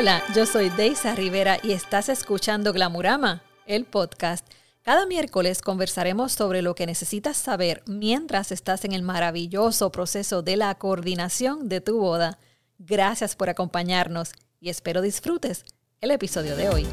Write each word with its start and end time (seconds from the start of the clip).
Hola, 0.00 0.22
yo 0.32 0.46
soy 0.46 0.70
Deisa 0.70 1.16
Rivera 1.16 1.58
y 1.60 1.72
estás 1.72 2.08
escuchando 2.08 2.72
Glamurama, 2.72 3.42
el 3.66 3.84
podcast. 3.84 4.46
Cada 4.82 5.06
miércoles 5.06 5.60
conversaremos 5.60 6.30
sobre 6.30 6.62
lo 6.62 6.76
que 6.76 6.86
necesitas 6.86 7.36
saber 7.36 7.82
mientras 7.84 8.52
estás 8.52 8.84
en 8.84 8.92
el 8.92 9.02
maravilloso 9.02 9.90
proceso 9.90 10.40
de 10.42 10.56
la 10.56 10.72
coordinación 10.76 11.68
de 11.68 11.80
tu 11.80 11.98
boda. 11.98 12.38
Gracias 12.78 13.34
por 13.34 13.50
acompañarnos 13.50 14.30
y 14.60 14.68
espero 14.68 15.02
disfrutes 15.02 15.64
el 16.00 16.12
episodio 16.12 16.54
de 16.54 16.68
hoy. 16.68 16.86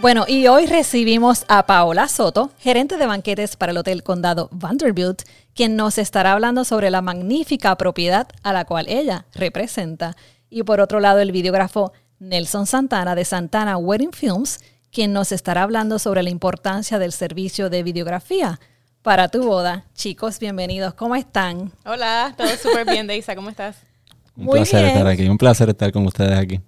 Bueno, 0.00 0.26
y 0.28 0.46
hoy 0.46 0.66
recibimos 0.66 1.44
a 1.48 1.66
Paola 1.66 2.06
Soto, 2.06 2.52
gerente 2.60 2.98
de 2.98 3.06
banquetes 3.06 3.56
para 3.56 3.72
el 3.72 3.78
Hotel 3.78 4.04
Condado 4.04 4.48
Vanderbilt, 4.52 5.22
quien 5.56 5.74
nos 5.74 5.98
estará 5.98 6.34
hablando 6.34 6.64
sobre 6.64 6.88
la 6.90 7.02
magnífica 7.02 7.76
propiedad 7.76 8.28
a 8.44 8.52
la 8.52 8.64
cual 8.64 8.86
ella 8.88 9.24
representa. 9.34 10.16
Y 10.50 10.62
por 10.62 10.80
otro 10.80 11.00
lado, 11.00 11.18
el 11.18 11.32
videógrafo 11.32 11.92
Nelson 12.20 12.66
Santana 12.66 13.16
de 13.16 13.24
Santana 13.24 13.76
Wedding 13.76 14.12
Films, 14.12 14.60
quien 14.92 15.12
nos 15.12 15.32
estará 15.32 15.64
hablando 15.64 15.98
sobre 15.98 16.22
la 16.22 16.30
importancia 16.30 17.00
del 17.00 17.10
servicio 17.10 17.68
de 17.68 17.82
videografía 17.82 18.60
para 19.02 19.26
tu 19.26 19.42
boda. 19.42 19.84
Chicos, 19.94 20.38
bienvenidos. 20.38 20.94
¿Cómo 20.94 21.16
están? 21.16 21.72
Hola, 21.84 22.34
todo 22.36 22.48
súper 22.62 22.88
bien, 22.88 23.08
Deisa. 23.08 23.34
¿Cómo 23.34 23.50
estás? 23.50 23.76
Un 24.36 24.46
placer 24.46 24.84
estar 24.84 25.06
aquí, 25.08 25.28
un 25.28 25.38
placer 25.38 25.70
estar 25.70 25.90
con 25.90 26.06
ustedes 26.06 26.38
aquí. 26.38 26.60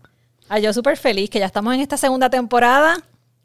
Ah, 0.49 0.59
yo 0.59 0.73
súper 0.73 0.97
feliz 0.97 1.31
que 1.31 1.39
ya 1.39 1.47
estamos 1.47 1.73
en 1.73 1.79
esta 1.79 1.97
segunda 1.97 2.29
temporada 2.29 2.97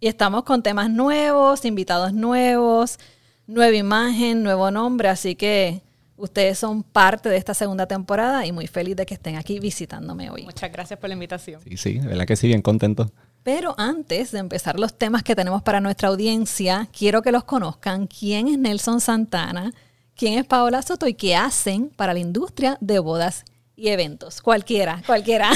y 0.05 0.07
estamos 0.07 0.43
con 0.43 0.61
temas 0.61 0.87
nuevos, 0.87 1.65
invitados 1.65 2.13
nuevos, 2.13 2.99
nueva 3.47 3.75
imagen, 3.75 4.43
nuevo 4.43 4.69
nombre, 4.69 5.09
así 5.09 5.33
que 5.33 5.81
ustedes 6.15 6.59
son 6.59 6.83
parte 6.83 7.27
de 7.27 7.37
esta 7.37 7.55
segunda 7.55 7.87
temporada 7.87 8.45
y 8.45 8.51
muy 8.51 8.67
feliz 8.67 8.95
de 8.95 9.07
que 9.07 9.15
estén 9.15 9.35
aquí 9.35 9.59
visitándome 9.59 10.29
hoy. 10.29 10.43
Muchas 10.43 10.71
gracias 10.71 10.99
por 10.99 11.09
la 11.09 11.13
invitación. 11.13 11.59
Sí, 11.63 11.75
sí, 11.75 11.93
de 11.97 12.05
verdad 12.05 12.27
que 12.27 12.35
sí, 12.35 12.45
bien 12.45 12.61
contento. 12.61 13.11
Pero 13.41 13.73
antes 13.79 14.29
de 14.29 14.37
empezar 14.37 14.79
los 14.79 14.95
temas 14.95 15.23
que 15.23 15.35
tenemos 15.35 15.63
para 15.63 15.81
nuestra 15.81 16.09
audiencia, 16.09 16.87
quiero 16.95 17.23
que 17.23 17.31
los 17.31 17.43
conozcan. 17.43 18.05
¿Quién 18.05 18.47
es 18.47 18.59
Nelson 18.59 19.01
Santana? 19.01 19.73
¿Quién 20.15 20.37
es 20.37 20.45
Paola 20.45 20.83
Soto? 20.83 21.07
¿Y 21.07 21.15
qué 21.15 21.35
hacen 21.35 21.89
para 21.89 22.13
la 22.13 22.19
industria 22.19 22.77
de 22.79 22.99
bodas 22.99 23.43
y 23.75 23.87
eventos? 23.87 24.43
Cualquiera, 24.43 25.01
cualquiera. 25.07 25.49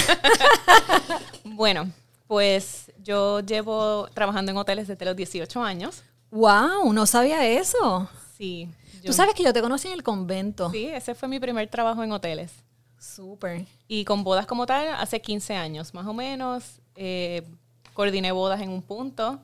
bueno, 1.43 1.91
pues 2.25 2.91
yo 3.09 3.39
llevo 3.39 4.07
trabajando 4.13 4.51
en 4.51 4.57
hoteles 4.57 4.87
desde 4.87 5.03
los 5.03 5.15
18 5.15 5.63
años. 5.63 6.03
¡Wow! 6.29 6.93
No 6.93 7.07
sabía 7.07 7.43
eso. 7.47 8.07
Sí. 8.37 8.69
Tú 9.03 9.13
sabes 9.13 9.33
que 9.33 9.41
yo 9.41 9.51
te 9.51 9.61
conocí 9.61 9.87
en 9.87 9.95
el 9.95 10.03
convento. 10.03 10.69
Sí, 10.69 10.85
ese 10.85 11.15
fue 11.15 11.27
mi 11.27 11.39
primer 11.39 11.67
trabajo 11.69 12.03
en 12.03 12.11
hoteles. 12.11 12.51
Súper. 12.99 13.65
Y 13.87 14.05
con 14.05 14.23
bodas 14.23 14.45
como 14.45 14.67
tal, 14.67 14.89
hace 14.89 15.19
15 15.19 15.55
años 15.55 15.91
más 15.95 16.05
o 16.05 16.13
menos. 16.13 16.81
Eh, 16.95 17.47
coordiné 17.95 18.31
bodas 18.31 18.61
en 18.61 18.69
un 18.69 18.83
punto. 18.83 19.39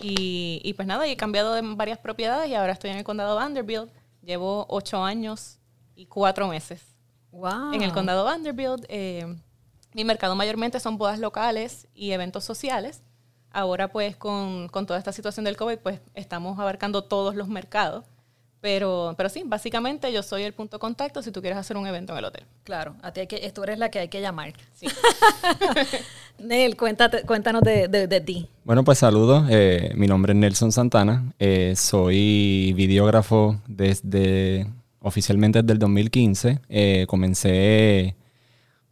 Y, 0.00 0.60
y, 0.62 0.74
pues 0.74 0.86
nada, 0.86 1.04
he 1.08 1.16
cambiado 1.16 1.52
de 1.54 1.62
varias 1.62 1.98
propiedades 1.98 2.48
y 2.48 2.54
ahora 2.54 2.74
estoy 2.74 2.90
en 2.90 2.98
el 2.98 3.04
condado 3.04 3.34
Vanderbilt. 3.34 3.90
Llevo 4.22 4.66
8 4.68 5.02
años 5.02 5.58
y 5.96 6.06
4 6.06 6.46
meses. 6.46 6.80
Wow. 7.32 7.72
En 7.72 7.82
el 7.82 7.92
condado 7.92 8.22
Vanderbilt. 8.24 8.84
Eh, 8.88 9.36
mi 9.94 10.04
mercado 10.04 10.34
mayormente 10.34 10.80
son 10.80 10.98
bodas 10.98 11.18
locales 11.18 11.88
y 11.94 12.10
eventos 12.10 12.44
sociales. 12.44 13.02
Ahora 13.50 13.88
pues 13.88 14.16
con, 14.16 14.68
toda 14.68 14.98
esta 14.98 15.12
situación 15.12 15.44
del 15.44 15.56
COVID 15.56 15.78
pues 15.78 16.00
estamos 16.14 16.58
abarcando 16.58 17.04
todos 17.04 17.36
los 17.36 17.48
mercados. 17.48 18.04
Pero, 18.60 19.14
pero 19.18 19.28
sí, 19.28 19.42
básicamente 19.44 20.10
yo 20.10 20.22
soy 20.22 20.42
el 20.42 20.54
punto 20.54 20.78
de 20.78 20.80
contacto 20.80 21.20
si 21.22 21.30
tú 21.30 21.42
quieres 21.42 21.58
hacer 21.58 21.76
un 21.76 21.86
evento 21.86 22.14
en 22.14 22.20
el 22.20 22.24
hotel. 22.24 22.44
Claro, 22.64 22.96
a 23.02 23.12
ti 23.12 23.20
hay 23.20 23.26
que, 23.26 23.50
tú 23.52 23.62
eres 23.62 23.78
la 23.78 23.90
que 23.90 23.98
hay 23.98 24.08
que 24.08 24.22
llamar. 24.22 24.54
Sí. 24.72 24.86
Nel, 26.38 26.74
cuéntate, 26.74 27.24
cuéntanos 27.24 27.60
de, 27.60 28.22
ti. 28.24 28.48
Bueno, 28.64 28.82
pues 28.82 28.98
saludos. 28.98 29.46
Eh, 29.50 29.92
mi 29.96 30.06
nombre 30.06 30.32
es 30.32 30.38
Nelson 30.38 30.72
Santana. 30.72 31.30
Eh, 31.38 31.74
soy 31.76 32.72
videógrafo 32.74 33.60
desde, 33.68 34.66
oficialmente 34.98 35.60
desde 35.60 35.74
el 35.74 35.78
2015. 35.78 36.60
Eh, 36.70 37.04
comencé 37.06 38.16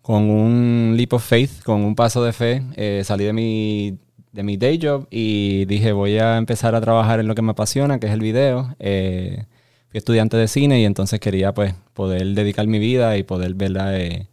con 0.02 0.28
un 0.30 0.94
leap 0.96 1.12
of 1.14 1.24
faith, 1.24 1.62
con 1.62 1.82
un 1.82 1.94
paso 1.94 2.22
de 2.24 2.32
fe, 2.32 2.62
eh, 2.76 3.02
salí 3.04 3.24
de 3.24 3.32
mi, 3.32 3.98
de 4.32 4.42
mi 4.42 4.56
day 4.56 4.78
job 4.82 5.06
y 5.10 5.64
dije 5.66 5.92
voy 5.92 6.18
a 6.18 6.38
empezar 6.38 6.74
a 6.74 6.80
trabajar 6.80 7.20
en 7.20 7.28
lo 7.28 7.34
que 7.34 7.42
me 7.42 7.52
apasiona, 7.52 8.00
que 8.00 8.08
es 8.08 8.12
el 8.12 8.20
video. 8.20 8.74
Eh, 8.80 9.44
fui 9.90 9.98
estudiante 9.98 10.36
de 10.36 10.48
cine 10.48 10.80
y 10.80 10.84
entonces 10.84 11.20
quería 11.20 11.54
pues 11.54 11.74
poder 11.94 12.26
dedicar 12.34 12.66
mi 12.66 12.78
vida 12.80 13.16
y 13.16 13.22
poder 13.22 13.54
verla, 13.54 13.98
eh, 13.98 14.28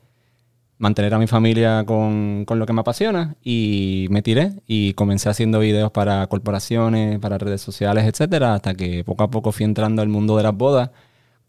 mantener 0.79 1.13
a 1.13 1.19
mi 1.19 1.27
familia 1.27 1.83
con, 1.85 2.45
con, 2.45 2.57
lo 2.59 2.65
que 2.65 2.73
me 2.73 2.81
apasiona 2.81 3.35
y 3.43 4.07
me 4.09 4.21
tiré 4.21 4.53
y 4.67 4.93
comencé 4.93 5.29
haciendo 5.29 5.59
videos 5.59 5.91
para 5.91 6.25
corporaciones, 6.27 7.19
para 7.19 7.37
redes 7.37 7.61
sociales, 7.61 8.05
etcétera, 8.05 8.55
hasta 8.55 8.73
que 8.73 9.03
poco 9.03 9.23
a 9.23 9.29
poco 9.29 9.51
fui 9.51 9.65
entrando 9.65 10.01
al 10.01 10.09
mundo 10.09 10.37
de 10.37 10.43
las 10.43 10.55
bodas 10.55 10.89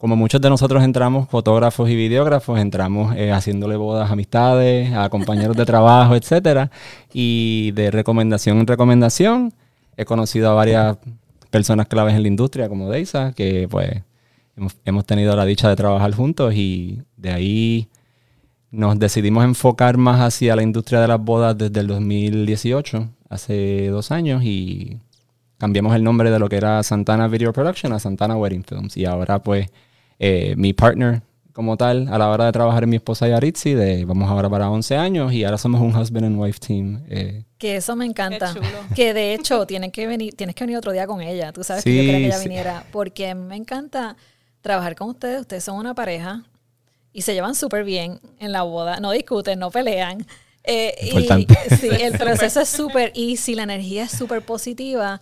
como 0.01 0.15
muchos 0.15 0.41
de 0.41 0.49
nosotros 0.49 0.83
entramos, 0.83 1.29
fotógrafos 1.29 1.87
y 1.87 1.95
videógrafos, 1.95 2.59
entramos 2.59 3.15
eh, 3.15 3.31
haciéndole 3.31 3.75
bodas 3.75 4.09
a 4.09 4.13
amistades, 4.13 4.91
a 4.95 5.09
compañeros 5.09 5.55
de 5.55 5.63
trabajo, 5.63 6.15
etcétera. 6.15 6.71
Y 7.13 7.69
de 7.73 7.91
recomendación 7.91 8.57
en 8.57 8.65
recomendación, 8.65 9.53
he 9.97 10.05
conocido 10.05 10.49
a 10.49 10.55
varias 10.55 10.97
personas 11.51 11.85
claves 11.85 12.15
en 12.15 12.23
la 12.23 12.29
industria, 12.29 12.67
como 12.67 12.89
Deisa, 12.89 13.33
que 13.33 13.67
pues 13.69 14.01
hemos, 14.85 15.05
tenido 15.05 15.35
la 15.35 15.45
dicha 15.45 15.69
de 15.69 15.75
trabajar 15.75 16.15
juntos 16.15 16.55
y 16.55 17.03
de 17.17 17.31
ahí 17.31 17.87
nos 18.71 18.97
decidimos 18.97 19.43
enfocar 19.43 19.97
más 19.97 20.19
hacia 20.19 20.55
la 20.55 20.63
industria 20.63 20.99
de 20.99 21.09
las 21.09 21.19
bodas 21.21 21.55
desde 21.55 21.79
el 21.79 21.85
2018, 21.85 23.07
hace 23.29 23.89
dos 23.89 24.09
años, 24.09 24.41
y 24.43 24.97
cambiamos 25.59 25.93
el 25.95 26.03
nombre 26.03 26.31
de 26.31 26.39
lo 26.39 26.49
que 26.49 26.57
era 26.57 26.81
Santana 26.81 27.27
Video 27.27 27.53
Production 27.53 27.93
a 27.93 27.99
Santana 27.99 28.35
Wedding 28.35 28.63
Films. 28.63 28.97
Y 28.97 29.05
ahora 29.05 29.37
pues 29.43 29.69
eh, 30.23 30.53
mi 30.55 30.71
partner 30.71 31.23
como 31.51 31.77
tal 31.77 32.07
a 32.13 32.17
la 32.19 32.29
hora 32.29 32.45
de 32.45 32.51
trabajar 32.51 32.83
en 32.83 32.91
mi 32.91 32.95
esposa 32.97 33.27
Yaritzi, 33.27 33.73
de 33.73 34.05
vamos 34.05 34.29
ahora 34.29 34.47
para 34.51 34.69
11 34.69 34.95
años 34.95 35.33
y 35.33 35.43
ahora 35.43 35.57
somos 35.57 35.81
un 35.81 35.95
husband 35.95 36.25
and 36.25 36.39
wife 36.39 36.59
team. 36.59 37.03
Eh. 37.09 37.43
Que 37.57 37.77
eso 37.77 37.95
me 37.95 38.05
encanta. 38.05 38.53
Que 38.95 39.15
de 39.15 39.33
hecho 39.33 39.65
tienes 39.67 39.91
que 39.91 40.05
venir, 40.05 40.35
tienes 40.35 40.55
que 40.55 40.63
venir 40.63 40.77
otro 40.77 40.91
día 40.91 41.07
con 41.07 41.21
ella. 41.21 41.51
Tú 41.51 41.63
sabes 41.63 41.83
que 41.83 41.95
yo 41.95 42.01
quería 42.03 42.17
que 42.19 42.25
ella 42.27 42.37
viniera 42.37 42.85
porque 42.91 43.33
me 43.33 43.55
encanta 43.55 44.15
trabajar 44.61 44.95
con 44.95 45.09
ustedes. 45.09 45.41
Ustedes 45.41 45.63
son 45.63 45.77
una 45.77 45.95
pareja 45.95 46.43
y 47.11 47.23
se 47.23 47.33
llevan 47.33 47.55
súper 47.55 47.83
bien 47.83 48.19
en 48.39 48.51
la 48.51 48.61
boda. 48.61 48.99
No 48.99 49.09
discuten, 49.09 49.57
no 49.57 49.71
pelean. 49.71 50.23
Eh, 50.63 50.93
y, 51.01 51.75
sí, 51.75 51.89
el 51.99 52.15
proceso 52.19 52.61
es 52.61 52.69
súper 52.69 53.11
easy, 53.15 53.55
la 53.55 53.63
energía 53.63 54.03
es 54.03 54.11
súper 54.11 54.43
positiva. 54.43 55.19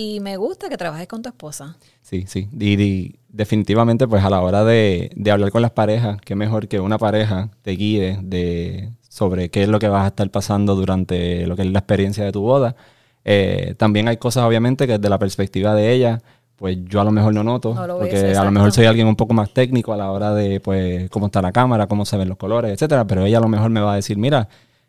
Y 0.00 0.20
me 0.20 0.36
gusta 0.36 0.68
que 0.68 0.76
trabajes 0.76 1.08
con 1.08 1.22
tu 1.22 1.28
esposa. 1.28 1.76
Sí, 2.02 2.24
sí. 2.28 2.48
Y, 2.56 3.16
definitivamente, 3.28 4.06
pues 4.06 4.24
a 4.24 4.30
la 4.30 4.40
hora 4.40 4.62
de, 4.62 5.10
hablar 5.28 5.50
con 5.50 5.60
las 5.60 5.72
parejas, 5.72 6.20
qué 6.24 6.36
mejor 6.36 6.68
que 6.68 6.78
una 6.78 6.98
pareja 6.98 7.50
te 7.62 7.72
guíe 7.72 8.20
de, 8.22 8.92
sobre 9.08 9.50
qué 9.50 9.64
es 9.64 9.68
lo 9.68 9.80
que 9.80 9.88
vas 9.88 10.04
a 10.04 10.06
estar 10.06 10.30
pasando 10.30 10.76
durante 10.76 11.48
lo 11.48 11.56
que 11.56 11.62
es 11.62 11.72
la 11.72 11.80
experiencia 11.80 12.22
de 12.22 12.30
tu 12.30 12.42
boda. 12.42 12.76
Eh, 13.24 13.74
también 13.76 14.06
hay 14.06 14.18
cosas, 14.18 14.44
obviamente, 14.44 14.86
que 14.86 14.98
desde 14.98 15.08
la 15.08 15.18
perspectiva 15.18 15.74
de 15.74 15.92
ella, 15.92 16.22
pues 16.54 16.78
yo 16.84 17.00
a 17.00 17.04
lo 17.04 17.10
mejor 17.10 17.34
no 17.34 17.42
noto, 17.42 17.74
porque 17.74 18.36
a 18.36 18.44
lo 18.44 18.52
mejor 18.52 18.70
soy 18.70 18.86
alguien 18.86 19.08
un 19.08 19.16
poco 19.16 19.34
más 19.34 19.52
técnico 19.52 19.92
a 19.92 19.96
la 19.96 20.12
hora 20.12 20.32
de, 20.32 20.60
pues, 20.60 21.10
cómo 21.10 21.26
está 21.26 21.42
la 21.42 21.50
cámara, 21.50 21.88
cómo 21.88 22.04
se 22.04 22.16
ven 22.16 22.28
los 22.28 22.38
colores, 22.38 22.70
etcétera. 22.70 23.04
Pero 23.08 23.24
ella 23.24 23.38
a 23.38 23.40
lo 23.40 23.48
mejor 23.48 23.70
me 23.70 23.80
va 23.80 23.94
a 23.94 23.96
decir, 23.96 24.16
mira, 24.16 24.48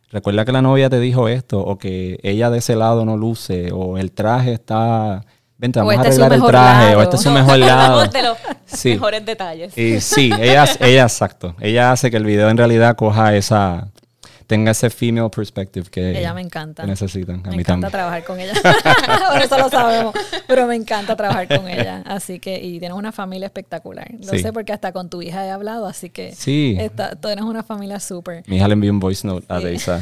recuerda 0.09 0.45
que 0.45 0.51
la 0.51 0.61
novia 0.61 0.89
te 0.89 0.99
dijo 0.99 1.27
esto, 1.27 1.59
o 1.59 1.77
que 1.77 2.19
ella 2.23 2.49
de 2.49 2.59
ese 2.59 2.75
lado 2.75 3.05
no 3.05 3.17
luce, 3.17 3.71
o 3.71 3.97
el 3.97 4.11
traje 4.11 4.53
está 4.53 5.25
vente, 5.57 5.79
vamos 5.79 5.93
a 5.93 6.07
este 6.07 6.23
arreglar 6.23 6.33
el 6.33 6.43
traje, 6.43 6.95
o 6.95 7.01
este 7.01 7.15
es 7.17 7.21
su 7.21 7.31
mejor 7.31 7.57
lado. 7.59 8.03
los 8.05 8.85
mejores 8.85 9.25
detalles. 9.25 9.77
Y 9.77 10.01
sí, 10.01 10.31
ella, 10.39 10.65
ella, 10.79 11.03
exacto. 11.03 11.55
Ella 11.59 11.91
hace 11.91 12.09
que 12.09 12.17
el 12.17 12.25
video 12.25 12.49
en 12.49 12.57
realidad 12.57 12.95
coja 12.95 13.35
esa, 13.35 13.89
tenga 14.49 14.71
ese 14.71 14.89
female 14.89 15.29
perspective 15.29 15.91
que, 15.91 16.17
ella 16.17 16.33
me 16.33 16.41
encanta. 16.41 16.83
necesitan. 16.83 17.43
me 17.43 17.57
encanta 17.57 17.91
trabajar 17.91 18.23
con 18.23 18.39
ella. 18.39 18.53
Por 19.31 19.41
eso 19.43 19.59
lo 19.59 19.69
sabemos. 19.69 20.15
Pero 20.47 20.65
me 20.65 20.75
encanta 20.75 21.15
trabajar 21.15 21.47
con 21.47 21.67
ella. 21.67 22.01
Así 22.03 22.39
que, 22.39 22.59
y 22.59 22.79
tienes 22.79 22.97
una 22.97 23.11
familia 23.11 23.45
espectacular. 23.45 24.09
Lo 24.17 24.39
sé 24.39 24.51
porque 24.51 24.73
hasta 24.73 24.91
con 24.91 25.07
tu 25.07 25.21
hija 25.21 25.45
he 25.45 25.51
hablado, 25.51 25.85
así 25.85 26.09
que 26.09 26.33
sí. 26.33 26.75
tú 27.21 27.27
eres 27.27 27.43
una 27.45 27.61
familia 27.61 27.99
súper. 27.99 28.43
Mi 28.47 28.55
hija 28.55 28.67
le 28.67 28.73
envió 28.73 28.91
un 28.91 28.99
voice 28.99 29.27
note 29.27 29.45
a 29.49 29.59
Deisa. 29.59 30.01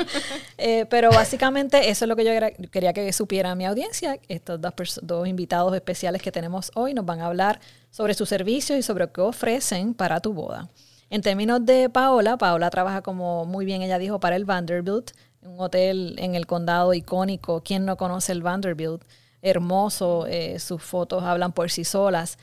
eh, 0.58 0.84
pero 0.90 1.08
básicamente 1.08 1.88
eso 1.88 2.04
es 2.04 2.08
lo 2.10 2.14
que 2.14 2.26
yo 2.26 2.68
quería 2.70 2.92
que 2.92 3.10
supiera 3.14 3.54
mi 3.54 3.64
audiencia. 3.64 4.18
Estos 4.28 4.60
dos, 4.60 5.00
dos 5.00 5.26
invitados 5.26 5.74
especiales 5.74 6.20
que 6.20 6.30
tenemos 6.30 6.70
hoy 6.74 6.92
nos 6.92 7.06
van 7.06 7.22
a 7.22 7.26
hablar 7.26 7.58
sobre 7.90 8.12
sus 8.12 8.28
servicios 8.28 8.78
y 8.78 8.82
sobre 8.82 9.10
qué 9.10 9.22
ofrecen 9.22 9.94
para 9.94 10.20
tu 10.20 10.34
boda. 10.34 10.68
En 11.10 11.22
términos 11.22 11.64
de 11.64 11.88
Paola, 11.88 12.36
Paola 12.36 12.68
trabaja 12.70 13.02
como 13.02 13.44
muy 13.46 13.64
bien 13.64 13.82
ella 13.82 13.98
dijo 13.98 14.20
para 14.20 14.36
el 14.36 14.44
Vanderbilt, 14.44 15.12
un 15.42 15.58
hotel 15.60 16.16
en 16.18 16.34
el 16.34 16.46
condado 16.46 16.92
icónico. 16.92 17.62
¿Quién 17.62 17.84
no 17.86 17.96
conoce 17.96 18.32
el 18.32 18.42
Vanderbilt? 18.42 19.02
Hermoso, 19.40 20.26
eh, 20.26 20.58
sus 20.58 20.82
fotos 20.82 21.22
hablan 21.22 21.52
por 21.52 21.70
sí 21.70 21.84
solas. 21.84 22.38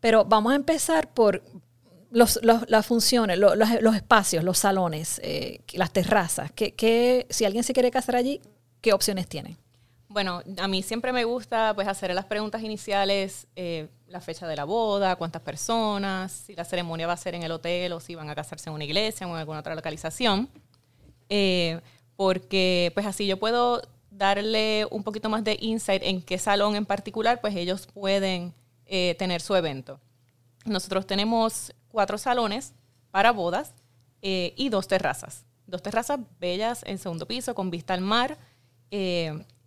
Pero 0.00 0.24
vamos 0.24 0.52
a 0.52 0.56
empezar 0.56 1.12
por 1.12 1.42
los, 2.10 2.38
los- 2.42 2.68
las 2.70 2.86
funciones, 2.86 3.38
lo- 3.38 3.54
los, 3.56 3.68
los 3.82 3.94
espacios, 3.96 4.42
los 4.44 4.56
salones, 4.58 5.20
eh, 5.22 5.60
las 5.74 5.92
terrazas, 5.92 6.50
¿qué, 6.52 6.74
qué- 6.74 7.26
si 7.28 7.44
alguien 7.44 7.64
se 7.64 7.74
quiere 7.74 7.90
casar 7.90 8.16
allí, 8.16 8.40
¿qué 8.80 8.92
opciones 8.94 9.26
tienen? 9.28 9.58
Bueno, 10.10 10.42
a 10.56 10.68
mí 10.68 10.82
siempre 10.82 11.12
me 11.12 11.24
gusta 11.24 11.74
pues 11.74 11.86
hacer 11.86 12.14
las 12.14 12.24
preguntas 12.24 12.62
iniciales, 12.62 13.46
eh, 13.56 13.88
la 14.06 14.22
fecha 14.22 14.46
de 14.46 14.56
la 14.56 14.64
boda, 14.64 15.16
cuántas 15.16 15.42
personas, 15.42 16.32
si 16.32 16.54
la 16.54 16.64
ceremonia 16.64 17.06
va 17.06 17.12
a 17.12 17.18
ser 17.18 17.34
en 17.34 17.42
el 17.42 17.52
hotel 17.52 17.92
o 17.92 18.00
si 18.00 18.14
van 18.14 18.30
a 18.30 18.34
casarse 18.34 18.70
en 18.70 18.74
una 18.74 18.84
iglesia 18.84 19.26
o 19.26 19.30
en 19.30 19.36
alguna 19.36 19.60
otra 19.60 19.74
localización. 19.74 20.48
Eh, 21.28 21.78
porque 22.16 22.90
pues 22.94 23.04
así 23.04 23.26
yo 23.26 23.38
puedo 23.38 23.82
darle 24.10 24.86
un 24.90 25.04
poquito 25.04 25.28
más 25.28 25.44
de 25.44 25.58
insight 25.60 26.02
en 26.02 26.22
qué 26.22 26.38
salón 26.38 26.74
en 26.74 26.86
particular 26.86 27.42
pues 27.42 27.54
ellos 27.54 27.86
pueden 27.86 28.54
eh, 28.86 29.14
tener 29.18 29.42
su 29.42 29.54
evento. 29.56 30.00
Nosotros 30.64 31.06
tenemos 31.06 31.74
cuatro 31.88 32.16
salones 32.16 32.72
para 33.10 33.30
bodas 33.30 33.74
y 34.20 34.68
dos 34.70 34.88
terrazas. 34.88 35.44
Dos 35.66 35.82
terrazas 35.82 36.18
bellas 36.40 36.82
en 36.86 36.98
segundo 36.98 37.26
piso 37.26 37.54
con 37.54 37.70
vista 37.70 37.94
al 37.94 38.00
mar. 38.00 38.36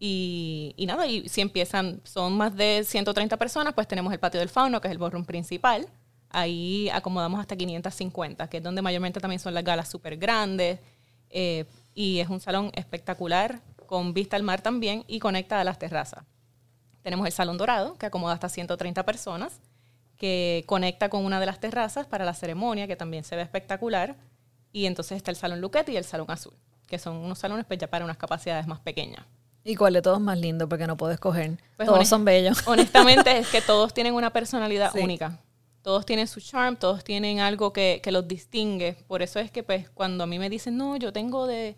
Y, 0.03 0.73
y 0.77 0.87
nada, 0.87 1.05
y 1.05 1.29
si 1.29 1.41
empiezan, 1.41 2.01
son 2.03 2.35
más 2.35 2.55
de 2.55 2.83
130 2.83 3.37
personas, 3.37 3.75
pues 3.75 3.87
tenemos 3.87 4.11
el 4.11 4.19
patio 4.19 4.39
del 4.39 4.49
fauno, 4.49 4.81
que 4.81 4.87
es 4.87 4.91
el 4.93 4.97
ballroom 4.97 5.25
principal. 5.25 5.87
Ahí 6.31 6.89
acomodamos 6.89 7.39
hasta 7.39 7.55
550, 7.55 8.49
que 8.49 8.57
es 8.57 8.63
donde 8.63 8.81
mayormente 8.81 9.19
también 9.19 9.39
son 9.39 9.53
las 9.53 9.63
galas 9.63 9.89
súper 9.89 10.17
grandes. 10.17 10.79
eh, 11.29 11.65
y 11.93 12.19
es 12.19 12.29
un 12.29 12.39
salón 12.39 12.71
espectacular, 12.73 13.61
con 13.85 14.13
vista 14.15 14.37
al 14.37 14.43
mar 14.43 14.61
también, 14.61 15.03
y 15.07 15.19
conecta 15.19 15.61
a 15.61 15.63
las 15.63 15.77
terrazas. 15.77 16.23
Tenemos 17.03 17.27
el 17.27 17.31
Salón 17.31 17.57
Dorado, 17.57 17.95
que 17.99 18.07
acomoda 18.07 18.33
hasta 18.33 18.49
130 18.49 19.05
personas, 19.05 19.59
que 20.17 20.63
conecta 20.65 21.09
con 21.09 21.25
una 21.25 21.39
de 21.39 21.45
las 21.45 21.59
terrazas 21.59 22.07
para 22.07 22.25
la 22.25 22.33
ceremonia, 22.33 22.87
que 22.87 22.95
también 22.95 23.23
se 23.23 23.35
ve 23.35 23.43
espectacular. 23.43 24.15
Y 24.71 24.87
entonces 24.87 25.17
está 25.17 25.29
el 25.29 25.37
Salón 25.37 25.61
Luquete 25.61 25.91
y 25.91 25.97
el 25.97 26.05
Salón 26.05 26.31
Azul, 26.31 26.53
que 26.87 26.97
son 26.97 27.17
unos 27.17 27.37
salones 27.37 27.65
pues, 27.67 27.77
ya 27.77 27.87
para 27.87 28.03
unas 28.03 28.17
capacidades 28.17 28.65
más 28.65 28.79
pequeñas. 28.79 29.25
¿Y 29.63 29.75
cuál 29.75 29.93
de 29.93 30.01
todos 30.01 30.19
más 30.19 30.37
lindo? 30.39 30.67
Porque 30.67 30.87
no 30.87 30.97
puedo 30.97 31.11
escoger. 31.11 31.57
Pues 31.77 31.87
todos 31.87 32.07
son 32.07 32.25
bellos. 32.25 32.57
Honestamente 32.67 33.37
es 33.37 33.47
que 33.49 33.61
todos 33.61 33.93
tienen 33.93 34.13
una 34.15 34.31
personalidad 34.31 34.91
Sí. 34.91 34.99
única. 34.99 35.39
Todos 35.83 36.05
tienen 36.05 36.27
su 36.27 36.39
charm, 36.39 36.75
todos 36.75 37.03
tienen 37.03 37.39
algo 37.39 37.73
que, 37.73 38.01
que 38.03 38.11
los 38.11 38.27
distingue. 38.27 38.97
Por 39.07 39.21
eso 39.23 39.39
es 39.39 39.49
que 39.51 39.63
pues 39.63 39.89
cuando 39.89 40.23
a 40.23 40.27
mí 40.27 40.37
me 40.39 40.49
dicen, 40.49 40.77
no, 40.77 40.95
yo 40.95 41.11
tengo 41.11 41.47
de, 41.47 41.75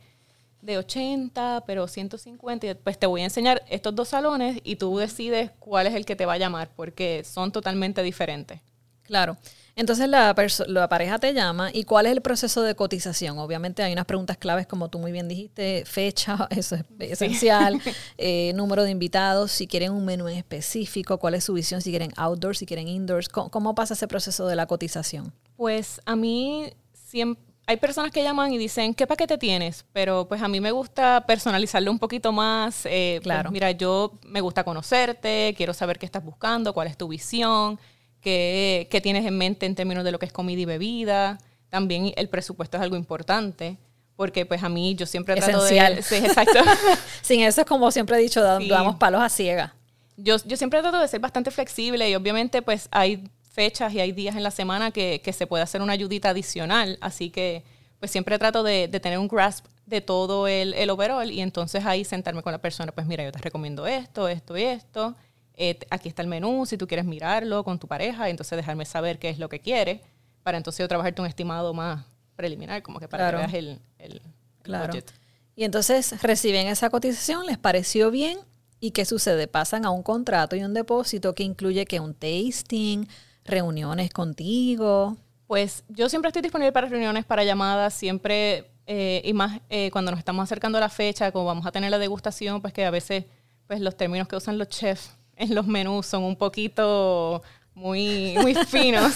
de 0.62 0.78
80, 0.78 1.64
pero 1.66 1.88
150, 1.88 2.68
y 2.68 2.74
pues 2.74 2.98
te 3.00 3.06
voy 3.06 3.22
a 3.22 3.26
enseñar 3.26 3.64
estos 3.70 3.96
dos 3.96 4.10
salones 4.10 4.60
y 4.64 4.76
tú 4.76 4.98
decides 4.98 5.52
cuál 5.60 5.88
es 5.88 5.94
el 5.96 6.06
que 6.06 6.16
te 6.18 6.26
va 6.26 6.34
a 6.34 6.38
llamar, 6.38 6.70
porque 6.76 7.24
son 7.26 7.52
totalmente 7.54 8.04
diferentes. 8.04 8.60
Claro. 9.04 9.38
Entonces 9.76 10.08
la, 10.08 10.36
la 10.68 10.88
pareja 10.90 11.18
te 11.18 11.34
llama 11.34 11.70
y 11.74 11.84
cuál 11.86 12.06
es 12.06 12.12
el 12.12 12.22
proceso 12.22 12.62
de 12.62 12.76
cotización. 12.76 13.40
Obviamente 13.40 13.82
hay 13.82 13.92
unas 13.94 14.06
preguntas 14.06 14.38
claves 14.38 14.68
como 14.68 14.90
tú 14.90 15.00
muy 15.00 15.12
bien 15.12 15.28
dijiste, 15.28 15.84
fecha, 15.86 16.48
eso 16.52 16.76
es 16.76 16.84
esencial, 17.00 17.82
eh, 18.18 18.52
número 18.56 18.84
de 18.84 18.92
invitados, 18.92 19.52
si 19.52 19.66
quieren 19.68 19.92
un 19.92 20.06
menú 20.06 20.28
en 20.28 20.38
específico, 20.38 21.18
cuál 21.18 21.34
es 21.34 21.44
su 21.46 21.54
visión, 21.54 21.82
si 21.82 21.90
quieren 21.90 22.12
outdoors, 22.18 22.60
si 22.60 22.66
quieren 22.66 22.88
indoors, 22.88 23.30
¿cómo, 23.30 23.50
cómo 23.50 23.74
pasa 23.76 23.96
ese 23.96 24.08
proceso 24.08 24.46
de 24.48 24.56
la 24.56 24.68
cotización? 24.68 25.34
Pues 25.58 26.00
a 26.06 26.16
mí 26.16 26.72
siempre 26.94 27.44
hay 27.66 27.78
personas 27.78 28.12
que 28.12 28.22
llaman 28.22 28.52
y 28.52 28.58
dicen, 28.58 28.94
¿qué 28.94 29.08
paquete 29.08 29.38
tienes? 29.38 29.86
Pero 29.94 30.28
pues 30.28 30.42
a 30.42 30.50
mí 30.50 30.60
me 30.60 30.72
gusta 30.72 31.24
personalizarlo 31.26 31.90
un 31.92 31.98
poquito 31.98 32.34
más. 32.34 32.86
eh, 32.86 33.14
pues, 33.20 33.24
Claro. 33.24 33.52
mira, 33.52 33.72
yo 33.72 34.20
me 34.26 34.42
gusta 34.42 34.66
conocerte, 34.66 35.54
quiero 35.56 35.74
saber 35.74 35.98
qué 35.98 36.06
estás 36.06 36.24
buscando, 36.26 36.74
cuál 36.74 36.88
es 36.90 36.98
tu 36.98 37.08
visión, 37.08 37.80
qué, 38.24 38.88
qué 38.90 39.02
tienes 39.02 39.26
en 39.26 39.38
mente 39.38 39.66
en 39.66 39.76
términos 39.76 40.04
de 40.04 40.12
lo 40.12 40.20
que 40.20 40.26
es 40.26 40.34
comida 40.34 40.60
y 40.62 40.66
bebida. 40.66 41.38
También 41.70 42.12
el 42.16 42.30
presupuesto 42.30 42.78
es 42.78 42.84
algo 42.84 42.96
importante, 42.96 43.78
porque 44.16 44.46
pues 44.46 44.64
a 44.64 44.70
mí 44.70 44.96
yo 44.96 45.06
siempre 45.06 45.36
trato 45.36 45.58
Esencial. 45.66 45.96
de... 45.98 46.02
Sí, 46.04 46.16
exacto. 46.16 46.60
Sin 47.22 47.42
eso 47.42 47.62
es 47.62 47.68
como 47.68 47.92
siempre 47.92 48.16
he 48.16 48.20
dicho, 48.20 48.42
da- 48.42 48.58
Sí. 48.60 48.68
damos 48.70 48.96
palos 48.96 49.22
a 49.22 49.30
ciegas. 49.30 49.72
yo, 50.18 50.36
yo 50.46 50.56
siempre 50.58 50.82
trato 50.82 51.00
de 51.00 51.08
ser 51.08 51.20
bastante 51.20 51.50
flexible 51.52 52.10
y 52.10 52.16
obviamente 52.16 52.62
pues 52.62 52.88
hay 52.92 53.24
fechas 53.52 53.94
y 53.94 54.00
hay 54.00 54.12
días 54.12 54.36
en 54.36 54.44
la 54.44 54.52
semana 54.52 54.92
que, 54.92 55.22
que 55.24 55.34
se 55.34 55.46
puede 55.48 55.64
hacer 55.64 55.82
una 55.82 55.94
ayudita 55.94 56.30
adicional, 56.30 56.98
así 57.02 57.30
que 57.30 57.64
pues 58.00 58.12
siempre 58.12 58.38
trato 58.40 58.64
de, 58.64 58.88
de 58.88 59.00
tener 59.00 59.18
un 59.20 59.28
grasp 59.28 59.66
de 59.86 60.02
todo 60.02 60.48
el, 60.48 60.74
el 60.76 60.90
overall 60.90 61.30
y 61.32 61.42
entonces 61.42 61.86
ahí 61.86 62.04
sentarme 62.06 62.42
con 62.42 62.52
la 62.52 62.58
persona, 62.60 62.92
pues 62.92 63.06
mira, 63.08 63.24
yo 63.24 63.32
te 63.32 63.40
recomiendo 63.40 63.86
esto, 63.88 64.28
esto 64.28 64.58
y 64.58 64.64
esto, 64.64 65.16
eh, 65.56 65.80
aquí 65.90 66.10
está 66.10 66.22
el 66.22 66.28
menú, 66.28 66.66
si 66.66 66.78
tú 66.78 66.88
quieres 66.88 67.06
mirarlo 67.06 67.64
con 67.64 67.80
tu 67.80 67.88
pareja, 67.88 68.30
entonces 68.30 68.56
dejarme 68.56 68.86
saber 68.86 69.20
qué 69.20 69.30
es 69.30 69.40
lo 69.40 69.50
que 69.50 69.60
quieres, 69.60 70.02
para 70.42 70.58
entonces 70.58 70.80
yo 70.80 70.88
trabajarte 70.88 71.22
un 71.22 71.28
estimado 71.28 71.74
más 71.74 72.06
preliminar, 72.36 72.82
como 72.82 73.00
que 73.00 73.08
para 73.08 73.30
Claro. 73.30 73.38
que 73.38 73.44
veas 73.44 73.54
el, 73.54 73.80
el, 74.00 74.22
budget. 74.66 75.12
Y 75.56 75.64
entonces 75.64 76.22
reciben 76.24 76.68
esa 76.68 76.90
cotización, 76.90 77.46
les 77.46 77.58
pareció 77.58 78.10
bien 78.10 78.40
y 78.80 78.92
¿qué 78.92 79.06
sucede? 79.06 79.48
Pasan 79.48 79.86
a 79.86 79.92
un 79.92 80.02
contrato 80.02 80.56
y 80.56 80.64
un 80.64 80.74
depósito 80.74 81.36
que 81.36 81.44
incluye 81.44 81.86
que 81.86 82.00
un 82.00 82.14
tasting, 82.16 83.08
reuniones 83.46 84.12
contigo. 84.12 85.16
Pues 85.48 85.84
yo 85.90 86.10
siempre 86.10 86.30
estoy 86.30 86.42
disponible 86.42 86.72
para 86.72 86.88
reuniones, 86.88 87.26
para 87.26 87.44
llamadas, 87.44 87.94
siempre, 87.94 88.72
eh, 88.88 89.22
y 89.24 89.34
más 89.34 89.62
eh, 89.70 89.92
cuando 89.92 90.10
nos 90.10 90.18
estamos 90.18 90.44
acercando 90.44 90.80
a 90.80 90.82
la 90.82 90.90
fecha, 90.90 91.32
como 91.32 91.46
vamos 91.46 91.66
a 91.68 91.72
tener 91.72 91.92
la 91.92 92.00
degustación, 92.00 92.62
pues 92.62 92.74
que 92.74 92.84
a 92.84 92.92
veces 92.92 93.26
pues 93.68 93.80
los 93.80 93.96
términos 93.96 94.28
que 94.28 94.36
usan 94.36 94.58
los 94.58 94.68
chefs 94.68 95.16
en 95.36 95.56
los 95.56 95.66
menús 95.68 96.06
son 96.06 96.24
un 96.24 96.36
poquito 96.36 97.42
muy, 97.76 98.36
muy 98.40 98.54
finos. 98.68 99.14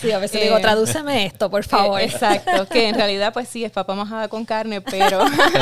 Sí, 0.00 0.10
a 0.12 0.18
veces 0.18 0.40
Eh, 0.40 0.44
digo, 0.44 0.58
tradúceme 0.60 1.26
esto, 1.26 1.50
por 1.50 1.64
favor. 1.64 2.00
Eh, 2.00 2.04
exacto, 2.04 2.66
que 2.68 2.88
en 2.88 2.94
realidad 2.96 3.32
pues 3.32 3.48
sí, 3.48 3.64
es 3.64 3.70
papa 3.72 3.94
majada 3.94 4.28
con 4.28 4.44
carne, 4.44 4.80
pero 4.80 5.20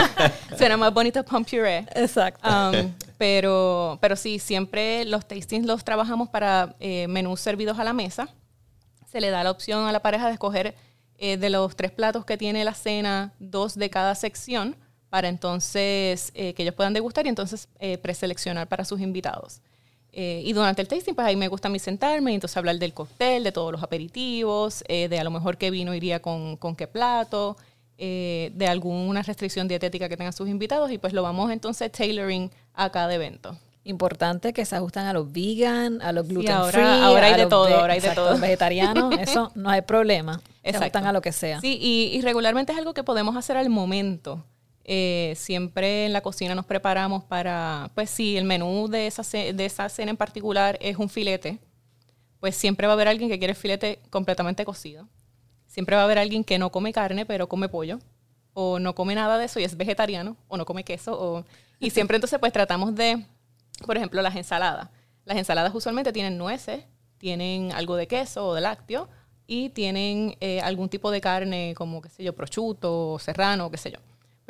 suena 0.56 0.76
más 0.76 0.92
bonito 0.92 1.24
pump 1.24 1.48
puree. 1.48 1.86
Exacto. 1.94 2.48
Um, 2.48 2.92
pero, 3.18 3.98
pero 4.00 4.16
sí, 4.16 4.38
siempre 4.38 5.04
los 5.04 5.26
tastings 5.26 5.66
los 5.66 5.84
trabajamos 5.84 6.28
para 6.28 6.74
eh, 6.80 7.06
menús 7.08 7.40
servidos 7.40 7.78
a 7.78 7.84
la 7.84 7.92
mesa. 7.92 8.28
Se 9.10 9.20
le 9.20 9.30
da 9.30 9.44
la 9.44 9.50
opción 9.50 9.86
a 9.86 9.92
la 9.92 10.00
pareja 10.00 10.26
de 10.26 10.32
escoger 10.32 10.74
eh, 11.18 11.36
de 11.36 11.50
los 11.50 11.76
tres 11.76 11.92
platos 11.92 12.24
que 12.24 12.36
tiene 12.36 12.64
la 12.64 12.74
cena, 12.74 13.32
dos 13.38 13.76
de 13.76 13.90
cada 13.90 14.14
sección, 14.14 14.76
para 15.12 15.28
entonces 15.28 16.30
eh, 16.34 16.54
que 16.54 16.62
ellos 16.62 16.74
puedan 16.74 16.94
degustar 16.94 17.26
y 17.26 17.28
entonces 17.28 17.68
eh, 17.80 17.98
preseleccionar 17.98 18.66
para 18.66 18.86
sus 18.86 18.98
invitados. 18.98 19.60
Eh, 20.10 20.40
y 20.42 20.54
durante 20.54 20.80
el 20.80 20.88
tasting, 20.88 21.14
pues 21.14 21.26
ahí 21.26 21.36
me 21.36 21.48
gusta 21.48 21.68
a 21.68 21.70
mí 21.70 21.78
sentarme 21.78 22.32
y 22.32 22.34
entonces 22.36 22.56
hablar 22.56 22.78
del 22.78 22.94
cóctel, 22.94 23.44
de 23.44 23.52
todos 23.52 23.72
los 23.72 23.82
aperitivos, 23.82 24.82
eh, 24.88 25.08
de 25.08 25.18
a 25.18 25.24
lo 25.24 25.30
mejor 25.30 25.58
qué 25.58 25.70
vino 25.70 25.94
iría 25.94 26.22
con, 26.22 26.56
con 26.56 26.74
qué 26.76 26.86
plato, 26.86 27.58
eh, 27.98 28.52
de 28.54 28.66
alguna 28.68 29.20
restricción 29.22 29.68
dietética 29.68 30.08
que 30.08 30.16
tengan 30.16 30.32
sus 30.32 30.48
invitados 30.48 30.90
y 30.90 30.96
pues 30.96 31.12
lo 31.12 31.22
vamos 31.22 31.50
entonces 31.52 31.92
tailoring 31.92 32.50
a 32.72 32.88
cada 32.90 33.12
evento. 33.14 33.54
Importante 33.84 34.54
que 34.54 34.64
se 34.64 34.76
ajustan 34.76 35.06
a 35.08 35.12
los 35.12 35.30
vegan, 35.30 36.00
a 36.00 36.12
los 36.12 36.26
Sí, 36.26 36.32
gluten 36.32 36.52
ahora- 36.54 36.72
free, 36.72 37.02
ahora 37.04 37.26
hay 37.26 37.32
a 37.34 37.36
de 37.36 37.46
todo, 37.46 37.64
ve- 37.66 37.74
ahora 37.74 37.92
hay 37.92 38.00
de 38.00 38.06
exacto, 38.08 38.30
todo. 38.30 38.40
vegetarianos, 38.40 39.14
eso 39.20 39.52
no 39.54 39.68
hay 39.68 39.82
problema. 39.82 40.38
Se 40.62 40.70
Exacto. 40.70 40.84
ajustan 40.84 41.06
a 41.06 41.12
lo 41.12 41.20
que 41.20 41.32
sea. 41.32 41.60
Sí, 41.60 41.76
y, 41.78 42.16
y 42.16 42.22
regularmente 42.22 42.72
es 42.72 42.78
algo 42.78 42.94
que 42.94 43.04
podemos 43.04 43.36
hacer 43.36 43.58
al 43.58 43.68
momento. 43.68 44.42
Eh, 44.84 45.34
siempre 45.36 46.06
en 46.06 46.12
la 46.12 46.22
cocina 46.22 46.54
nos 46.54 46.66
preparamos 46.66 47.22
para, 47.24 47.90
pues 47.94 48.10
si 48.10 48.36
el 48.36 48.44
menú 48.44 48.88
de 48.88 49.06
esa, 49.06 49.22
de 49.22 49.64
esa 49.64 49.88
cena 49.88 50.10
en 50.10 50.16
particular 50.16 50.76
es 50.80 50.96
un 50.96 51.08
filete, 51.08 51.60
pues 52.40 52.56
siempre 52.56 52.88
va 52.88 52.92
a 52.92 52.94
haber 52.94 53.06
alguien 53.06 53.30
que 53.30 53.38
quiere 53.38 53.52
el 53.52 53.56
filete 53.56 54.00
completamente 54.10 54.64
cocido. 54.64 55.08
Siempre 55.66 55.94
va 55.94 56.02
a 56.02 56.04
haber 56.06 56.18
alguien 56.18 56.42
que 56.42 56.58
no 56.58 56.70
come 56.70 56.92
carne, 56.92 57.24
pero 57.24 57.48
come 57.48 57.68
pollo. 57.68 58.00
O 58.52 58.78
no 58.78 58.94
come 58.94 59.14
nada 59.14 59.38
de 59.38 59.44
eso 59.44 59.60
y 59.60 59.64
es 59.64 59.76
vegetariano. 59.76 60.36
O 60.48 60.56
no 60.56 60.66
come 60.66 60.84
queso. 60.84 61.18
O... 61.18 61.44
Y 61.78 61.90
siempre 61.96 62.16
entonces 62.16 62.38
pues 62.40 62.52
tratamos 62.52 62.94
de, 62.94 63.24
por 63.86 63.96
ejemplo, 63.96 64.20
las 64.22 64.34
ensaladas. 64.34 64.88
Las 65.24 65.38
ensaladas 65.38 65.72
usualmente 65.74 66.12
tienen 66.12 66.36
nueces, 66.36 66.84
tienen 67.16 67.72
algo 67.72 67.94
de 67.94 68.08
queso 68.08 68.48
o 68.48 68.54
de 68.54 68.60
lácteo 68.60 69.08
y 69.46 69.68
tienen 69.70 70.36
eh, 70.40 70.60
algún 70.60 70.88
tipo 70.88 71.10
de 71.10 71.20
carne 71.20 71.74
como, 71.76 72.02
qué 72.02 72.08
sé 72.08 72.24
yo, 72.24 72.34
prosciutto, 72.34 73.18
serrano, 73.20 73.70
qué 73.70 73.76
sé 73.76 73.92
yo. 73.92 73.98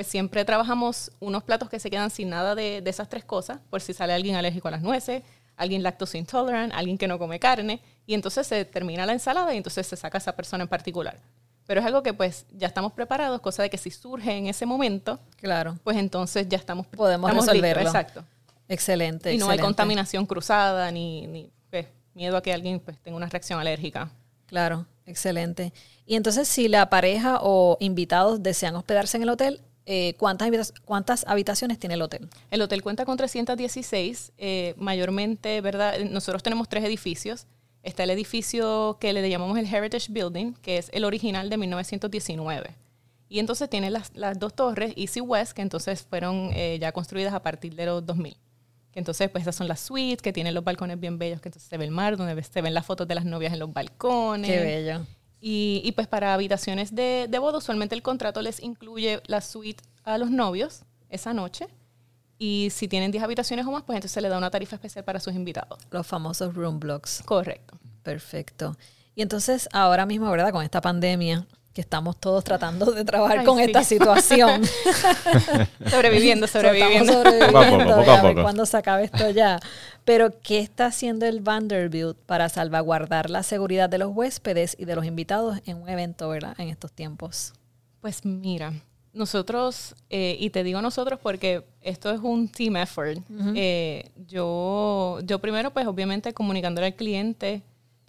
Pues 0.03 0.11
siempre 0.11 0.45
trabajamos 0.45 1.13
unos 1.21 1.45
platos 1.45 1.69
que 1.71 1.79
se 1.79 1.89
quedan 1.89 2.11
sin 2.11 2.29
nada 2.29 2.57
de, 2.57 2.81
de 2.81 2.91
esas 2.91 3.09
tres 3.09 3.25
cosas, 3.25 3.61
por 3.71 3.81
si 3.81 3.93
sale 3.95 4.13
alguien 4.13 4.35
alérgico 4.35 4.67
a 4.67 4.73
las 4.73 4.83
nueces, 4.83 5.23
alguien 5.57 5.85
lactose 5.85 6.19
intolerant, 6.19 6.73
alguien 6.75 6.99
que 6.99 7.07
no 7.07 7.21
come 7.21 7.39
carne, 7.39 7.81
y 8.05 8.15
entonces 8.15 8.49
se 8.49 8.65
termina 8.65 9.07
la 9.07 9.13
ensalada 9.13 9.55
y 9.55 9.59
entonces 9.59 9.87
se 9.87 9.95
saca 9.95 10.19
a 10.19 10.21
esa 10.21 10.35
persona 10.35 10.65
en 10.65 10.69
particular. 10.69 11.21
Pero 11.69 11.79
es 11.79 11.87
algo 11.87 12.03
que 12.03 12.13
pues 12.13 12.47
ya 12.51 12.67
estamos 12.67 12.91
preparados, 12.95 13.41
cosa 13.41 13.63
de 13.63 13.71
que 13.71 13.79
si 13.79 13.93
surge 13.93 14.33
en 14.37 14.49
ese 14.49 14.67
momento, 14.67 15.21
Claro. 15.37 15.79
pues 15.85 15.97
entonces 15.97 16.49
ya 16.49 16.59
estamos 16.59 16.85
Podemos 16.89 17.31
estamos 17.31 17.45
listos, 17.47 17.63
resolverlo. 17.63 17.89
exacto. 17.89 18.25
Excelente. 18.69 19.33
Y 19.33 19.39
no 19.39 19.51
hay 19.51 19.61
contaminación 19.61 20.27
cruzada 20.27 20.91
ni, 20.91 21.29
ni 21.29 21.53
pues, 21.71 21.87
miedo 22.15 22.37
a 22.37 22.43
que 22.43 22.53
alguien 22.53 22.81
pues, 22.81 22.99
tenga 22.99 23.17
una 23.17 23.27
reacción 23.29 23.61
alérgica. 23.61 24.11
Claro, 24.47 24.85
excelente. 25.07 25.73
Y 26.07 26.17
entonces, 26.17 26.49
si 26.49 26.67
la 26.67 26.91
pareja 26.91 27.39
o 27.41 27.77
invitados 27.79 28.43
desean 28.43 28.75
hospedarse 28.75 29.17
en 29.17 29.23
el 29.23 29.29
hotel, 29.29 29.63
eh, 29.87 30.15
¿cuántas, 30.19 30.73
¿cuántas 30.85 31.25
habitaciones 31.27 31.79
tiene 31.79 31.95
el 31.95 32.03
hotel? 32.03 32.29
El 32.51 32.63
hotel 32.63 32.83
cuenta 32.83 33.05
con 33.05 33.17
316, 33.17 34.33
eh, 34.39 34.75
mayormente, 34.77 35.61
¿verdad? 35.61 35.99
Nosotros 36.01 36.43
tenemos 36.43 36.69
tres 36.69 36.85
edificios 36.85 37.47
está 37.83 38.05
el 38.05 38.11
edificio 38.11 38.97
que 39.01 39.13
le 39.13 39.29
llamamos 39.29 39.59
el 39.59 39.73
Heritage 39.73 40.13
Building, 40.13 40.55
que 40.55 40.79
es 40.79 40.91
el 40.93 41.05
original 41.05 41.51
de 41.51 41.57
1919. 41.57 42.77
Y 43.29 43.39
entonces 43.39 43.69
tiene 43.69 43.91
las, 43.91 44.15
las 44.15 44.39
dos 44.39 44.55
torres, 44.55 44.93
East 44.97 45.17
y 45.17 45.21
West, 45.21 45.53
que 45.53 45.63
entonces 45.63 46.07
fueron 46.09 46.51
eh, 46.53 46.79
ya 46.81 46.93
construidas 46.93 47.33
a 47.33 47.43
partir 47.43 47.75
de 47.75 47.87
los 47.87 48.05
2000. 48.05 48.37
Que 48.93 48.99
entonces, 48.99 49.31
pues 49.31 49.43
esas 49.43 49.57
son 49.57 49.69
las 49.69 49.81
suites, 49.81 50.21
que 50.21 50.35
tienen 50.35 50.53
los 50.53 50.63
balcones 50.63 51.01
bien 51.01 51.19
bellos, 51.19 51.41
que 51.41 51.49
entonces 51.49 51.69
se 51.69 51.79
ve 51.79 51.87
el 51.87 51.91
mar, 51.91 52.19
donde 52.19 52.41
se 52.43 52.61
ven 52.61 52.75
las 52.75 52.85
fotos 52.85 53.09
de 53.09 53.15
las 53.15 53.25
novias 53.25 53.55
en 53.55 53.59
los 53.59 53.73
balcones. 53.73 54.51
Qué 54.51 54.61
bello. 54.61 55.07
Y, 55.45 55.83
y 55.85 55.93
pues 55.93 56.07
para 56.07 56.33
habitaciones 56.33 56.95
de, 56.95 57.27
de 57.29 57.39
boda, 57.39 57.59
usualmente 57.59 57.95
el 57.97 58.03
contrato 58.03 58.41
les 58.41 58.63
incluye 58.63 59.21
la 59.27 59.41
suite 59.41 59.83
a 60.05 60.17
los 60.17 60.31
novios 60.31 60.85
esa 61.11 61.35
noche. 61.35 61.67
Y 62.39 62.69
si 62.71 62.89
tienen 62.89 63.11
10 63.11 63.25
habitaciones 63.25 63.67
o 63.67 63.73
más, 63.73 63.83
pues 63.83 63.97
entonces 63.97 64.13
se 64.13 64.21
le 64.21 64.29
da 64.29 64.39
una 64.39 64.51
tarifa 64.51 64.77
especial 64.77 65.05
para 65.05 65.21
sus 65.21 65.35
invitados. 65.35 65.79
Los 65.91 66.07
famosos 66.07 66.55
room 66.55 66.81
blocks. 66.81 67.23
Correcto. 67.25 67.79
Perfecto. 68.03 68.77
Y 69.15 69.23
entonces, 69.23 69.69
ahora 69.73 70.07
mismo, 70.07 70.31
¿verdad? 70.31 70.53
Con 70.53 70.65
esta 70.65 70.81
pandemia, 70.81 71.47
que 71.73 71.81
estamos 71.81 72.19
todos 72.19 72.45
tratando 72.45 72.93
de 72.93 73.05
trabajar 73.05 73.39
Ay, 73.41 73.47
con 73.47 73.57
sí. 73.59 73.65
esta 73.65 73.83
situación. 73.85 74.63
Sobreviviendo, 75.91 76.47
sobreviviendo. 76.47 77.13
Sobreviviendo, 77.13 77.53
Poco 77.53 77.59
a 77.65 77.71
poco, 77.71 77.95
poco 78.01 78.11
a 78.13 78.21
poco. 78.23 78.43
cuándo 78.43 78.67
se 78.67 78.77
acabe 78.77 79.05
esto 79.05 79.31
ya. 79.31 79.59
Pero, 80.05 80.41
¿qué 80.43 80.59
está 80.59 80.87
haciendo 80.87 81.27
el 81.27 81.41
Vanderbilt 81.41 82.17
para 82.27 82.49
salvaguardar 82.49 83.31
la 83.31 83.43
seguridad 83.43 83.89
de 83.89 83.99
los 83.99 84.11
huéspedes 84.15 84.77
y 84.79 84.85
de 84.85 84.97
los 84.97 85.05
invitados 85.05 85.59
en 85.67 85.77
un 85.81 85.89
evento, 85.89 86.29
¿verdad? 86.29 86.55
En 86.59 86.69
estos 86.69 86.93
tiempos. 86.93 87.53
Pues 88.01 88.25
mira, 88.25 88.73
nosotros, 89.13 89.95
eh, 90.11 90.37
y 90.41 90.51
te 90.51 90.65
digo 90.65 90.83
nosotros 90.83 91.21
porque 91.23 91.65
esto 91.83 92.11
es 92.11 92.19
un 92.21 92.49
team 92.49 92.77
effort. 92.77 93.19
eh, 93.55 94.11
yo, 94.27 95.21
yo 95.25 95.39
primero, 95.39 95.71
pues 95.71 95.87
obviamente 95.87 96.33
comunicándole 96.35 96.89
al 96.89 96.95
cliente 96.95 97.63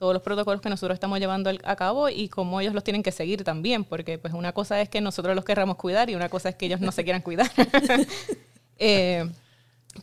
todos 0.04 0.14
los 0.14 0.22
protocolos 0.22 0.60
que 0.60 0.68
nosotros 0.68 0.98
estamos 0.98 1.18
llevando 1.18 1.50
a 1.64 1.76
cabo 1.78 2.10
y 2.10 2.28
cómo 2.28 2.60
ellos 2.60 2.74
los 2.74 2.84
tienen 2.84 3.04
que 3.04 3.14
seguir 3.14 3.46
también, 3.46 3.86
porque 3.86 4.18
pues 4.18 4.34
una 4.34 4.52
cosa 4.52 4.82
es 4.82 4.90
que 4.90 5.00
nosotros 5.00 5.34
los 5.34 5.46
querramos 5.46 5.78
cuidar 5.78 6.10
y 6.10 6.16
una 6.16 6.28
cosa 6.28 6.50
es 6.50 6.56
que 6.56 6.66
ellos 6.66 6.82
no 6.82 6.92
se 6.92 7.06
quieran 7.06 7.22
cuidar. 7.22 7.50
Eh, 8.78 9.30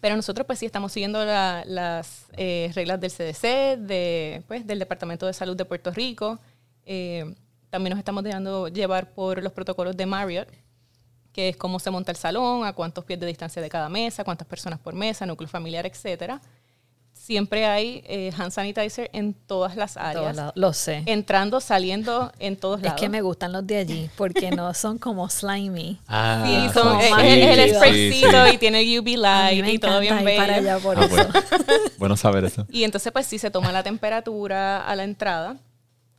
pero 0.01 0.17
nosotros 0.17 0.47
pues 0.47 0.59
sí 0.59 0.65
estamos 0.65 0.93
siguiendo 0.93 1.23
la- 1.23 1.65
las 1.67 2.25
eh, 2.39 2.71
reglas 2.75 2.99
del 2.99 3.11
CDC, 3.11 3.77
de, 3.77 4.43
pues, 4.49 4.67
del 4.67 4.79
Departamento 4.79 5.27
de 5.27 5.35
Salud 5.35 5.55
de 5.55 5.67
Puerto 5.67 5.91
Rico. 5.91 6.39
Eh, 6.87 7.35
también 7.69 7.91
nos 7.91 7.99
estamos 7.99 8.25
dejando 8.25 8.69
llevar 8.69 9.13
por 9.13 9.43
los 9.43 9.53
protocolos 9.53 9.95
de 9.99 10.07
Marriott, 10.07 10.49
que 11.35 11.51
es 11.51 11.57
cómo 11.59 11.79
se 11.79 11.91
monta 11.91 12.11
el 12.11 12.17
salón, 12.17 12.65
a 12.65 12.73
cuántos 12.73 13.05
pies 13.05 13.21
de 13.21 13.27
distancia 13.27 13.61
de 13.61 13.69
cada 13.69 13.91
mesa, 13.91 14.25
cuántas 14.25 14.49
personas 14.49 14.79
por 14.79 14.95
mesa, 14.95 15.27
núcleo 15.27 15.49
familiar, 15.49 15.85
etcétera. 15.85 16.41
Siempre 17.21 17.67
hay 17.67 18.03
eh, 18.07 18.33
hand 18.37 18.51
sanitizer 18.51 19.11
en 19.13 19.35
todas 19.35 19.77
las 19.77 19.99
áreas. 19.99 20.39
Lo 20.55 20.73
sé. 20.73 21.03
entrando, 21.05 21.61
saliendo 21.61 22.33
en 22.39 22.57
todos 22.57 22.79
Es 22.81 22.85
lados. 22.87 22.99
que 23.01 23.11
me 23.11 23.21
gustan 23.21 23.53
los 23.53 23.67
de 23.67 23.77
allí, 23.77 24.11
porque 24.17 24.51
no 24.51 24.73
son 24.73 24.97
como 24.99 25.29
slimy. 25.29 26.01
Ah, 26.09 26.43
Sí, 26.47 26.69
son- 26.73 26.99
sí, 26.99 27.07
es, 27.07 27.13
sí, 27.15 27.41
es 27.43 27.59
el 27.59 27.69
sí, 27.71 27.75
spraycito 27.77 28.47
sí. 28.47 28.55
y 28.55 28.59
tiene 28.59 28.99
UV 28.99 29.17
light 29.19 29.63
me 29.63 29.73
y 29.75 29.79
todo 29.79 30.01
bien 30.01 30.15
encanta 30.15 30.33
ir 30.33 30.39
para 30.39 30.57
bello. 30.57 30.71
allá 30.71 30.83
por 30.83 30.99
Ah, 30.99 31.05
eso. 31.05 31.15
bueno. 31.15 31.31
bueno 31.99 32.17
saber 32.17 32.45
eso. 32.47 32.67
Y 32.71 32.85
entonces, 32.85 33.13
pues 33.13 33.27
sí, 33.27 33.39
se 33.39 33.51
toma 33.51 33.71
la 33.71 33.83
temperatura 33.83 34.79
a 34.87 34.97
la 34.97 35.05
entrada 35.05 35.59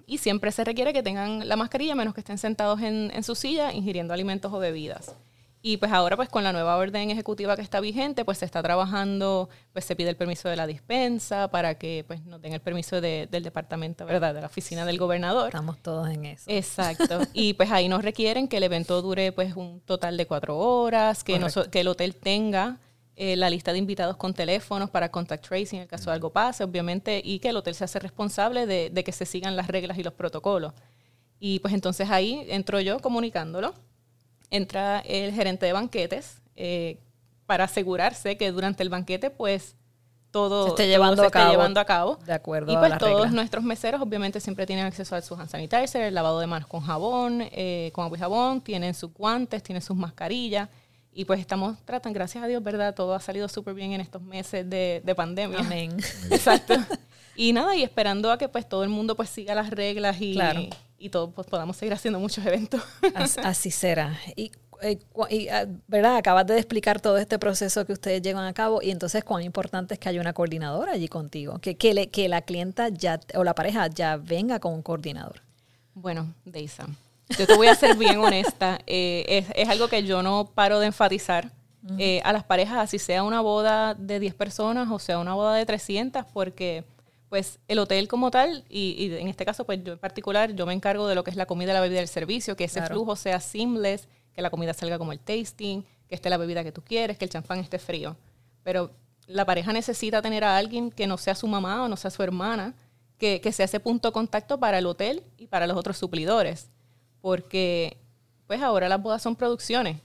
y 0.06 0.20
siempre 0.20 0.52
se 0.52 0.64
requiere 0.64 0.94
que 0.94 1.02
tengan 1.02 1.48
la 1.50 1.56
mascarilla, 1.56 1.96
menos 1.96 2.14
que 2.14 2.20
estén 2.22 2.38
sentados 2.38 2.80
en, 2.82 3.12
en 3.14 3.24
su 3.24 3.34
silla 3.34 3.74
ingiriendo 3.74 4.14
alimentos 4.14 4.54
o 4.54 4.60
bebidas. 4.60 5.16
Y 5.64 5.78
pues 5.78 5.92
ahora, 5.92 6.16
pues 6.16 6.28
con 6.28 6.44
la 6.44 6.52
nueva 6.52 6.76
orden 6.78 7.12
ejecutiva 7.12 7.56
que 7.56 7.62
está 7.62 7.80
vigente, 7.80 8.26
pues 8.26 8.40
se 8.40 8.46
está 8.46 8.64
trabajando, 8.64 9.48
pues 9.74 9.86
se 9.86 9.96
pide 9.96 10.10
el 10.10 10.16
permiso 10.16 10.50
de 10.50 10.56
la 10.56 10.66
dispensa 10.66 11.50
para 11.52 11.76
que 11.76 12.04
pues 12.08 12.24
nos 12.26 12.42
den 12.42 12.54
el 12.54 12.62
permiso 12.62 13.00
de- 13.00 13.28
del 13.30 13.44
departamento, 13.44 14.06
¿verdad? 14.08 14.34
De 14.34 14.42
la 14.42 14.48
oficina 14.48 14.86
del 14.86 14.98
gobernador. 14.98 15.50
Estamos 15.50 15.78
todos 15.80 16.10
en 16.10 16.26
eso. 16.26 16.46
Exacto. 16.48 17.20
Y 17.34 17.54
pues 17.54 17.70
ahí 17.72 17.88
nos 17.90 18.04
requieren 18.04 18.48
que 18.48 18.58
el 18.58 18.64
evento 18.64 19.02
dure 19.04 19.32
pues 19.32 19.56
un 19.56 19.82
total 19.82 20.18
de 20.18 20.26
cuatro 20.26 20.58
horas, 20.58 21.24
que 21.24 21.80
el 21.82 21.88
hotel 21.88 22.16
tenga 22.16 22.78
eh, 23.16 23.36
la 23.36 23.50
lista 23.52 23.72
de 23.72 23.78
invitados 23.78 24.18
con 24.18 24.34
teléfonos 24.34 24.90
para 24.90 25.12
contact 25.12 25.48
tracing 25.48 25.78
en 25.78 25.84
el 25.84 25.88
caso 25.88 26.10
de 26.10 26.16
algo 26.16 26.32
pase, 26.32 26.64
obviamente, 26.64 27.22
y 27.24 27.38
que 27.38 27.50
el 27.50 27.58
hotel 27.58 27.76
se 27.76 27.84
hace 27.84 28.00
responsable 28.00 28.66
de, 28.66 28.90
de 28.90 29.04
que 29.04 29.12
se 29.12 29.28
sigan 29.28 29.56
las 29.56 29.68
reglas 29.68 30.00
y 30.00 30.04
los 30.04 30.14
protocolos. 30.14 30.74
Y 31.40 31.60
pues 31.60 31.74
entonces 31.76 32.10
ahí 32.10 32.46
entro 32.50 32.80
yo 32.80 33.00
comunicándolo. 33.00 33.76
Entra 34.52 35.00
el 35.00 35.34
gerente 35.34 35.66
de 35.66 35.74
banquetes 35.74 36.42
eh, 36.56 37.00
para 37.48 37.64
asegurarse 37.64 38.38
que 38.38 38.52
durante 38.52 38.84
el 38.84 38.90
banquete 38.90 39.30
pues 39.32 39.76
todo 40.30 40.64
Se 40.64 40.70
esté 40.70 40.84
todo 40.84 40.92
llevando 40.92 41.16
se 41.18 41.22
a 41.24 41.26
esté 41.28 41.40
cabo 41.40 41.52
llevando 41.52 41.80
a 41.80 41.86
cabo. 41.86 42.16
de 42.26 42.34
acuerdo 42.34 42.72
y 42.72 42.78
pues 42.78 42.98
todos 42.98 43.14
reglas. 43.14 43.34
nuestros 43.34 43.64
meseros 43.64 44.02
obviamente 44.02 44.40
siempre 44.40 44.66
tienen 44.66 44.86
acceso 44.86 45.16
a 45.16 45.22
su 45.22 45.34
hand 45.36 45.50
sanitizer, 45.50 46.04
el 46.04 46.14
lavado 46.14 46.40
de 46.40 46.48
manos 46.48 46.68
con 46.70 46.82
jabón, 46.82 47.42
eh, 47.52 47.92
con 47.94 48.06
agua 48.06 48.18
y 48.18 48.22
jabón, 48.22 48.62
tienen 48.62 48.94
sus 48.94 49.14
guantes, 49.14 49.62
tienen 49.64 49.82
sus 49.82 49.98
mascarillas. 49.98 50.70
Y 51.14 51.26
pues 51.26 51.42
estamos 51.42 51.78
tratando, 51.84 52.16
gracias 52.18 52.42
a 52.42 52.48
Dios, 52.48 52.64
¿verdad? 52.64 52.96
Todo 52.96 53.14
ha 53.14 53.20
salido 53.20 53.50
súper 53.50 53.74
bien 53.74 53.92
en 53.92 54.00
estos 54.00 54.22
meses 54.22 54.70
de, 54.70 55.02
de 55.04 55.16
pandemia. 55.16 55.60
Amén. 55.60 55.98
Exacto. 56.30 56.76
Y 57.34 57.54
nada, 57.54 57.76
y 57.78 57.82
esperando 57.84 58.30
a 58.30 58.38
que 58.38 58.50
pues 58.50 58.68
todo 58.68 58.84
el 58.84 58.90
mundo 58.90 59.16
pues 59.16 59.30
siga 59.30 59.56
las 59.56 59.70
reglas 59.70 60.18
y, 60.20 60.34
Claro. 60.34 60.64
Y 61.02 61.10
todo, 61.10 61.32
pues 61.32 61.48
podamos 61.48 61.76
seguir 61.78 61.94
haciendo 61.94 62.20
muchos 62.20 62.46
eventos. 62.46 62.82
As- 63.16 63.38
Así 63.40 63.72
será. 63.72 64.18
Y, 64.36 64.52
eh, 64.82 65.00
y, 65.30 65.48
ah, 65.50 65.68
¿verdad? 65.88 66.16
Acabas 66.18 66.48
de 66.48 66.58
explicar 66.58 67.00
todo 67.02 67.18
este 67.18 67.38
proceso 67.40 67.86
que 67.86 67.94
ustedes 67.94 68.22
llevan 68.22 68.46
a 68.46 68.54
cabo 68.54 68.82
y 68.82 68.92
entonces 68.92 69.24
cuán 69.24 69.44
importante 69.44 69.94
es 69.96 70.00
que 70.00 70.10
haya 70.10 70.22
una 70.22 70.34
coordinadora 70.34 70.94
allí 70.94 71.08
contigo, 71.08 71.60
que, 71.60 71.76
que, 71.76 71.94
le- 71.94 72.10
que 72.10 72.28
la 72.30 72.42
clienta 72.42 72.90
ya 72.90 73.20
o 73.36 73.44
la 73.44 73.54
pareja 73.56 73.88
ya 73.88 74.18
venga 74.18 74.60
con 74.60 74.74
un 74.74 74.82
coordinador. 74.82 75.42
Bueno, 75.94 76.34
Deisa, 76.46 76.88
yo 77.38 77.46
te 77.48 77.56
voy 77.56 77.68
a 77.68 77.76
ser 77.76 77.96
bien 77.98 78.18
honesta. 78.20 78.80
eh, 78.88 79.26
es, 79.28 79.46
es 79.56 79.70
algo 79.70 79.88
que 79.88 80.04
yo 80.04 80.24
no 80.24 80.46
paro 80.54 80.80
de 80.80 80.88
enfatizar 80.88 81.52
eh, 81.98 82.22
a 82.24 82.32
las 82.32 82.44
parejas, 82.44 82.78
así 82.78 83.00
sea 83.00 83.24
una 83.24 83.42
boda 83.42 83.96
de 83.96 84.20
10 84.20 84.36
personas 84.36 84.88
o 84.92 85.00
sea 85.00 85.18
una 85.18 85.34
boda 85.34 85.56
de 85.56 85.66
300, 85.66 86.26
porque 86.32 86.84
pues 87.32 87.60
el 87.70 87.80
hotel 87.80 88.10
como 88.10 88.30
tal, 88.30 88.66
y, 88.68 88.94
y 89.06 89.16
en 89.16 89.30
este 89.30 89.46
caso 89.46 89.64
pues 89.66 89.82
yo 89.86 89.94
en 89.94 90.00
particular, 90.00 90.54
yo 90.54 90.66
me 90.66 90.74
encargo 90.74 91.08
de 91.08 91.16
lo 91.16 91.24
que 91.24 91.30
es 91.32 91.38
la 91.38 91.46
comida, 91.46 91.72
la 91.72 91.80
bebida 91.80 92.00
y 92.00 92.04
el 92.04 92.10
servicio, 92.10 92.58
que 92.58 92.66
ese 92.66 92.80
Claro. 92.80 92.94
flujo 92.94 93.16
sea 93.16 93.40
seamless, 93.40 94.10
que 94.34 94.42
la 94.42 94.50
comida 94.50 94.74
salga 94.74 94.98
como 94.98 95.14
el 95.14 95.20
tasting, 95.20 95.82
que 96.10 96.16
esté 96.16 96.30
la 96.30 96.36
bebida 96.36 96.62
que 96.62 96.74
tú 96.74 96.82
quieres, 96.82 97.18
que 97.18 97.24
el 97.24 97.32
champán 97.32 97.60
esté 97.60 97.80
frío. 97.80 98.18
Pero 98.64 98.92
la 99.28 99.46
pareja 99.46 99.72
necesita 99.72 100.22
tener 100.22 100.44
a 100.44 100.58
alguien 100.58 100.92
que 100.92 101.08
no 101.08 101.18
sea 101.18 101.34
su 101.34 101.48
mamá 101.48 101.84
o 101.84 101.88
no 101.88 101.96
sea 101.96 102.12
su 102.12 102.22
hermana, 102.22 102.74
que, 103.18 103.40
que 103.40 103.54
sea 103.54 103.64
ese 103.64 103.80
punto 103.80 104.10
de 104.10 104.12
contacto 104.12 104.60
para 104.60 104.80
el 104.80 104.86
hotel 104.86 105.24
y 105.38 105.48
para 105.48 105.68
los 105.68 105.78
otros 105.78 105.98
suplidores. 105.98 106.70
Porque, 107.22 107.96
pues 108.46 108.62
ahora 108.62 108.90
las 108.90 109.02
bodas 109.02 109.22
son 109.22 109.38
producciones. 109.38 109.98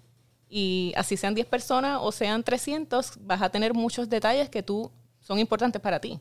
Y 0.49 0.93
así 0.97 1.17
sean 1.17 1.35
10 1.35 1.49
personas 1.49 1.99
o 2.01 2.13
sean 2.13 2.45
300, 2.45 3.15
vas 3.23 3.43
a 3.43 3.49
tener 3.49 3.75
muchos 3.75 4.09
detalles 4.09 4.49
que 4.49 4.63
tú 4.63 4.93
son 5.21 5.41
importantes 5.41 5.83
para 5.83 5.99
ti. 5.99 6.21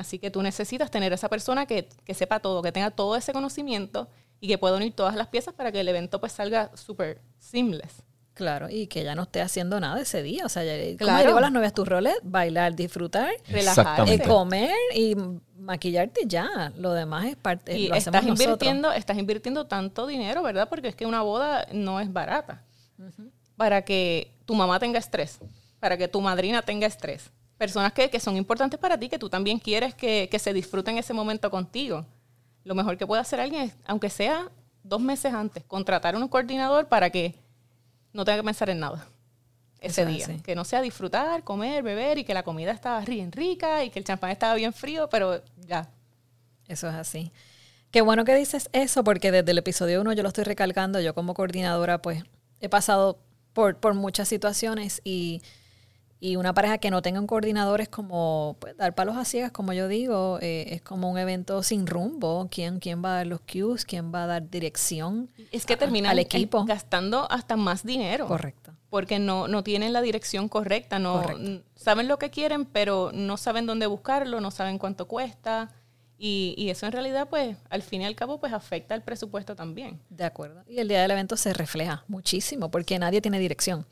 Así 0.00 0.18
que 0.18 0.30
tú 0.30 0.42
necesitas 0.42 0.90
tener 0.90 1.12
esa 1.12 1.28
persona 1.28 1.66
que, 1.66 1.88
que 2.04 2.14
sepa 2.14 2.40
todo, 2.40 2.62
que 2.62 2.72
tenga 2.72 2.90
todo 2.90 3.16
ese 3.16 3.32
conocimiento 3.32 4.08
y 4.40 4.48
que 4.48 4.58
pueda 4.58 4.76
unir 4.76 4.94
todas 4.94 5.14
las 5.16 5.28
piezas 5.28 5.54
para 5.54 5.70
que 5.70 5.80
el 5.80 5.88
evento 5.88 6.18
pues 6.20 6.32
salga 6.32 6.70
súper 6.74 7.20
seamless. 7.38 8.02
Claro, 8.32 8.70
y 8.70 8.86
que 8.86 9.04
ya 9.04 9.14
no 9.14 9.24
esté 9.24 9.42
haciendo 9.42 9.78
nada 9.80 10.00
ese 10.00 10.22
día. 10.22 10.46
O 10.46 10.48
sea, 10.48 10.64
ya, 10.64 10.96
Claro. 10.96 11.36
a 11.36 11.40
las 11.42 11.52
novias, 11.52 11.74
tu 11.74 11.84
roles, 11.84 12.14
bailar, 12.22 12.74
disfrutar, 12.74 13.30
Relajarse. 13.48 14.20
comer 14.22 14.74
y 14.94 15.14
maquillarte 15.58 16.22
ya. 16.24 16.72
Lo 16.78 16.92
demás 16.94 17.26
es 17.26 17.36
parte, 17.36 17.76
y 17.78 17.88
lo 17.88 17.94
hacemos 17.96 18.06
estás 18.16 18.22
nosotros. 18.24 18.46
invirtiendo, 18.46 18.92
estás 18.92 19.18
invirtiendo 19.18 19.66
tanto 19.66 20.06
dinero, 20.06 20.42
¿verdad? 20.42 20.68
Porque 20.70 20.88
es 20.88 20.94
que 20.94 21.04
una 21.04 21.20
boda 21.20 21.66
no 21.72 22.00
es 22.00 22.10
barata. 22.10 22.62
Para 23.56 23.82
que 23.82 24.32
tu 24.46 24.54
mamá 24.54 24.78
tenga 24.78 24.98
estrés, 24.98 25.38
para 25.78 25.98
que 25.98 26.08
tu 26.08 26.22
madrina 26.22 26.62
tenga 26.62 26.86
estrés. 26.86 27.30
Personas 27.60 27.92
que, 27.92 28.08
que 28.08 28.18
son 28.18 28.38
importantes 28.38 28.80
para 28.80 28.98
ti, 28.98 29.10
que 29.10 29.18
tú 29.18 29.28
también 29.28 29.58
quieres 29.58 29.94
que, 29.94 30.30
que 30.30 30.38
se 30.38 30.54
disfruten 30.54 30.96
ese 30.96 31.12
momento 31.12 31.50
contigo. 31.50 32.06
Lo 32.64 32.74
mejor 32.74 32.96
que 32.96 33.06
puede 33.06 33.20
hacer 33.20 33.38
alguien 33.38 33.64
es, 33.64 33.74
aunque 33.84 34.08
sea 34.08 34.50
dos 34.82 35.02
meses 35.02 35.34
antes, 35.34 35.62
contratar 35.64 36.16
un 36.16 36.26
coordinador 36.26 36.88
para 36.88 37.10
que 37.10 37.34
no 38.14 38.24
tenga 38.24 38.38
que 38.38 38.44
pensar 38.44 38.70
en 38.70 38.80
nada 38.80 39.06
ese 39.78 40.04
Eso 40.04 40.10
día. 40.10 40.42
Que 40.42 40.54
no 40.54 40.64
sea 40.64 40.80
disfrutar, 40.80 41.44
comer, 41.44 41.82
beber 41.82 42.16
y 42.16 42.24
que 42.24 42.32
la 42.32 42.44
comida 42.44 42.70
estaba 42.70 43.02
bien 43.02 43.30
rica 43.30 43.84
y 43.84 43.90
que 43.90 43.98
el 43.98 44.06
champán 44.06 44.30
estaba 44.30 44.54
bien 44.54 44.72
frío, 44.72 45.10
pero 45.10 45.42
ya, 45.66 45.86
Eso 46.66 46.88
es 46.88 46.94
así. 46.94 47.30
Qué 47.90 48.00
bueno 48.00 48.24
que 48.24 48.34
dices 48.34 48.70
eso, 48.72 49.04
porque 49.04 49.30
desde 49.32 49.50
el 49.50 49.58
episodio 49.58 50.00
1 50.00 50.14
yo 50.14 50.22
lo 50.22 50.28
estoy 50.28 50.44
recalcando. 50.44 50.98
Yo 50.98 51.14
como 51.14 51.34
coordinadora, 51.34 52.00
pues, 52.00 52.24
he 52.62 52.70
pasado 52.70 53.18
por, 53.52 53.76
por 53.76 53.92
muchas 53.92 54.28
situaciones 54.28 55.02
y, 55.04 55.42
y 56.22 56.36
una 56.36 56.52
pareja 56.52 56.76
que 56.76 56.90
no 56.90 57.00
tenga 57.00 57.18
un 57.18 57.26
coordinador 57.26 57.80
es 57.80 57.88
como 57.88 58.56
pues, 58.60 58.76
dar 58.76 58.94
palos 58.94 59.16
a 59.16 59.24
ciegas, 59.24 59.52
como 59.52 59.72
yo 59.72 59.88
digo. 59.88 60.38
eh, 60.42 60.66
es 60.74 60.82
como 60.82 61.10
un 61.10 61.16
evento 61.16 61.62
sin 61.62 61.86
rumbo. 61.86 62.46
¿Quién, 62.50 62.78
¿Quién 62.78 63.02
va 63.02 63.14
a 63.14 63.16
dar 63.16 63.26
los 63.26 63.40
cues? 63.40 63.86
¿Quién 63.86 64.12
va 64.14 64.24
a 64.24 64.26
dar 64.26 64.50
dirección? 64.50 65.30
Es 65.50 65.64
que 65.64 65.78
terminan 65.78 66.10
al 66.10 66.18
equipo. 66.18 66.64
gastando 66.66 67.26
hasta 67.30 67.56
más 67.56 67.84
dinero. 67.84 68.26
Correcto. 68.26 68.72
Porque 68.90 69.18
no, 69.18 69.48
no 69.48 69.62
tienen 69.62 69.92
la 69.94 70.02
dirección 70.02 70.48
correcta, 70.48 70.98
no 70.98 71.22
Correcto. 71.22 71.62
saben 71.74 72.06
lo 72.08 72.18
que 72.18 72.28
quieren, 72.30 72.64
pero 72.66 73.12
no 73.14 73.36
saben 73.36 73.64
dónde 73.64 73.86
buscarlo, 73.86 74.40
no 74.40 74.50
saben 74.50 74.78
cuánto 74.78 75.06
cuesta. 75.08 75.70
Y, 76.18 76.54
y, 76.58 76.68
eso 76.68 76.84
en 76.84 76.92
realidad, 76.92 77.28
pues, 77.30 77.56
al 77.70 77.80
fin 77.80 78.02
y 78.02 78.04
al 78.04 78.14
cabo, 78.14 78.38
pues 78.40 78.52
afecta 78.52 78.94
el 78.94 79.00
presupuesto 79.00 79.56
también. 79.56 79.98
De 80.10 80.24
acuerdo. 80.24 80.64
Y 80.68 80.78
el 80.80 80.88
día 80.88 81.00
del 81.00 81.12
evento 81.12 81.36
se 81.38 81.54
refleja 81.54 82.04
muchísimo 82.08 82.70
porque 82.70 82.98
nadie 82.98 83.22
tiene 83.22 83.38
dirección. 83.38 83.86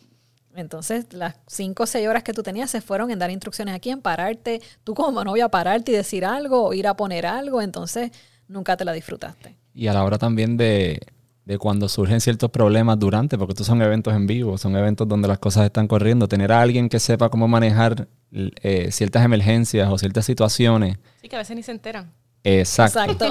Entonces, 0.55 1.07
las 1.13 1.37
cinco 1.47 1.85
o 1.85 1.87
seis 1.87 2.09
horas 2.09 2.23
que 2.23 2.33
tú 2.33 2.43
tenías 2.43 2.71
se 2.71 2.81
fueron 2.81 3.11
en 3.11 3.19
dar 3.19 3.31
instrucciones 3.31 3.75
a 3.75 3.79
quién, 3.79 4.01
pararte, 4.01 4.61
tú 4.83 4.95
como 4.95 5.23
novia 5.25 5.49
pararte 5.49 5.93
y 5.93 5.95
decir 5.95 6.25
algo, 6.25 6.65
o 6.67 6.75
ir 6.75 6.87
a 6.87 6.95
poner 6.95 7.27
algo, 7.27 7.63
entonces 7.63 8.11
nunca 8.49 8.77
te 8.77 8.85
la 8.85 8.93
disfrutaste. 8.93 9.57
Y 9.75 9.87
a 9.87 9.93
la 9.93 10.05
hora 10.05 10.19
también 10.19 10.57
de, 10.57 11.01
de 11.49 11.57
cuando 11.57 11.89
surgen 11.89 12.21
ciertos 12.21 12.51
problemas 12.51 12.99
durante, 12.99 13.39
porque 13.39 13.53
estos 13.53 13.67
son 13.67 13.81
eventos 13.81 14.15
en 14.15 14.27
vivo, 14.27 14.59
son 14.59 14.77
eventos 14.77 15.09
donde 15.09 15.29
las 15.29 15.39
cosas 15.39 15.65
están 15.65 15.89
corriendo, 15.89 16.29
tener 16.29 16.53
a 16.53 16.61
alguien 16.61 16.91
que 16.91 16.99
sepa 16.99 17.31
cómo 17.31 17.49
manejar 17.49 18.07
eh, 18.33 18.91
ciertas 18.93 19.25
emergencias 19.25 19.89
o 19.91 19.97
ciertas 19.97 20.27
situaciones. 20.27 20.99
Sí, 21.23 21.29
que 21.29 21.37
a 21.37 21.39
veces 21.39 21.57
ni 21.57 21.63
se 21.63 21.73
enteran. 21.73 22.13
Exacto. 22.45 23.27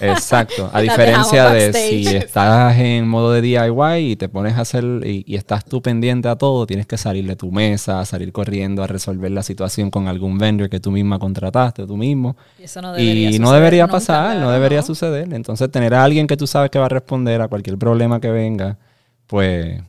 Exacto. 0.00 0.70
A 0.72 0.80
diferencia 0.80 1.50
de 1.50 1.72
si 1.72 2.06
estás 2.08 2.76
en 2.78 3.08
modo 3.08 3.32
de 3.32 3.40
DIY 3.40 4.12
y 4.12 4.16
te 4.16 4.28
pones 4.28 4.56
a 4.56 4.60
hacer 4.60 4.84
y, 5.04 5.34
estás 5.34 5.64
tú 5.64 5.80
pendiente 5.82 6.28
a 6.28 6.36
todo, 6.36 6.66
tienes 6.66 6.86
que 6.86 6.96
salir 6.96 7.26
de 7.26 7.36
tu 7.36 7.50
mesa, 7.50 8.04
salir 8.04 8.32
corriendo 8.32 8.82
a 8.82 8.86
resolver 8.86 9.30
la 9.30 9.42
situación 9.42 9.90
con 9.90 10.08
algún 10.08 10.38
vendor 10.38 10.68
que 10.68 10.80
tú 10.80 10.90
misma 10.90 11.18
contrataste, 11.18 11.86
tú 11.86 11.96
mismo. 11.96 12.36
Y 12.58 12.64
eso 12.64 12.82
no 12.82 12.92
debería, 12.92 13.30
y 13.30 13.38
no 13.38 13.52
debería 13.52 13.86
pasar, 13.88 14.36
no 14.36 14.50
debería 14.50 14.82
suceder. 14.82 15.32
Entonces, 15.32 15.70
tener 15.70 15.94
a 15.94 16.04
alguien 16.04 16.26
que 16.26 16.36
tú 16.36 16.46
sabes 16.46 16.70
que 16.70 16.78
va 16.78 16.86
a 16.86 16.90
responder 16.90 17.40
a 17.40 17.48
cualquier 17.48 17.78
problema 17.78 18.20
que 18.20 18.30
venga, 18.30 18.78
pues. 19.26 19.80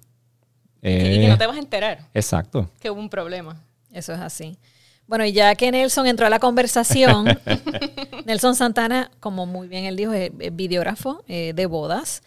y 0.81 1.19
que 1.19 1.27
no 1.27 1.37
te 1.37 1.47
vas 1.47 1.57
a 1.57 1.59
enterar. 1.59 2.07
Exacto. 2.13 2.69
Que 2.79 2.89
hubo 2.89 2.99
un 2.99 3.09
problema. 3.09 3.61
Eso 3.91 4.13
es 4.13 4.19
así. 4.19 4.57
Bueno, 5.11 5.25
y 5.25 5.33
ya 5.33 5.55
que 5.55 5.69
Nelson 5.69 6.07
entró 6.07 6.25
a 6.25 6.29
la 6.29 6.39
conversación, 6.39 7.25
Nelson 8.25 8.55
Santana, 8.55 9.11
como 9.19 9.45
muy 9.45 9.67
bien 9.67 9.83
él 9.83 9.97
dijo, 9.97 10.13
es, 10.13 10.31
videógrafo 10.53 11.25
eh, 11.27 11.51
de 11.53 11.65
bodas. 11.65 12.23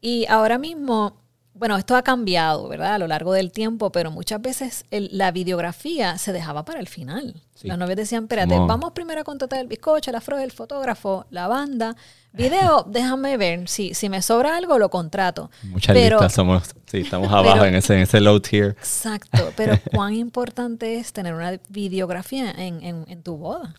Y 0.00 0.24
ahora 0.30 0.56
mismo, 0.56 1.20
bueno, 1.58 1.76
esto 1.76 1.96
ha 1.96 2.02
cambiado, 2.02 2.68
¿verdad? 2.68 2.94
A 2.94 2.98
lo 2.98 3.08
largo 3.08 3.32
del 3.32 3.50
tiempo, 3.50 3.90
pero 3.90 4.10
muchas 4.10 4.40
veces 4.40 4.84
la 4.90 5.32
videografía 5.32 6.16
se 6.16 6.32
dejaba 6.32 6.64
para 6.64 6.78
el 6.78 6.86
final. 6.86 7.34
Los 7.62 7.76
novios 7.76 7.96
decían, 7.96 8.24
espérate, 8.24 8.56
vamos 8.56 8.92
primero 8.92 9.20
a 9.20 9.24
contratar 9.24 9.58
el 9.58 9.66
bizcocho, 9.66 10.12
la 10.12 10.20
flor, 10.20 10.40
el 10.40 10.52
fotógrafo, 10.52 11.26
la 11.30 11.48
banda. 11.48 11.96
Video, 12.32 12.84
déjame 12.88 13.36
ver. 13.36 13.68
Si, 13.68 13.94
si 13.94 14.08
me 14.08 14.22
sobra 14.22 14.56
algo, 14.56 14.78
lo 14.78 14.90
contrato. 14.90 15.50
Muchas 15.64 15.96
listas 15.96 16.32
somos, 16.32 16.74
sí, 16.86 16.98
estamos 16.98 17.28
abajo 17.32 17.64
en, 17.64 17.74
ese, 17.74 17.94
en 17.94 18.00
ese 18.00 18.20
low 18.20 18.38
tier. 18.38 18.76
Exacto, 18.78 19.52
pero 19.56 19.74
cuán 19.92 20.14
importante 20.14 20.98
es 20.98 21.12
tener 21.12 21.34
una 21.34 21.58
videografía 21.68 22.52
en, 22.52 22.84
en, 22.84 23.22
tu 23.22 23.36
boda. 23.36 23.74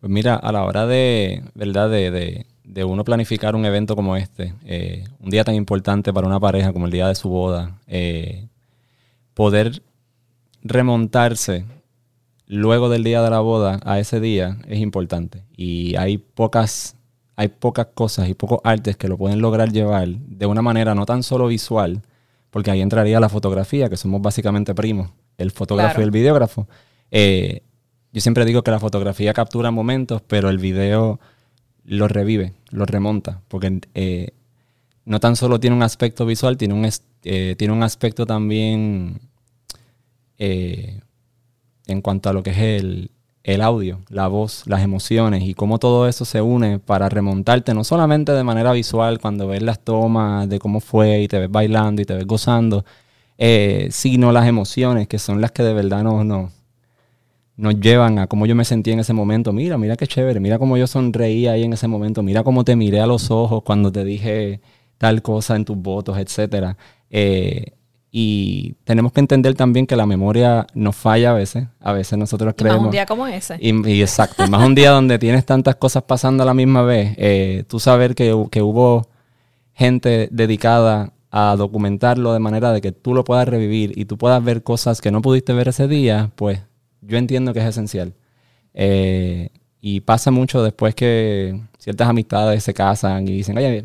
Pues 0.00 0.12
mira, 0.12 0.34
a 0.34 0.52
la 0.52 0.64
hora 0.64 0.86
de, 0.86 1.42
¿verdad? 1.54 1.88
De, 1.88 2.10
de, 2.10 2.46
uno 2.84 3.04
planificar 3.04 3.54
un 3.54 3.64
evento 3.64 3.96
como 3.96 4.16
este, 4.16 4.54
eh, 4.64 5.04
un 5.20 5.30
día 5.30 5.44
tan 5.44 5.54
importante 5.54 6.12
para 6.12 6.26
una 6.26 6.40
pareja 6.40 6.72
como 6.72 6.86
el 6.86 6.92
día 6.92 7.08
de 7.08 7.14
su 7.14 7.28
boda, 7.28 7.78
eh, 7.86 8.46
poder 9.34 9.82
remontarse 10.62 11.64
luego 12.46 12.88
del 12.88 13.04
día 13.04 13.22
de 13.22 13.30
la 13.30 13.40
boda 13.40 13.80
a 13.84 13.98
ese 13.98 14.20
día 14.20 14.58
es 14.66 14.80
importante. 14.80 15.44
Y 15.56 15.96
hay 15.96 16.18
pocas, 16.18 16.96
hay 17.36 17.48
pocas 17.48 17.88
cosas 17.94 18.28
y 18.28 18.34
pocos 18.34 18.60
artes 18.64 18.96
que 18.96 19.08
lo 19.08 19.16
pueden 19.16 19.40
lograr 19.40 19.70
llevar 19.72 20.08
de 20.08 20.46
una 20.46 20.62
manera 20.62 20.94
no 20.94 21.06
tan 21.06 21.22
solo 21.22 21.46
visual, 21.46 22.02
porque 22.50 22.70
ahí 22.70 22.80
entraría 22.80 23.20
la 23.20 23.28
fotografía, 23.28 23.88
que 23.88 23.96
somos 23.96 24.20
básicamente 24.20 24.74
primos, 24.74 25.10
el 25.38 25.52
fotógrafo 25.52 26.00
y 26.00 26.04
el 26.04 26.10
videógrafo. 26.10 26.66
Eh, 27.10 27.62
yo 28.12 28.20
siempre 28.20 28.44
digo 28.44 28.62
que 28.62 28.72
la 28.72 28.80
fotografía 28.80 29.32
captura 29.32 29.70
momentos, 29.70 30.20
pero 30.26 30.50
el 30.50 30.58
video 30.58 31.20
lo 31.90 32.06
revive, 32.06 32.52
lo 32.70 32.86
remonta, 32.86 33.42
porque 33.48 33.80
eh, 33.94 34.30
no 35.04 35.18
tan 35.18 35.34
solo 35.34 35.58
tiene 35.58 35.74
un 35.74 35.82
aspecto 35.82 36.24
visual, 36.24 36.56
tiene 36.56 36.74
un, 36.74 36.88
eh, 37.24 37.54
tiene 37.58 37.74
un 37.74 37.82
aspecto 37.82 38.26
también 38.26 39.20
en 40.38 42.00
cuanto 42.00 42.30
a 42.30 42.32
lo 42.32 42.42
que 42.42 42.50
es 42.50 42.58
el, 42.58 43.10
audio, 43.60 43.98
la 44.08 44.28
voz, 44.28 44.62
las 44.66 44.82
emociones 44.82 45.42
y 45.42 45.54
cómo 45.54 45.78
todo 45.78 46.06
eso 46.06 46.24
se 46.24 46.40
une 46.40 46.78
para 46.78 47.08
remontarte, 47.08 47.74
no 47.74 47.82
solamente 47.82 48.30
de 48.32 48.44
manera 48.44 48.72
visual, 48.72 49.18
cuando 49.18 49.48
ves 49.48 49.60
las 49.62 49.80
tomas 49.80 50.48
de 50.48 50.60
cómo 50.60 50.78
fue 50.78 51.20
y 51.22 51.28
te 51.28 51.40
ves 51.40 51.50
bailando 51.50 52.00
y 52.00 52.04
te 52.04 52.14
ves 52.14 52.26
gozando, 52.26 52.84
eh, 53.36 53.88
sino 53.90 54.30
las 54.30 54.46
emociones 54.46 55.08
que 55.08 55.18
son 55.18 55.40
las 55.40 55.50
que 55.50 55.64
de 55.64 55.74
verdad 55.74 56.04
nos, 56.04 56.24
nos, 56.24 56.52
nos 57.60 57.78
llevan 57.78 58.18
a 58.18 58.26
cómo 58.26 58.46
yo 58.46 58.54
me 58.54 58.64
sentí 58.64 58.90
en 58.90 59.00
ese 59.00 59.12
momento. 59.12 59.52
Mira, 59.52 59.78
mira 59.78 59.96
qué 59.96 60.06
chévere, 60.06 60.40
mira 60.40 60.58
cómo 60.58 60.76
yo 60.76 60.86
sonreía 60.86 61.52
ahí 61.52 61.64
en 61.64 61.72
ese 61.72 61.86
momento, 61.88 62.22
mira 62.22 62.42
cómo 62.42 62.64
te 62.64 62.74
miré 62.74 63.00
a 63.00 63.06
los 63.06 63.30
ojos 63.30 63.62
cuando 63.62 63.92
te 63.92 64.04
dije 64.04 64.60
tal 64.98 65.22
cosa 65.22 65.56
en 65.56 65.64
tus 65.64 65.76
votos, 65.76 66.18
etcétera. 66.18 66.76
Eh, 67.10 67.72
y 68.12 68.74
tenemos 68.84 69.12
que 69.12 69.20
entender 69.20 69.54
también 69.54 69.86
que 69.86 69.94
la 69.94 70.04
memoria 70.04 70.66
nos 70.74 70.96
falla 70.96 71.30
a 71.30 71.34
veces. 71.34 71.68
A 71.78 71.92
veces 71.92 72.18
nosotros 72.18 72.54
creemos. 72.56 72.80
Más 72.80 72.86
un 72.86 72.92
día 72.92 73.06
como 73.06 73.26
ese. 73.26 73.56
Y, 73.60 74.00
exacto. 74.00 74.46
más 74.48 74.66
un 74.66 74.74
día 74.74 74.90
donde 74.90 75.18
tienes 75.18 75.46
tantas 75.46 75.76
cosas 75.76 76.02
pasando 76.02 76.42
a 76.42 76.46
la 76.46 76.54
misma 76.54 76.82
vez. 76.82 77.14
Eh, 77.18 77.64
tú 77.68 77.78
saber 77.78 78.14
que, 78.14 78.34
que, 78.50 78.62
hubo 78.62 79.06
gente 79.74 80.28
dedicada 80.32 81.12
a 81.30 81.54
documentarlo 81.56 82.32
de 82.32 82.40
manera 82.40 82.72
de 82.72 82.80
que 82.80 82.90
tú 82.90 83.14
lo 83.14 83.22
puedas 83.22 83.46
revivir 83.46 83.92
y 83.96 84.06
tú 84.06 84.18
puedas 84.18 84.42
ver 84.42 84.64
cosas 84.64 85.00
que 85.00 85.12
no 85.12 85.22
pudiste 85.22 85.52
ver 85.52 85.68
ese 85.68 85.86
día, 85.86 86.32
pues 86.34 86.60
yo 87.02 87.18
entiendo 87.18 87.52
que 87.52 87.60
es 87.60 87.66
esencial. 87.66 88.14
Eh, 88.74 89.50
y 89.80 90.00
pasa 90.00 90.30
mucho 90.30 90.62
después 90.62 90.94
que 90.94 91.60
ciertas 91.78 92.08
amistades 92.08 92.62
se 92.62 92.74
casan 92.74 93.26
y 93.26 93.32
dicen, 93.32 93.56
oye, 93.56 93.84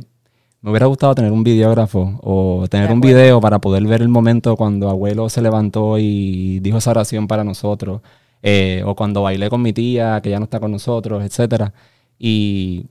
me 0.61 0.71
hubiera 0.71 0.87
gustado 0.87 1.15
tener 1.15 1.31
un 1.31 1.43
videógrafo 1.43 2.19
o 2.23 2.67
tener 2.69 2.91
un 2.91 2.99
video 2.99 3.39
para 3.39 3.59
poder 3.59 3.85
ver 3.85 4.01
el 4.01 4.09
momento 4.09 4.55
cuando 4.57 4.89
abuelo 4.89 5.29
se 5.29 5.41
levantó 5.41 5.97
y 5.99 6.59
dijo 6.59 6.79
esa 6.79 6.91
oración 6.91 7.27
para 7.27 7.43
nosotros, 7.43 8.01
eh, 8.41 8.83
o 8.85 8.95
cuando 8.95 9.21
bailé 9.21 9.49
con 9.49 9.61
mi 9.61 9.73
tía 9.73 10.19
que 10.21 10.31
ya 10.31 10.39
no 10.39 10.45
está 10.45 10.59
con 10.59 10.71
nosotros, 10.71 11.23
etc. 11.23 11.71
Y 12.19 12.87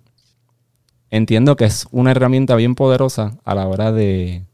entiendo 1.11 1.57
que 1.57 1.65
es 1.65 1.87
una 1.91 2.13
herramienta 2.13 2.57
bien 2.57 2.75
poderosa 2.75 3.39
a 3.45 3.55
la 3.55 3.67
hora 3.67 3.93
de, 3.93 4.45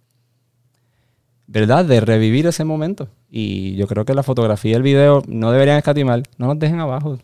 ¿verdad? 1.46 1.84
De 1.84 2.00
revivir 2.00 2.46
ese 2.46 2.64
momento. 2.64 3.08
Y 3.30 3.76
yo 3.76 3.86
creo 3.86 4.04
que 4.04 4.14
la 4.14 4.22
fotografía 4.22 4.72
y 4.72 4.74
el 4.74 4.82
video 4.82 5.22
no 5.28 5.52
deberían 5.52 5.78
escatimar, 5.78 6.22
no 6.36 6.48
nos 6.48 6.58
dejen 6.58 6.80
abajo. 6.80 7.18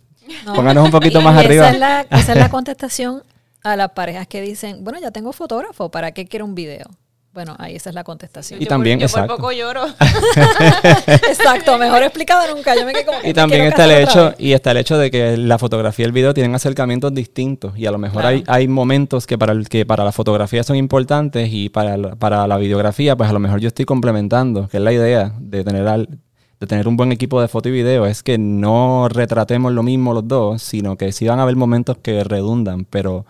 Pónganos 0.44 0.84
un 0.84 0.90
poquito 0.90 1.20
más 1.20 1.36
arriba. 1.44 1.70
esa 2.10 2.32
es 2.32 2.38
la 2.38 2.48
contestación 2.48 3.22
a 3.62 3.76
las 3.76 3.90
parejas 3.90 4.26
que 4.28 4.40
dicen, 4.40 4.84
bueno, 4.84 5.00
ya 5.00 5.10
tengo 5.10 5.32
fotógrafo, 5.32 5.90
¿para 5.90 6.12
qué 6.12 6.26
quiero 6.26 6.44
un 6.44 6.54
video? 6.54 6.86
Bueno, 7.36 7.54
ahí 7.58 7.76
esa 7.76 7.90
es 7.90 7.94
la 7.94 8.02
contestación. 8.02 8.62
Y 8.62 8.64
también, 8.64 8.98
yo 8.98 9.08
por 9.08 9.26
poco 9.26 9.52
lloro. 9.52 9.84
exacto, 11.06 11.76
mejor 11.76 12.02
explicado 12.02 12.54
nunca. 12.54 12.74
Yo 12.74 12.86
me 12.86 12.94
quedé 12.94 13.04
como, 13.04 13.18
y 13.22 13.34
también 13.34 13.64
está 13.64 13.84
el 13.84 13.90
hecho 13.90 14.32
y 14.38 14.54
está 14.54 14.70
el 14.70 14.78
hecho 14.78 14.96
de 14.96 15.10
que 15.10 15.36
la 15.36 15.58
fotografía 15.58 16.04
y 16.04 16.06
el 16.06 16.12
video 16.12 16.32
tienen 16.32 16.54
acercamientos 16.54 17.12
distintos 17.12 17.76
y 17.76 17.84
a 17.84 17.90
lo 17.90 17.98
mejor 17.98 18.24
hay, 18.24 18.42
hay 18.46 18.68
momentos 18.68 19.26
que 19.26 19.36
para 19.36 19.52
el 19.52 19.68
que 19.68 19.84
para 19.84 20.02
la 20.02 20.12
fotografía 20.12 20.62
son 20.62 20.76
importantes 20.76 21.50
y 21.52 21.68
para 21.68 21.98
la, 21.98 22.14
para 22.14 22.46
la 22.46 22.56
videografía, 22.56 23.16
pues 23.16 23.28
a 23.28 23.34
lo 23.34 23.38
mejor 23.38 23.60
yo 23.60 23.68
estoy 23.68 23.84
complementando, 23.84 24.66
que 24.68 24.78
es 24.78 24.82
la 24.82 24.94
idea 24.94 25.34
de 25.38 25.62
tener 25.62 25.86
al, 25.88 26.08
de 26.58 26.66
tener 26.66 26.88
un 26.88 26.96
buen 26.96 27.12
equipo 27.12 27.42
de 27.42 27.48
foto 27.48 27.68
y 27.68 27.72
video 27.72 28.06
es 28.06 28.22
que 28.22 28.38
no 28.38 29.10
retratemos 29.10 29.74
lo 29.74 29.82
mismo 29.82 30.14
los 30.14 30.26
dos, 30.26 30.62
sino 30.62 30.96
que 30.96 31.12
sí 31.12 31.28
van 31.28 31.38
a 31.38 31.42
haber 31.42 31.56
momentos 31.56 31.98
que 31.98 32.24
redundan, 32.24 32.86
pero 32.86 33.26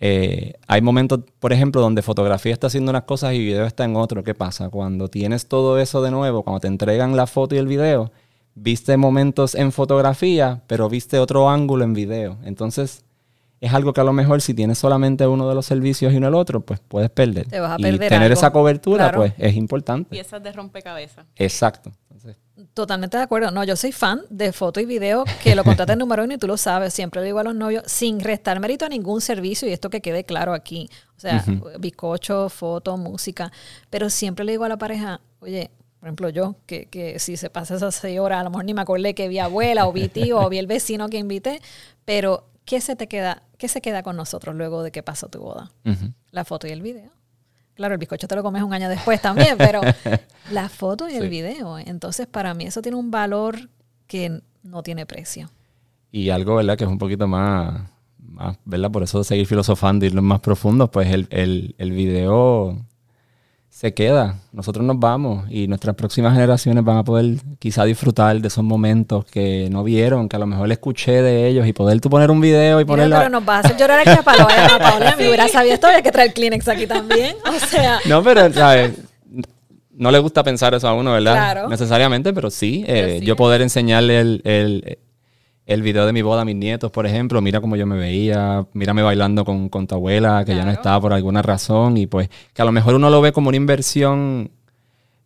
eh, 0.00 0.54
hay 0.66 0.82
momentos, 0.82 1.20
por 1.38 1.52
ejemplo, 1.52 1.80
donde 1.80 2.02
fotografía 2.02 2.52
está 2.52 2.66
haciendo 2.66 2.90
unas 2.90 3.04
cosas 3.04 3.34
y 3.34 3.38
video 3.38 3.64
está 3.64 3.84
en 3.84 3.96
otro. 3.96 4.24
¿Qué 4.24 4.34
pasa? 4.34 4.68
Cuando 4.68 5.08
tienes 5.08 5.46
todo 5.46 5.78
eso 5.78 6.02
de 6.02 6.10
nuevo, 6.10 6.42
cuando 6.42 6.60
te 6.60 6.68
entregan 6.68 7.16
la 7.16 7.26
foto 7.26 7.54
y 7.54 7.58
el 7.58 7.66
video, 7.66 8.12
viste 8.54 8.96
momentos 8.96 9.54
en 9.54 9.72
fotografía, 9.72 10.62
pero 10.66 10.88
viste 10.88 11.18
otro 11.18 11.48
ángulo 11.48 11.84
en 11.84 11.94
video. 11.94 12.38
Entonces, 12.44 13.04
es 13.60 13.72
algo 13.72 13.92
que 13.92 14.00
a 14.00 14.04
lo 14.04 14.12
mejor 14.12 14.42
si 14.42 14.52
tienes 14.52 14.78
solamente 14.78 15.26
uno 15.26 15.48
de 15.48 15.54
los 15.54 15.64
servicios 15.64 16.12
y 16.12 16.20
no 16.20 16.28
el 16.28 16.34
otro, 16.34 16.60
pues 16.60 16.80
puedes 16.80 17.10
perder. 17.10 17.48
Te 17.48 17.60
vas 17.60 17.72
a 17.72 17.88
y 17.88 17.98
tener 17.98 18.30
esa 18.30 18.50
cobertura, 18.52 19.10
pues, 19.12 19.32
es 19.38 19.54
importante. 19.54 20.10
Piezas 20.10 20.42
de 20.42 20.52
rompecabezas. 20.52 21.24
Exacto. 21.36 21.92
Totalmente 22.72 23.16
de 23.16 23.22
acuerdo. 23.22 23.50
No, 23.50 23.64
yo 23.64 23.76
soy 23.76 23.92
fan 23.92 24.22
de 24.30 24.52
foto 24.52 24.80
y 24.80 24.86
video, 24.86 25.24
que 25.42 25.54
lo 25.54 25.64
contraten 25.64 25.98
número 26.00 26.24
uno 26.24 26.34
y 26.34 26.38
tú 26.38 26.46
lo 26.46 26.56
sabes. 26.56 26.94
Siempre 26.94 27.20
le 27.20 27.26
digo 27.26 27.38
a 27.38 27.44
los 27.44 27.54
novios, 27.54 27.84
sin 27.86 28.20
restar 28.20 28.60
mérito 28.60 28.84
a 28.84 28.88
ningún 28.88 29.20
servicio, 29.20 29.68
y 29.68 29.72
esto 29.72 29.90
que 29.90 30.00
quede 30.00 30.24
claro 30.24 30.54
aquí. 30.54 30.88
O 31.16 31.20
sea, 31.20 31.44
bizcocho, 31.78 32.48
foto, 32.48 32.96
música. 32.96 33.52
Pero 33.90 34.10
siempre 34.10 34.44
le 34.44 34.52
digo 34.52 34.64
a 34.64 34.68
la 34.68 34.78
pareja, 34.78 35.20
oye, 35.40 35.70
por 35.98 36.08
ejemplo, 36.08 36.28
yo, 36.28 36.56
que, 36.66 36.86
que 36.86 37.18
si 37.18 37.36
se 37.36 37.50
pasa 37.50 37.76
esas 37.76 37.94
seis 37.94 38.18
horas, 38.20 38.40
a 38.40 38.44
lo 38.44 38.50
mejor 38.50 38.64
ni 38.64 38.74
me 38.74 38.82
acordé 38.82 39.14
que 39.14 39.28
vi 39.28 39.38
abuela 39.38 39.86
o 39.86 39.92
vi 39.92 40.08
tío 40.08 40.38
o 40.38 40.48
vi 40.48 40.58
el 40.58 40.66
vecino 40.66 41.08
que 41.08 41.18
invité, 41.18 41.60
pero 42.04 42.44
¿qué 42.64 42.80
se 42.80 42.94
te 42.96 43.08
queda, 43.08 43.42
qué 43.58 43.68
se 43.68 43.80
queda 43.80 44.02
con 44.02 44.16
nosotros 44.16 44.54
luego 44.54 44.82
de 44.82 44.92
que 44.92 45.02
pasó 45.02 45.28
tu 45.28 45.40
boda? 45.40 45.70
La 46.30 46.44
foto 46.44 46.66
y 46.66 46.70
el 46.70 46.82
video. 46.82 47.10
Claro, 47.74 47.94
el 47.94 47.98
bizcocho 47.98 48.28
te 48.28 48.36
lo 48.36 48.42
comes 48.42 48.62
un 48.62 48.72
año 48.72 48.88
después 48.88 49.20
también, 49.20 49.56
pero 49.58 49.80
la 50.52 50.68
foto 50.68 51.08
y 51.08 51.14
el 51.14 51.28
video. 51.28 51.78
Entonces, 51.78 52.26
para 52.26 52.54
mí 52.54 52.64
eso 52.64 52.82
tiene 52.82 52.96
un 52.96 53.10
valor 53.10 53.68
que 54.06 54.40
no 54.62 54.82
tiene 54.82 55.06
precio. 55.06 55.50
Y 56.12 56.30
algo, 56.30 56.56
¿verdad? 56.56 56.78
Que 56.78 56.84
es 56.84 56.90
un 56.90 56.98
poquito 56.98 57.26
más, 57.26 57.90
más, 58.18 58.56
¿verdad? 58.64 58.90
Por 58.90 59.02
eso 59.02 59.24
seguir 59.24 59.46
filosofando 59.46 60.04
y 60.04 60.08
ir 60.08 60.22
más 60.22 60.40
profundos, 60.40 60.90
pues 60.90 61.10
el, 61.12 61.26
el, 61.30 61.74
el 61.78 61.90
video 61.90 62.86
se 63.74 63.92
queda. 63.92 64.36
Nosotros 64.52 64.86
nos 64.86 65.00
vamos 65.00 65.46
y 65.50 65.66
nuestras 65.66 65.96
próximas 65.96 66.32
generaciones 66.32 66.84
van 66.84 66.98
a 66.98 67.02
poder 67.02 67.38
quizá 67.58 67.84
disfrutar 67.84 68.40
de 68.40 68.46
esos 68.46 68.62
momentos 68.62 69.24
que 69.24 69.68
no 69.68 69.82
vieron, 69.82 70.28
que 70.28 70.36
a 70.36 70.38
lo 70.38 70.46
mejor 70.46 70.68
le 70.68 70.74
escuché 70.74 71.22
de 71.22 71.48
ellos 71.48 71.66
y 71.66 71.72
poder 71.72 72.00
tú 72.00 72.08
poner 72.08 72.30
un 72.30 72.40
video 72.40 72.80
y 72.80 72.84
ponerlo. 72.84 73.16
Pero 73.16 73.30
nos 73.30 73.42
va 73.46 73.56
a 73.56 73.58
hacer 73.58 73.76
llorar 73.76 73.98
aquí 73.98 74.10
a 74.10 74.22
Paola. 74.22 74.78
Paola 74.78 75.16
me 75.18 75.26
hubiera 75.26 75.48
sabido 75.48 75.74
esto, 75.74 75.88
había 75.88 76.02
que 76.02 76.12
traer 76.12 76.32
Kleenex 76.32 76.68
aquí 76.68 76.86
también. 76.86 77.34
O 77.44 77.66
sea. 77.66 77.98
No, 78.06 78.22
pero, 78.22 78.52
¿sabes? 78.52 78.92
No 79.90 80.12
le 80.12 80.20
gusta 80.20 80.44
pensar 80.44 80.72
eso 80.74 80.86
a 80.86 80.94
uno, 80.94 81.12
¿verdad? 81.12 81.34
Claro. 81.34 81.68
Necesariamente, 81.68 82.32
pero 82.32 82.50
sí. 82.50 82.84
Eh, 82.86 83.22
yo 83.24 83.34
poder 83.34 83.60
enseñarle 83.60 84.20
el, 84.20 84.40
el 84.44 84.98
el 85.66 85.82
video 85.82 86.04
de 86.06 86.12
mi 86.12 86.22
boda 86.22 86.42
a 86.42 86.44
mis 86.44 86.56
nietos, 86.56 86.90
por 86.90 87.06
ejemplo, 87.06 87.40
mira 87.40 87.60
cómo 87.60 87.76
yo 87.76 87.86
me 87.86 87.96
veía, 87.96 88.66
mírame 88.74 89.02
bailando 89.02 89.44
con, 89.44 89.68
con 89.68 89.86
tu 89.86 89.94
abuela, 89.94 90.44
que 90.44 90.54
ya 90.54 90.64
no 90.64 90.70
estaba 90.70 91.00
por 91.00 91.12
alguna 91.12 91.42
razón, 91.42 91.96
y 91.96 92.06
pues 92.06 92.28
que 92.52 92.62
a 92.62 92.64
lo 92.64 92.72
mejor 92.72 92.94
uno 92.94 93.08
lo 93.08 93.20
ve 93.20 93.32
como 93.32 93.48
una 93.48 93.56
inversión 93.56 94.50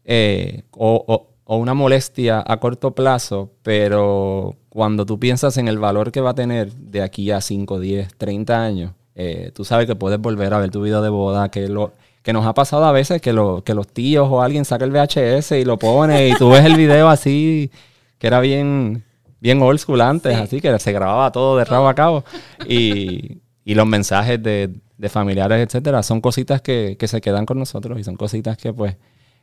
eh, 0.05 0.63
o, 0.71 1.27
una 1.45 1.75
molestia 1.75 2.45
a 2.47 2.59
corto 2.59 2.95
plazo, 2.95 3.51
pero 3.63 4.55
cuando 4.69 5.07
tú 5.07 5.19
piensas 5.19 5.57
en 5.57 5.67
el 5.67 5.79
valor 5.79 6.13
que 6.13 6.21
va 6.21 6.31
a 6.31 6.35
tener 6.35 6.73
de 6.73 7.03
aquí 7.03 7.31
a 7.31 7.41
5, 7.41 7.81
10, 7.81 8.15
30 8.17 8.63
años, 8.63 8.93
eh, 9.15 9.51
tú 9.55 9.65
sabes 9.65 9.87
que 9.87 9.97
puedes 9.97 10.21
volver 10.21 10.55
a 10.55 10.59
ver 10.59 10.71
tu 10.71 10.83
video 10.83 11.03
de 11.03 11.09
boda, 11.09 11.51
que 11.51 11.69
lo 11.69 11.93
que 12.23 12.33
nos 12.33 12.47
ha 12.47 12.55
pasado 12.55 12.85
a 12.85 12.93
veces 12.93 13.21
que, 13.23 13.33
lo, 13.33 13.63
que 13.65 13.75
los 13.75 13.89
tíos 13.89 14.29
o 14.31 14.43
alguien 14.43 14.65
saca 14.65 14.85
el 14.85 14.91
VHS 14.93 15.53
y 15.53 15.65
lo 15.65 15.79
pone 15.79 16.29
y 16.29 16.35
tú 16.35 16.51
ves 16.51 16.65
el 16.65 16.77
video 16.77 17.09
así, 17.09 17.71
que 18.19 18.27
era 18.27 18.41
bien 18.41 19.05
bien 19.41 19.63
old 19.63 19.79
school 19.79 20.01
antes, 20.01 20.37
así 20.37 20.61
que 20.61 20.79
se 20.79 20.93
grababa 20.93 21.33
todo 21.33 21.57
de 21.59 21.65
rabo 21.65 21.89
a 21.89 21.95
cabo. 21.95 22.25
Y, 22.67 23.41
los 23.65 23.87
mensajes 23.87 24.43
de, 24.43 24.81
familiares, 25.09 25.67
etcétera, 25.67 26.03
son 26.03 26.21
cositas 26.21 26.63
que, 26.63 26.97
se 27.01 27.21
quedan 27.21 27.45
con 27.45 27.59
nosotros 27.59 27.99
y 27.99 28.05
son 28.05 28.17
cositas 28.17 28.57
que, 28.57 28.73
pues, 28.73 28.97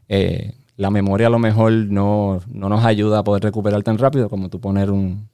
eh, 0.09 0.55
la 0.77 0.89
memoria 0.89 1.27
a 1.27 1.29
lo 1.29 1.39
mejor 1.39 1.71
no, 1.71 2.41
no 2.47 2.69
nos 2.69 2.83
ayuda 2.83 3.19
a 3.19 3.23
poder 3.23 3.43
recuperar 3.43 3.81
tan 3.83 3.97
rápido 3.97 4.29
como 4.29 4.49
tú 4.49 4.59
poner 4.59 4.91
un, 4.91 5.29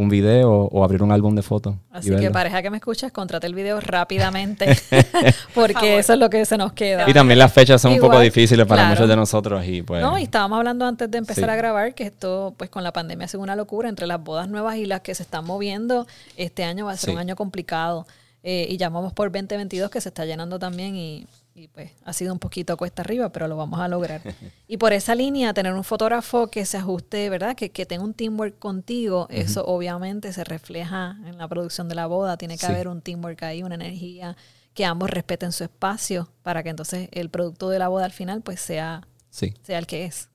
un 0.00 0.08
video 0.08 0.50
o 0.50 0.82
abrir 0.82 1.02
un 1.02 1.12
álbum 1.12 1.34
de 1.34 1.42
fotos. 1.42 1.74
Así 1.90 2.14
que 2.16 2.30
pareja 2.30 2.62
que 2.62 2.70
me 2.70 2.78
escuchas, 2.78 3.12
contrate 3.12 3.46
el 3.46 3.54
video 3.54 3.80
rápidamente 3.80 4.76
porque 5.54 5.98
eso 5.98 6.14
es 6.14 6.18
lo 6.18 6.30
que 6.30 6.44
se 6.44 6.56
nos 6.56 6.72
queda. 6.72 7.08
Y 7.08 7.12
también 7.12 7.38
las 7.38 7.52
fechas 7.52 7.80
son 7.82 7.92
un 7.92 8.00
poco 8.00 8.18
difíciles 8.18 8.66
para 8.66 8.88
muchos 8.88 9.08
de 9.08 9.16
nosotros 9.16 9.64
y 9.66 9.82
pues... 9.82 10.02
No, 10.02 10.18
y 10.18 10.22
estábamos 10.22 10.58
hablando 10.58 10.86
antes 10.86 11.10
de 11.10 11.18
empezar 11.18 11.50
a 11.50 11.56
grabar 11.56 11.94
que 11.94 12.04
esto 12.04 12.54
pues 12.56 12.70
con 12.70 12.82
la 12.82 12.92
pandemia 12.92 13.26
ha 13.26 13.28
sido 13.28 13.42
una 13.42 13.56
locura 13.56 13.88
entre 13.88 14.06
las 14.06 14.22
bodas 14.22 14.48
nuevas 14.48 14.76
y 14.76 14.86
las 14.86 15.02
que 15.02 15.14
se 15.14 15.22
están 15.22 15.44
moviendo. 15.44 16.06
Este 16.36 16.64
año 16.64 16.86
va 16.86 16.92
a 16.92 16.96
ser 16.96 17.10
un 17.10 17.18
año 17.18 17.36
complicado 17.36 18.06
eh, 18.42 18.66
y 18.70 18.78
llamamos 18.78 19.12
por 19.12 19.30
2022 19.30 19.90
que 19.90 20.00
se 20.00 20.08
está 20.08 20.24
llenando 20.24 20.58
también 20.58 20.96
y 20.96 21.26
y 21.60 21.68
pues 21.68 21.92
ha 22.04 22.12
sido 22.12 22.32
un 22.32 22.38
poquito 22.38 22.76
cuesta 22.76 23.02
arriba, 23.02 23.30
pero 23.30 23.46
lo 23.46 23.56
vamos 23.56 23.80
a 23.80 23.88
lograr. 23.88 24.22
Y 24.66 24.76
por 24.76 24.92
esa 24.92 25.14
línea, 25.14 25.52
tener 25.52 25.74
un 25.74 25.82
fotógrafo 25.82 26.46
que 26.48 26.64
se 26.64 26.78
ajuste, 26.78 27.28
¿verdad? 27.28 27.56
Que, 27.56 27.70
que 27.70 27.86
tenga 27.86 28.04
un 28.04 28.14
teamwork 28.14 28.58
contigo, 28.58 29.26
eso 29.30 29.64
obviamente 29.66 30.32
se 30.32 30.44
refleja 30.44 31.16
en 31.26 31.38
la 31.38 31.48
producción 31.48 31.88
de 31.88 31.96
la 31.96 32.06
boda. 32.06 32.36
Tiene 32.36 32.56
que 32.56 32.66
haber 32.66 32.86
un 32.86 33.02
teamwork 33.02 33.42
ahí, 33.42 33.64
una 33.64 33.74
energía, 33.74 34.36
que 34.74 34.84
ambos 34.84 35.10
respeten 35.10 35.50
su 35.50 35.64
espacio 35.64 36.30
para 36.42 36.62
que 36.62 36.68
entonces 36.68 37.08
el 37.10 37.30
producto 37.30 37.68
de 37.68 37.80
la 37.80 37.88
boda 37.88 38.04
al 38.04 38.12
final 38.12 38.42
pues 38.42 38.60
sea, 38.60 39.06
sea 39.30 39.78
el 39.78 39.86
que 39.86 40.04
es. 40.04 40.28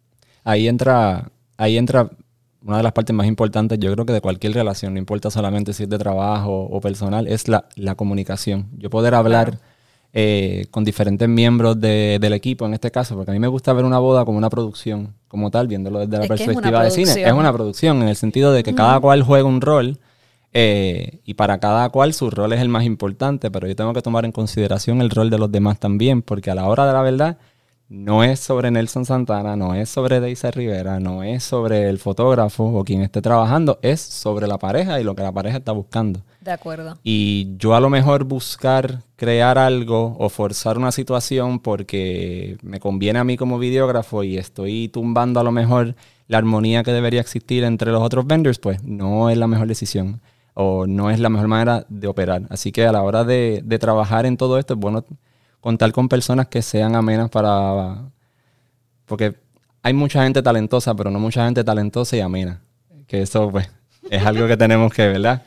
Ahí 0.43 0.67
entra, 0.67 1.31
ahí 1.55 1.77
entra 1.77 2.09
una 2.61 2.77
de 2.77 2.83
las 2.83 2.91
partes 2.91 3.15
más 3.15 3.27
importantes, 3.27 3.79
yo 3.79 3.93
creo 3.93 4.05
que 4.05 4.13
de 4.13 4.21
cualquier 4.21 4.53
relación, 4.53 4.93
no 4.93 4.99
importa 4.99 5.31
solamente 5.31 5.71
si 5.71 5.83
es 5.83 5.89
de 5.89 5.97
trabajo 5.97 6.63
o 6.63 6.81
personal, 6.81 7.27
es 7.27 7.47
la, 7.47 7.69
la 7.75 7.95
comunicación. 7.95 8.69
Yo 8.77 8.89
poder 8.89 9.15
hablar... 9.15 9.59
Eh, 10.17 10.67
con 10.71 10.85
diferentes 10.85 11.27
miembros 11.27 11.77
del 11.81 12.31
equipo 12.31 12.65
en 12.65 12.73
este 12.73 12.89
caso, 12.89 13.15
porque 13.15 13.31
a 13.31 13.33
mí 13.33 13.39
me 13.41 13.49
gusta 13.49 13.73
ver 13.73 13.83
una 13.83 13.99
boda 13.99 14.23
como 14.23 14.37
una 14.37 14.49
producción, 14.49 15.13
como 15.27 15.51
tal, 15.51 15.67
viéndolo 15.67 15.99
desde 15.99 16.23
la 16.23 16.25
perspectiva 16.25 16.85
de 16.85 16.91
cine. 16.91 17.21
Es 17.21 17.33
una 17.33 17.51
producción 17.51 18.01
en 18.01 18.07
el 18.07 18.15
sentido 18.15 18.53
de 18.53 18.63
que 18.63 18.73
cada 18.73 18.97
cual 19.01 19.23
juega 19.23 19.45
un 19.45 19.59
rol 19.59 19.99
eh, 20.53 21.19
y 21.25 21.33
para 21.33 21.57
cada 21.57 21.89
cual 21.89 22.13
su 22.13 22.29
rol 22.29 22.53
es 22.53 22.61
el 22.61 22.69
más 22.69 22.85
importante, 22.85 23.51
pero 23.51 23.67
yo 23.67 23.75
tengo 23.75 23.91
que 23.91 24.01
tomar 24.01 24.23
en 24.23 24.31
consideración 24.31 25.01
el 25.01 25.09
rol 25.09 25.29
de 25.29 25.37
los 25.37 25.51
demás 25.51 25.81
también, 25.81 26.21
porque 26.21 26.49
a 26.49 26.55
la 26.55 26.65
hora 26.67 26.87
de 26.87 26.93
la 26.93 27.01
verdad 27.01 27.37
no 27.87 28.23
es 28.23 28.39
sobre 28.39 28.71
Nelson 28.71 29.05
Santana, 29.05 29.55
no 29.55 29.75
es 29.75 29.89
sobre 29.89 30.19
Deisa 30.19 30.49
Rivera, 30.49 30.99
no 30.99 31.21
es 31.21 31.43
sobre 31.43 31.87
el 31.87 31.99
fotógrafo 31.99 32.63
o 32.63 32.83
quien 32.83 33.01
esté 33.01 33.21
trabajando, 33.21 33.77
es 33.81 34.01
sobre 34.01 34.47
la 34.47 34.57
pareja 34.57 34.99
y 34.99 35.03
lo 35.03 35.15
que 35.15 35.21
la 35.21 35.31
pareja 35.31 35.57
está 35.57 35.71
buscando. 35.71 36.21
De 36.41 36.51
acuerdo. 36.51 36.97
Y 37.03 37.55
yo 37.57 37.75
a 37.75 37.79
lo 37.79 37.89
mejor 37.89 38.23
buscar 38.23 39.03
crear 39.15 39.57
algo 39.57 40.15
o 40.17 40.29
forzar 40.29 40.77
una 40.77 40.91
situación 40.91 41.59
porque 41.59 42.57
me 42.63 42.79
conviene 42.79 43.19
a 43.19 43.23
mí 43.23 43.37
como 43.37 43.59
videógrafo 43.59 44.23
y 44.23 44.37
estoy 44.37 44.89
tumbando 44.89 45.39
a 45.39 45.43
lo 45.43 45.51
mejor 45.51 45.95
la 46.27 46.39
armonía 46.39 46.83
que 46.83 46.91
debería 46.91 47.21
existir 47.21 47.63
entre 47.63 47.91
los 47.91 48.01
otros 48.01 48.25
vendors, 48.25 48.57
pues 48.57 48.83
no 48.83 49.29
es 49.29 49.37
la 49.37 49.47
mejor 49.47 49.67
decisión 49.67 50.21
o 50.55 50.87
no 50.87 51.11
es 51.11 51.19
la 51.19 51.29
mejor 51.29 51.47
manera 51.47 51.85
de 51.89 52.07
operar. 52.07 52.43
Así 52.49 52.71
que 52.71 52.87
a 52.87 52.91
la 52.91 53.03
hora 53.03 53.23
de, 53.23 53.61
de 53.63 53.77
trabajar 53.77 54.25
en 54.25 54.37
todo 54.37 54.57
esto 54.57 54.73
es 54.73 54.79
bueno 54.79 55.05
contar 55.65 55.91
con 55.93 56.07
personas 56.07 56.47
que 56.47 56.61
sean 56.61 56.95
amenas 56.95 57.27
para... 57.31 58.03
Porque 59.07 59.33
hay 59.81 59.93
mucha 59.93 60.23
gente 60.23 60.43
talentosa, 60.43 60.93
pero 60.93 61.09
no 61.09 61.17
mucha 61.17 61.43
gente 61.45 61.63
talentosa 61.63 62.15
y 62.15 62.19
amena. 62.19 62.61
Que 63.07 63.23
eso 63.23 63.49
pues 63.49 63.67
es 64.11 64.23
algo 64.23 64.45
que 64.45 64.57
tenemos 64.57 64.93
que, 64.93 65.07
¿verdad? 65.07 65.41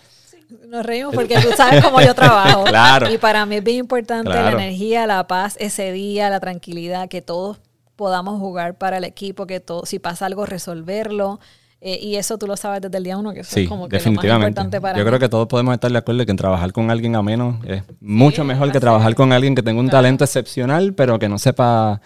Nos 0.66 0.84
reímos 0.84 1.14
porque 1.14 1.36
tú 1.40 1.50
sabes 1.56 1.84
cómo 1.84 2.00
yo 2.00 2.16
trabajo. 2.16 2.64
claro. 2.66 3.08
Y 3.12 3.18
para 3.18 3.46
mí 3.46 3.58
es 3.58 3.62
bien 3.62 3.76
importante 3.76 4.28
la 4.28 4.50
energía, 4.50 5.06
la 5.06 5.24
paz 5.28 5.56
ese 5.60 5.92
día, 5.92 6.30
la 6.30 6.40
tranquilidad, 6.40 7.08
que 7.08 7.22
todos 7.22 7.60
podamos 7.94 8.40
jugar 8.40 8.76
para 8.76 8.96
el 8.96 9.04
equipo, 9.04 9.46
que 9.46 9.60
todo, 9.60 9.86
si 9.86 10.00
pasa 10.00 10.26
algo, 10.26 10.46
resolverlo. 10.46 11.38
Eh, 11.80 11.98
y 12.02 12.16
eso 12.16 12.38
tú 12.38 12.46
lo 12.46 12.56
sabes 12.56 12.80
desde 12.80 12.98
el 12.98 13.04
día 13.04 13.16
uno, 13.16 13.32
que 13.32 13.40
eso 13.40 13.60
es 13.60 13.68
como 13.68 13.88
que 13.88 14.00
lo 14.00 14.12
más 14.12 14.24
importante 14.24 14.80
para 14.80 14.98
Yo 14.98 15.04
creo 15.04 15.18
que 15.20 15.28
todos 15.28 15.46
podemos 15.46 15.74
estar 15.74 15.90
de 15.92 15.98
acuerdo 15.98 16.26
que 16.26 16.34
trabajar 16.34 16.72
con 16.72 16.90
alguien 16.90 17.14
ameno 17.14 17.60
es 17.64 17.84
mucho 18.00 18.42
mejor 18.42 18.72
que 18.72 18.80
trabajar 18.80 19.14
con 19.14 19.32
alguien 19.32 19.54
que 19.54 19.62
tenga 19.62 19.80
un 19.80 19.88
talento 19.88 20.24
excepcional, 20.24 20.94
pero 20.94 21.18
que 21.18 21.28
no 21.28 21.38
sepa 21.38 22.00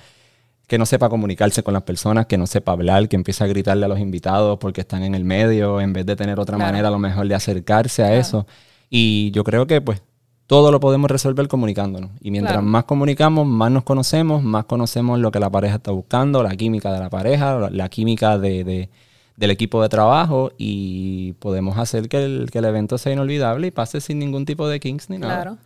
que 0.67 0.79
no 0.79 0.87
sepa 0.87 1.11
comunicarse 1.11 1.63
con 1.63 1.75
las 1.75 1.83
personas, 1.83 2.25
que 2.27 2.39
no 2.39 2.47
sepa 2.47 2.73
hablar, 2.73 3.09
que 3.09 3.17
empiece 3.17 3.45
a 3.45 3.47
gritarle 3.47 3.85
a 3.85 3.89
los 3.89 3.99
invitados 3.99 4.59
porque 4.59 4.81
están 4.81 5.03
en 5.03 5.15
el 5.15 5.25
medio, 5.25 5.81
en 5.83 5.93
vez 5.93 6.07
de 6.07 6.17
tener 6.17 6.41
otra 6.41 6.57
manera 6.57 6.89
a 6.89 6.91
lo 6.91 6.99
mejor 6.99 7.29
de 7.29 7.35
acercarse 7.35 8.03
a 8.03 8.15
eso. 8.15 8.47
Y 8.89 9.31
yo 9.33 9.45
creo 9.45 9.67
que 9.67 9.83
pues 9.83 10.03
todo 10.47 10.71
lo 10.71 10.81
podemos 10.81 11.11
resolver 11.11 11.49
comunicándonos. 11.49 12.11
Y 12.21 12.31
mientras 12.31 12.63
más 12.63 12.85
comunicamos, 12.85 13.47
más 13.47 13.71
nos 13.71 13.85
conocemos, 13.85 14.43
más 14.43 14.65
conocemos 14.65 15.19
lo 15.19 15.31
que 15.31 15.41
la 15.41 15.51
pareja 15.51 15.77
está 15.77 15.91
buscando, 15.91 16.43
la 16.43 16.55
química 16.57 16.93
de 16.93 17.01
la 17.01 17.11
pareja, 17.11 17.71
la 17.71 17.89
química 17.89 18.39
de, 18.39 18.89
del 19.37 19.51
equipo 19.51 19.83
de 19.83 19.89
trabajo 19.89 20.53
y 20.59 21.33
podemos 21.35 21.79
hacer 21.79 22.09
que 22.09 22.25
el, 22.25 22.51
que 22.51 22.59
el 22.59 22.65
evento 22.65 22.99
sea 22.99 23.13
inolvidable 23.13 23.69
y 23.69 23.71
pase 23.71 24.01
sin 24.01 24.19
ningún 24.19 24.45
tipo 24.45 24.69
de 24.69 24.81
kinks 24.81 25.11
ni 25.11 25.19
nada. 25.19 25.35
Claro. 25.35 25.59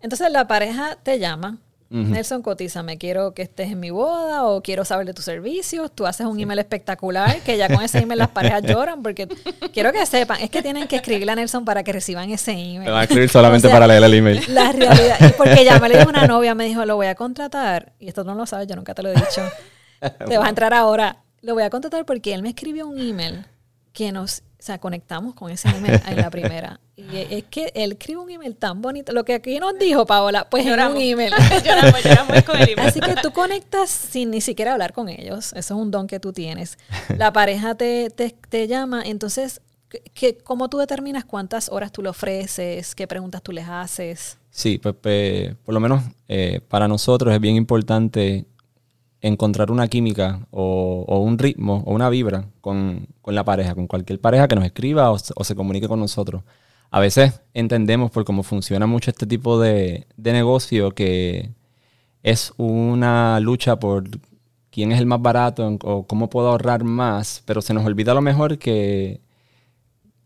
Entonces 0.00 0.30
la 0.30 0.46
pareja 0.46 0.96
te 1.02 1.18
llama, 1.18 1.58
Nelson, 1.90 2.42
me 2.84 2.98
quiero 2.98 3.34
que 3.34 3.42
estés 3.42 3.70
en 3.70 3.78
mi 3.78 3.90
boda 3.90 4.44
o 4.46 4.62
quiero 4.62 4.84
saber 4.84 5.06
de 5.06 5.14
tus 5.14 5.24
servicios. 5.24 5.92
Tú 5.94 6.06
haces 6.06 6.26
un 6.26 6.40
email 6.40 6.58
espectacular 6.58 7.40
que 7.42 7.56
ya 7.56 7.68
con 7.68 7.82
ese 7.84 7.98
email 7.98 8.18
las 8.18 8.30
parejas 8.30 8.62
lloran 8.66 9.02
porque 9.02 9.28
quiero 9.72 9.92
que 9.92 10.04
sepan, 10.04 10.40
es 10.40 10.50
que 10.50 10.60
tienen 10.60 10.88
que 10.88 10.96
escribirle 10.96 11.32
a 11.32 11.36
Nelson 11.36 11.64
para 11.64 11.84
que 11.84 11.92
reciban 11.92 12.30
ese 12.30 12.50
email. 12.50 12.80
Me 12.80 12.90
van 12.90 13.00
a 13.00 13.04
escribir 13.04 13.28
solamente 13.28 13.68
para 13.68 13.86
leer 13.86 14.02
el 14.02 14.14
email. 14.14 14.42
La 14.48 14.72
realidad, 14.72 15.34
porque 15.36 15.64
ya 15.64 15.78
me 15.78 15.88
lo 15.88 15.96
dijo 15.96 16.10
una 16.10 16.26
novia, 16.26 16.54
me 16.54 16.64
dijo, 16.64 16.84
lo 16.84 16.96
voy 16.96 17.06
a 17.06 17.14
contratar, 17.14 17.92
y 18.00 18.08
esto 18.08 18.24
no 18.24 18.34
lo 18.34 18.44
sabes, 18.46 18.66
yo 18.66 18.74
nunca 18.74 18.94
te 18.94 19.02
lo 19.02 19.10
he 19.10 19.14
dicho. 19.14 19.42
te 20.28 20.36
vas 20.36 20.46
a 20.46 20.48
entrar 20.48 20.74
ahora. 20.74 21.23
Lo 21.44 21.54
voy 21.54 21.62
a 21.62 21.70
contratar 21.70 22.06
porque 22.06 22.32
él 22.32 22.42
me 22.42 22.48
escribió 22.48 22.88
un 22.88 22.98
email 22.98 23.44
que 23.92 24.10
nos 24.12 24.42
o 24.64 24.66
sea, 24.66 24.78
conectamos 24.78 25.34
con 25.34 25.50
ese 25.50 25.68
email 25.68 26.00
en 26.06 26.16
la 26.16 26.30
primera. 26.30 26.80
Y 26.96 27.04
es 27.18 27.44
que 27.50 27.70
él 27.74 27.92
escribe 27.92 28.22
un 28.22 28.30
email 28.30 28.56
tan 28.56 28.80
bonito. 28.80 29.12
Lo 29.12 29.22
que 29.22 29.34
aquí 29.34 29.58
nos 29.58 29.78
dijo, 29.78 30.06
Paola, 30.06 30.48
pues 30.48 30.64
en 30.64 30.72
un 30.72 30.96
email. 30.96 31.34
lloramos, 31.64 32.02
lloramos 32.02 32.42
con 32.44 32.56
el 32.56 32.70
email. 32.70 32.88
Así 32.88 32.98
que 32.98 33.14
tú 33.20 33.30
conectas 33.30 33.90
sin 33.90 34.30
ni 34.30 34.40
siquiera 34.40 34.72
hablar 34.72 34.94
con 34.94 35.10
ellos. 35.10 35.52
Eso 35.52 35.58
es 35.58 35.70
un 35.72 35.90
don 35.90 36.06
que 36.06 36.18
tú 36.18 36.32
tienes. 36.32 36.78
La 37.18 37.30
pareja 37.30 37.74
te, 37.74 38.08
te, 38.08 38.66
llama. 38.66 39.02
Entonces, 39.04 39.60
¿qué, 40.14 40.38
¿cómo 40.38 40.70
tú 40.70 40.78
determinas 40.78 41.26
cuántas 41.26 41.68
horas 41.68 41.92
tú 41.92 42.00
le 42.00 42.08
ofreces? 42.08 42.94
¿Qué 42.94 43.06
preguntas 43.06 43.42
tú 43.42 43.52
les 43.52 43.68
haces? 43.68 44.38
Sí, 44.48 44.78
pues, 44.78 44.94
pues 44.98 45.54
por 45.62 45.74
lo 45.74 45.80
menos 45.80 46.04
eh, 46.26 46.62
para 46.68 46.88
nosotros 46.88 47.34
es 47.34 47.40
bien 47.40 47.56
importante 47.56 48.46
encontrar 49.24 49.70
una 49.70 49.88
química 49.88 50.46
o, 50.50 51.18
un 51.18 51.38
ritmo 51.38 51.82
o 51.86 51.94
una 51.94 52.10
vibra 52.10 52.44
con, 52.60 53.08
la 53.24 53.42
pareja, 53.42 53.74
con 53.74 53.86
cualquier 53.86 54.20
pareja 54.20 54.48
que 54.48 54.54
nos 54.54 54.66
escriba 54.66 55.10
o, 55.10 55.18
se 55.18 55.54
comunique 55.54 55.88
con 55.88 55.98
nosotros. 55.98 56.42
A 56.90 57.00
veces 57.00 57.40
entendemos 57.54 58.10
por 58.10 58.26
cómo 58.26 58.42
funciona 58.42 58.86
mucho 58.86 59.10
este 59.10 59.26
tipo 59.26 59.58
de, 59.58 60.06
negocio 60.18 60.90
que 60.90 61.50
es 62.22 62.52
una 62.58 63.40
lucha 63.40 63.78
por 63.78 64.04
quién 64.70 64.92
es 64.92 65.00
el 65.00 65.06
más 65.06 65.22
barato 65.22 65.78
o 65.82 66.06
cómo 66.06 66.28
puedo 66.28 66.48
ahorrar 66.48 66.84
más, 66.84 67.42
pero 67.46 67.62
se 67.62 67.72
nos 67.72 67.86
olvida 67.86 68.12
a 68.12 68.14
lo 68.14 68.20
mejor 68.20 68.58
que 68.58 69.22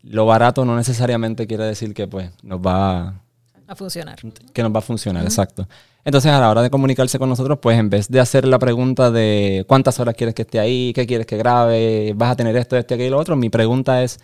lo 0.03 0.25
barato 0.25 0.65
no 0.65 0.75
necesariamente 0.75 1.47
quiere 1.47 1.63
decir 1.63 1.93
que 1.93 2.07
pues 2.07 2.31
nos 2.43 2.59
va 2.59 3.21
a 3.69 3.75
funcionar. 3.75 4.17
Que 4.51 4.63
nos 4.63 4.73
va 4.73 4.79
a 4.79 4.81
funcionar, 4.81 5.23
exacto. 5.23 5.67
Entonces, 6.03 6.31
a 6.31 6.39
la 6.39 6.49
hora 6.49 6.61
de 6.63 6.71
comunicarse 6.71 7.19
con 7.19 7.29
nosotros, 7.29 7.59
pues 7.61 7.77
en 7.77 7.89
vez 7.89 8.09
de 8.09 8.19
hacer 8.19 8.45
la 8.45 8.57
pregunta 8.57 9.11
de 9.11 9.63
cuántas 9.67 9.99
horas 9.99 10.15
quieres 10.15 10.33
que 10.33 10.41
esté 10.41 10.59
ahí, 10.59 10.91
qué 10.93 11.05
quieres 11.05 11.27
que 11.27 11.37
grabe, 11.37 12.13
vas 12.15 12.31
a 12.31 12.35
tener 12.35 12.55
esto, 12.55 12.75
esto, 12.77 12.95
aquello 12.95 13.07
y 13.07 13.11
lo 13.11 13.19
otro, 13.19 13.35
mi 13.35 13.49
pregunta 13.49 14.01
es, 14.01 14.19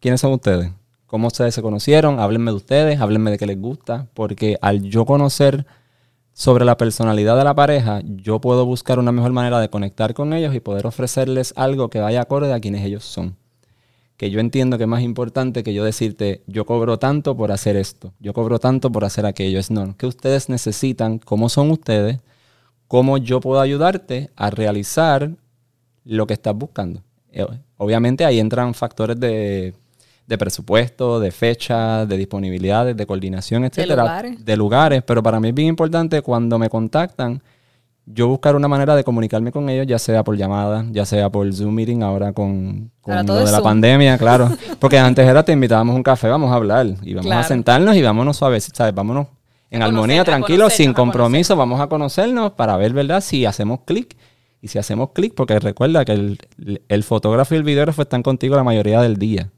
¿quiénes 0.00 0.20
son 0.20 0.32
ustedes? 0.32 0.70
¿Cómo 1.06 1.26
ustedes 1.26 1.54
se 1.54 1.60
conocieron? 1.60 2.20
Háblenme 2.20 2.52
de 2.52 2.56
ustedes, 2.56 3.00
háblenme 3.00 3.32
de 3.32 3.38
qué 3.38 3.46
les 3.46 3.60
gusta, 3.60 4.06
porque 4.14 4.56
al 4.62 4.82
yo 4.82 5.04
conocer 5.04 5.66
sobre 6.32 6.64
la 6.64 6.78
personalidad 6.78 7.36
de 7.36 7.44
la 7.44 7.54
pareja, 7.54 8.00
yo 8.04 8.40
puedo 8.40 8.64
buscar 8.64 8.98
una 8.98 9.12
mejor 9.12 9.32
manera 9.32 9.60
de 9.60 9.68
conectar 9.68 10.14
con 10.14 10.32
ellos 10.32 10.54
y 10.54 10.60
poder 10.60 10.86
ofrecerles 10.86 11.52
algo 11.56 11.90
que 11.90 12.00
vaya 12.00 12.22
acorde 12.22 12.52
a 12.52 12.60
quienes 12.60 12.84
ellos 12.84 13.04
son 13.04 13.36
que 14.20 14.30
yo 14.30 14.38
entiendo 14.38 14.76
que 14.76 14.84
es 14.84 14.88
más 14.88 15.00
importante 15.00 15.62
que 15.62 15.72
yo 15.72 15.82
decirte, 15.82 16.42
yo 16.46 16.66
cobro 16.66 16.98
tanto 16.98 17.34
por 17.34 17.52
hacer 17.52 17.76
esto, 17.76 18.12
yo 18.20 18.34
cobro 18.34 18.58
tanto 18.58 18.92
por 18.92 19.02
hacer 19.02 19.24
aquello. 19.24 19.58
Es 19.58 19.70
no, 19.70 19.96
que 19.96 20.06
ustedes 20.06 20.50
necesitan, 20.50 21.18
cómo 21.18 21.48
son 21.48 21.70
ustedes, 21.70 22.18
cómo 22.86 23.16
yo 23.16 23.40
puedo 23.40 23.62
ayudarte 23.62 24.28
a 24.36 24.50
realizar 24.50 25.30
lo 26.04 26.26
que 26.26 26.34
estás 26.34 26.54
buscando. 26.54 27.02
Eh, 27.32 27.46
obviamente 27.78 28.26
ahí 28.26 28.40
entran 28.40 28.74
factores 28.74 29.18
de, 29.18 29.72
presupuesto, 30.38 31.18
de 31.18 31.30
fecha, 31.30 32.04
de 32.04 32.18
disponibilidades, 32.18 32.94
de 32.94 33.06
coordinación, 33.06 33.64
etcétera, 33.64 34.02
de 34.02 34.02
lugares. 34.02 34.44
de 34.44 34.56
lugares, 34.58 35.02
pero 35.02 35.22
para 35.22 35.40
mí 35.40 35.48
es 35.48 35.54
bien 35.54 35.68
importante 35.68 36.20
cuando 36.20 36.58
me 36.58 36.68
contactan 36.68 37.40
yo 38.12 38.28
buscar 38.28 38.56
una 38.56 38.68
manera 38.68 38.96
de 38.96 39.04
comunicarme 39.04 39.52
con 39.52 39.68
ellos, 39.68 39.86
ya 39.86 39.98
sea 39.98 40.24
por 40.24 40.36
llamada, 40.36 40.84
ya 40.90 41.04
sea 41.04 41.30
por 41.30 41.52
Zoom 41.52 41.74
meeting, 41.74 42.02
ahora 42.02 42.32
con, 42.32 42.90
con 43.00 43.26
lo 43.26 43.34
de 43.34 43.52
la 43.52 43.62
pandemia, 43.62 44.18
claro. 44.18 44.50
Porque 44.78 44.98
antes 44.98 45.26
era 45.26 45.44
te 45.44 45.52
invitábamos 45.52 45.94
a 45.94 45.96
un 45.96 46.02
café, 46.02 46.28
vamos 46.28 46.50
a 46.52 46.56
hablar 46.56 46.86
y 47.02 47.14
vamos 47.14 47.32
a 47.32 47.42
sentarnos 47.44 47.96
y 47.96 48.02
vámonos 48.02 48.36
suave, 48.36 48.60
¿sabes? 48.60 48.94
Vámonos 48.94 49.26
en 49.70 49.82
armonía, 49.82 50.24
tranquilos, 50.24 50.72
sin 50.72 50.92
compromiso, 50.92 51.54
vamos 51.56 51.80
a 51.80 51.88
conocernos 51.88 52.52
para 52.52 52.76
ver, 52.76 52.92
¿verdad? 52.92 53.20
Si 53.20 53.46
hacemos 53.46 53.80
clic. 53.84 54.16
Y 54.62 54.68
si 54.68 54.78
hacemos 54.78 55.12
clic, 55.14 55.32
porque 55.34 55.58
recuerda 55.58 56.04
que 56.04 56.12
el, 56.12 56.38
el, 56.88 57.02
fotógrafo 57.02 57.54
y 57.54 57.56
el 57.56 57.62
videógrafo 57.62 58.02
están 58.02 58.22
contigo 58.22 58.56
la 58.56 58.64
mayoría 58.64 59.00
del 59.00 59.16
día, 59.16 59.50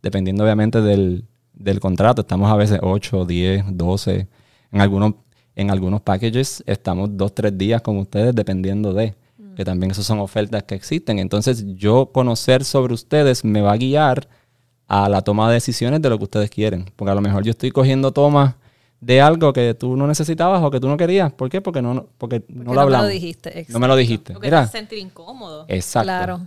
dependiendo 0.00 0.44
obviamente 0.44 0.80
del, 0.80 1.24
del 1.54 1.80
contrato. 1.80 2.20
Estamos 2.20 2.52
a 2.52 2.56
veces 2.56 2.78
8, 2.80 3.24
10, 3.24 3.64
12, 3.70 4.28
en 4.70 4.80
algunos 4.80 5.14
en 5.56 5.70
algunos 5.70 6.00
packages 6.00 6.62
estamos 6.66 7.16
dos, 7.16 7.34
tres 7.34 7.56
días 7.56 7.82
con 7.82 7.98
ustedes 7.98 8.34
dependiendo 8.34 8.92
de, 8.92 9.14
que 9.56 9.64
también 9.64 9.92
esas 9.92 10.04
son 10.04 10.18
ofertas 10.18 10.62
que 10.64 10.74
existen. 10.74 11.18
Entonces 11.18 11.64
yo 11.76 12.10
conocer 12.12 12.64
sobre 12.64 12.94
ustedes 12.94 13.44
me 13.44 13.60
va 13.60 13.72
a 13.72 13.76
guiar 13.76 14.28
a 14.88 15.08
la 15.08 15.22
toma 15.22 15.48
de 15.48 15.54
decisiones 15.54 16.02
de 16.02 16.10
lo 16.10 16.18
que 16.18 16.24
ustedes 16.24 16.50
quieren. 16.50 16.90
Porque 16.96 17.12
a 17.12 17.14
lo 17.14 17.20
mejor 17.20 17.44
yo 17.44 17.50
estoy 17.50 17.70
cogiendo 17.70 18.12
tomas 18.12 18.54
de 19.00 19.20
algo 19.20 19.52
que 19.52 19.74
tú 19.74 19.96
no 19.96 20.06
necesitabas 20.06 20.62
o 20.62 20.70
que 20.70 20.80
tú 20.80 20.88
no 20.88 20.96
querías. 20.96 21.32
¿Por 21.32 21.50
qué? 21.50 21.60
Porque 21.60 21.82
no, 21.82 22.06
porque, 22.18 22.42
no 22.48 22.74
lo 22.74 22.80
hablamos. 22.80 23.04
No 23.04 23.08
me 23.08 23.14
lo 23.14 23.20
dijiste. 23.20 23.66
No 23.68 23.78
me 23.78 23.88
lo 23.88 23.96
dijiste. 23.96 24.32
Porque 24.32 24.48
Mira, 24.48 24.66
te 24.66 24.72
sentir 24.72 24.98
incómodo. 24.98 25.66
Exacto. 25.68 26.06
Claro 26.06 26.40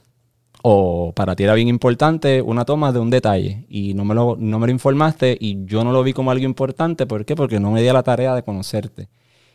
o 0.70 1.14
para 1.14 1.34
ti 1.34 1.46
era 1.46 1.54
bien 1.54 1.70
importante 1.70 2.42
una 2.42 2.66
toma 2.66 2.92
de 2.92 3.00
un 3.00 3.10
detalle 3.10 3.66
y 3.70 3.94
no 3.94 4.04
me, 4.04 4.14
lo, 4.14 4.36
no 4.38 4.60
me 4.60 4.68
lo 4.68 4.74
informaste 4.74 5.38
y 5.40 5.64
yo 5.64 5.86
no 5.86 5.94
lo 5.94 6.04
vi 6.04 6.12
como 6.12 6.30
algo 6.30 6.44
importante. 6.44 7.06
¿Por 7.06 7.24
qué? 7.24 7.38
Porque 7.38 7.58
no 7.58 7.72
me 7.72 7.82
di 7.82 7.88
a 7.88 7.94
la 7.94 8.04
tarea 8.04 8.36
de 8.36 8.44
conocerte. 8.44 9.08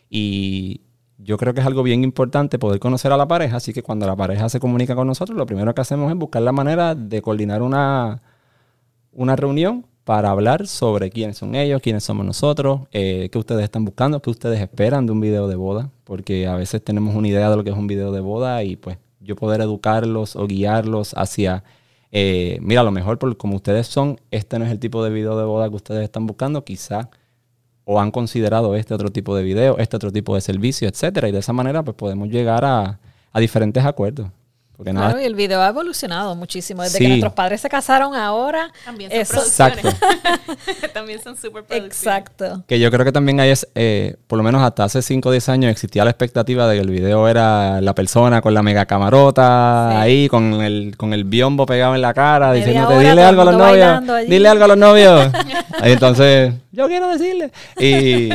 Y 0.09 0.81
yo 1.19 1.37
creo 1.37 1.53
que 1.53 1.59
es 1.59 1.67
algo 1.67 1.83
bien 1.83 2.03
importante 2.03 2.57
poder 2.57 2.79
conocer 2.79 3.11
a 3.11 3.17
la 3.17 3.27
pareja, 3.27 3.57
así 3.57 3.73
que 3.73 3.83
cuando 3.83 4.07
la 4.07 4.15
pareja 4.15 4.49
se 4.49 4.59
comunica 4.59 4.95
con 4.95 5.05
nosotros, 5.05 5.37
lo 5.37 5.45
primero 5.45 5.75
que 5.75 5.81
hacemos 5.81 6.11
es 6.11 6.17
buscar 6.17 6.41
la 6.41 6.51
manera 6.51 6.95
de 6.95 7.21
coordinar 7.21 7.61
una, 7.61 8.23
una 9.11 9.35
reunión 9.35 9.85
para 10.05 10.31
hablar 10.31 10.65
sobre 10.65 11.11
quiénes 11.11 11.37
son 11.37 11.53
ellos, 11.53 11.79
quiénes 11.83 12.03
somos 12.03 12.25
nosotros, 12.25 12.81
eh, 12.91 13.29
qué 13.31 13.37
ustedes 13.37 13.65
están 13.65 13.85
buscando, 13.85 14.19
qué 14.19 14.31
ustedes 14.31 14.59
esperan 14.61 15.05
de 15.05 15.11
un 15.11 15.21
video 15.21 15.47
de 15.47 15.55
boda, 15.57 15.91
porque 16.05 16.47
a 16.47 16.55
veces 16.55 16.83
tenemos 16.83 17.13
una 17.13 17.27
idea 17.27 17.51
de 17.51 17.55
lo 17.55 17.63
que 17.63 17.69
es 17.69 17.77
un 17.77 17.85
video 17.85 18.11
de 18.11 18.19
boda 18.19 18.63
y 18.63 18.77
pues 18.77 18.97
yo 19.23 19.35
poder 19.35 19.61
educarlos 19.61 20.35
o 20.35 20.47
guiarlos 20.47 21.13
hacia, 21.15 21.63
eh, 22.11 22.57
mira, 22.61 22.81
a 22.81 22.83
lo 22.83 22.91
mejor 22.91 23.19
por 23.19 23.35
como 23.37 23.55
ustedes 23.55 23.87
son, 23.87 24.19
este 24.31 24.59
no 24.59 24.65
es 24.65 24.71
el 24.71 24.79
tipo 24.79 25.03
de 25.03 25.09
video 25.11 25.37
de 25.37 25.45
boda 25.45 25.69
que 25.69 25.75
ustedes 25.75 26.03
están 26.03 26.27
buscando, 26.27 26.63
quizá 26.63 27.09
o 27.85 27.99
han 27.99 28.11
considerado 28.11 28.75
este 28.75 28.93
otro 28.93 29.09
tipo 29.09 29.35
de 29.35 29.43
video, 29.43 29.77
este 29.77 29.97
otro 29.97 30.11
tipo 30.11 30.35
de 30.35 30.41
servicio, 30.41 30.87
etcétera, 30.87 31.27
y 31.29 31.31
de 31.31 31.39
esa 31.39 31.53
manera 31.53 31.83
pues 31.83 31.95
podemos 31.95 32.29
llegar 32.29 32.63
a, 32.65 32.99
a 33.31 33.39
diferentes 33.39 33.83
acuerdos 33.85 34.27
claro, 34.81 35.21
y 35.21 35.25
el 35.25 35.35
video 35.35 35.61
ha 35.61 35.67
evolucionado 35.67 36.35
muchísimo. 36.35 36.83
Desde 36.83 36.99
que 36.99 37.07
nuestros 37.07 37.33
padres 37.33 37.61
se 37.61 37.69
casaron 37.69 38.15
ahora. 38.15 38.71
También 38.85 39.11
son 39.25 39.39
Exacto. 39.39 39.89
también 40.93 41.21
son 41.21 41.37
súper 41.37 41.65
Exacto. 41.69 42.63
Que 42.67 42.79
yo 42.79 42.89
creo 42.91 43.05
que 43.05 43.11
también 43.11 43.39
hay, 43.39 43.53
eh, 43.75 44.15
por 44.27 44.37
lo 44.37 44.43
menos 44.43 44.61
hasta 44.63 44.85
hace 44.85 45.01
5 45.01 45.29
o 45.29 45.31
10 45.31 45.49
años 45.49 45.71
existía 45.71 46.03
la 46.03 46.11
expectativa 46.11 46.67
de 46.67 46.75
que 46.75 46.81
el 46.81 46.89
video 46.89 47.27
era 47.27 47.81
la 47.81 47.93
persona 47.93 48.41
con 48.41 48.53
la 48.53 48.63
mega 48.63 48.85
camarota 48.85 50.01
ahí, 50.01 50.27
con 50.27 50.61
el, 50.61 50.95
con 50.97 51.13
el 51.13 51.23
biombo 51.23 51.65
pegado 51.65 51.95
en 51.95 52.01
la 52.01 52.13
cara, 52.13 52.51
diciéndote, 52.53 52.99
dile 52.99 53.23
algo 53.23 53.41
a 53.41 53.45
los 53.45 53.57
novios. 53.57 54.27
Dile 54.27 54.49
algo 54.49 54.65
a 54.65 54.67
los 54.67 54.77
novios. 54.77 55.31
entonces, 55.83 56.53
yo 56.71 56.87
quiero 56.87 57.07
decirle. 57.09 57.51
Y, 57.79 58.29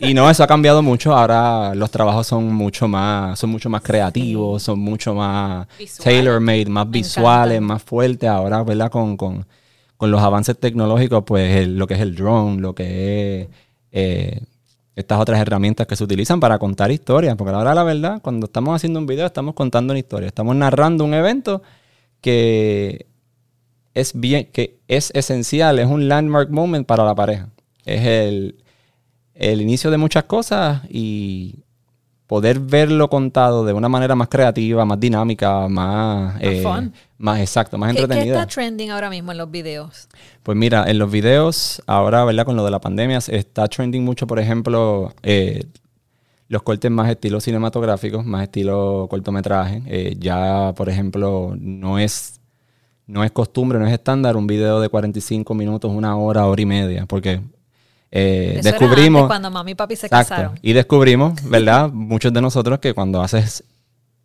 y 0.00 0.14
no, 0.14 0.28
eso 0.28 0.42
ha 0.42 0.46
cambiado 0.46 0.82
mucho. 0.82 1.16
Ahora 1.16 1.74
los 1.74 1.90
trabajos 1.90 2.26
son 2.26 2.52
mucho 2.52 2.88
más, 2.88 3.38
son 3.38 3.50
mucho 3.50 3.70
más 3.70 3.82
creativos, 3.82 4.62
son 4.62 4.80
mucho 4.80 5.14
más 5.14 5.66
tailor-made, 6.02 6.66
más 6.66 6.90
visuales, 6.90 7.60
más 7.60 7.82
fuertes. 7.82 8.28
Ahora, 8.28 8.62
¿verdad? 8.62 8.90
Con, 8.90 9.16
con, 9.16 9.46
con, 9.96 10.10
los 10.10 10.22
avances 10.22 10.58
tecnológicos, 10.58 11.24
pues 11.26 11.66
lo 11.68 11.86
que 11.86 11.94
es 11.94 12.00
el 12.00 12.14
drone, 12.14 12.60
lo 12.60 12.74
que 12.74 13.42
es 13.42 13.48
eh, 13.92 14.40
estas 14.96 15.20
otras 15.20 15.40
herramientas 15.40 15.86
que 15.86 15.96
se 15.96 16.04
utilizan 16.04 16.40
para 16.40 16.58
contar 16.58 16.90
historias. 16.90 17.36
Porque 17.36 17.54
ahora, 17.54 17.74
la 17.74 17.82
verdad, 17.82 18.20
cuando 18.22 18.46
estamos 18.46 18.76
haciendo 18.76 18.98
un 18.98 19.06
video, 19.06 19.26
estamos 19.26 19.54
contando 19.54 19.92
una 19.92 19.98
historia. 19.98 20.28
Estamos 20.28 20.54
narrando 20.56 21.04
un 21.04 21.14
evento 21.14 21.62
que 22.20 23.06
es 23.94 24.18
bien, 24.18 24.48
que 24.52 24.80
es 24.88 25.10
esencial, 25.14 25.78
es 25.78 25.86
un 25.86 26.08
landmark 26.08 26.50
moment 26.50 26.86
para 26.86 27.04
la 27.04 27.14
pareja. 27.14 27.50
Es 27.84 28.04
el, 28.04 28.64
el 29.34 29.60
inicio 29.60 29.90
de 29.90 29.98
muchas 29.98 30.24
cosas 30.24 30.82
y 30.88 31.63
poder 32.34 32.58
verlo 32.58 33.08
contado 33.08 33.64
de 33.64 33.72
una 33.72 33.88
manera 33.88 34.16
más 34.16 34.26
creativa, 34.26 34.84
más 34.84 34.98
dinámica, 34.98 35.68
más... 35.68 36.34
Eh, 36.40 36.64
más 37.16 37.38
exacto, 37.38 37.78
más 37.78 37.90
entretenida. 37.90 38.24
¿Qué 38.24 38.30
está 38.40 38.46
trending 38.48 38.90
ahora 38.90 39.08
mismo 39.08 39.30
en 39.30 39.38
los 39.38 39.48
videos? 39.48 40.08
Pues 40.42 40.58
mira, 40.58 40.84
en 40.88 40.98
los 40.98 41.12
videos, 41.12 41.80
ahora, 41.86 42.24
¿verdad? 42.24 42.44
Con 42.44 42.56
lo 42.56 42.64
de 42.64 42.72
la 42.72 42.80
pandemia, 42.80 43.18
está 43.28 43.68
trending 43.68 44.04
mucho, 44.04 44.26
por 44.26 44.40
ejemplo, 44.40 45.14
eh, 45.22 45.64
los 46.48 46.64
cortes 46.64 46.90
más 46.90 47.08
estilo 47.08 47.40
cinematográficos, 47.40 48.24
más 48.24 48.42
estilo 48.42 49.06
cortometraje. 49.08 49.84
Eh, 49.86 50.16
ya, 50.18 50.72
por 50.76 50.88
ejemplo, 50.88 51.54
no 51.56 52.00
es, 52.00 52.40
no 53.06 53.22
es 53.22 53.30
costumbre, 53.30 53.78
no 53.78 53.86
es 53.86 53.92
estándar 53.92 54.36
un 54.36 54.48
video 54.48 54.80
de 54.80 54.88
45 54.88 55.54
minutos, 55.54 55.92
una 55.92 56.16
hora, 56.16 56.46
hora 56.46 56.60
y 56.60 56.66
media, 56.66 57.06
porque 57.06 57.42
eh, 58.16 58.60
descubrimos. 58.62 59.26
cuando 59.26 59.50
mami 59.50 59.72
y 59.72 59.74
papi 59.74 59.96
se 59.96 60.08
casaron. 60.08 60.56
Y 60.62 60.72
descubrimos, 60.72 61.34
¿verdad? 61.50 61.90
Muchos 61.90 62.32
de 62.32 62.40
nosotros 62.40 62.78
que 62.78 62.94
cuando 62.94 63.20
haces 63.20 63.64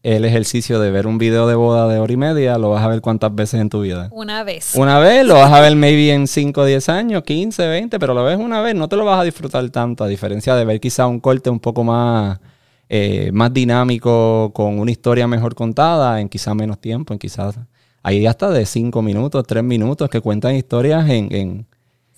el 0.04 0.26
ejercicio 0.26 0.80
de 0.80 0.92
ver 0.92 1.08
un 1.08 1.18
video 1.18 1.48
de 1.48 1.56
boda 1.56 1.88
de 1.92 1.98
hora 1.98 2.14
y 2.14 2.16
media, 2.16 2.60
lo 2.60 2.70
vas 2.70 2.84
a 2.84 2.88
ver 2.88 3.02
cuántas 3.02 3.34
veces 3.34 3.60
en 3.60 3.70
tu 3.70 3.82
vida. 3.82 4.08
Una 4.12 4.44
vez. 4.44 4.76
Una 4.76 5.00
vez, 5.00 5.26
lo 5.26 5.34
vas 5.34 5.52
a 5.52 5.60
ver 5.60 5.76
maybe 5.76 6.14
en 6.14 6.28
5 6.28 6.62
o 6.62 6.66
10 6.66 6.88
años, 6.90 7.24
15, 7.24 7.68
20, 7.68 8.00
pero 8.00 8.14
lo 8.14 8.24
ves 8.24 8.38
una 8.38 8.62
vez, 8.62 8.76
no 8.76 8.88
te 8.88 8.96
lo 8.96 9.06
vas 9.06 9.20
a 9.20 9.24
disfrutar 9.24 9.68
tanto, 9.72 10.04
a 10.04 10.08
diferencia 10.08 10.54
de 10.56 10.66
ver 10.66 10.80
quizá 10.80 11.08
un 11.08 11.20
corte 11.20 11.50
un 11.50 11.60
poco 11.60 11.84
más, 11.84 12.40
eh, 12.90 13.32
más 13.34 13.52
dinámico, 13.52 14.52
con 14.54 14.78
una 14.78 14.92
historia 14.92 15.28
mejor 15.28 15.56
contada, 15.56 16.22
en 16.22 16.30
quizá 16.30 16.54
menos 16.54 16.80
tiempo, 16.80 17.12
en 17.14 17.20
quizás... 17.20 17.58
Hay 18.04 18.26
hasta 18.28 18.52
de 18.52 18.68
5 18.68 19.02
minutos, 19.02 19.44
3 19.48 19.64
minutos 19.64 20.10
que 20.10 20.22
cuentan 20.22 20.56
historias 20.56 21.10
en 21.10 21.66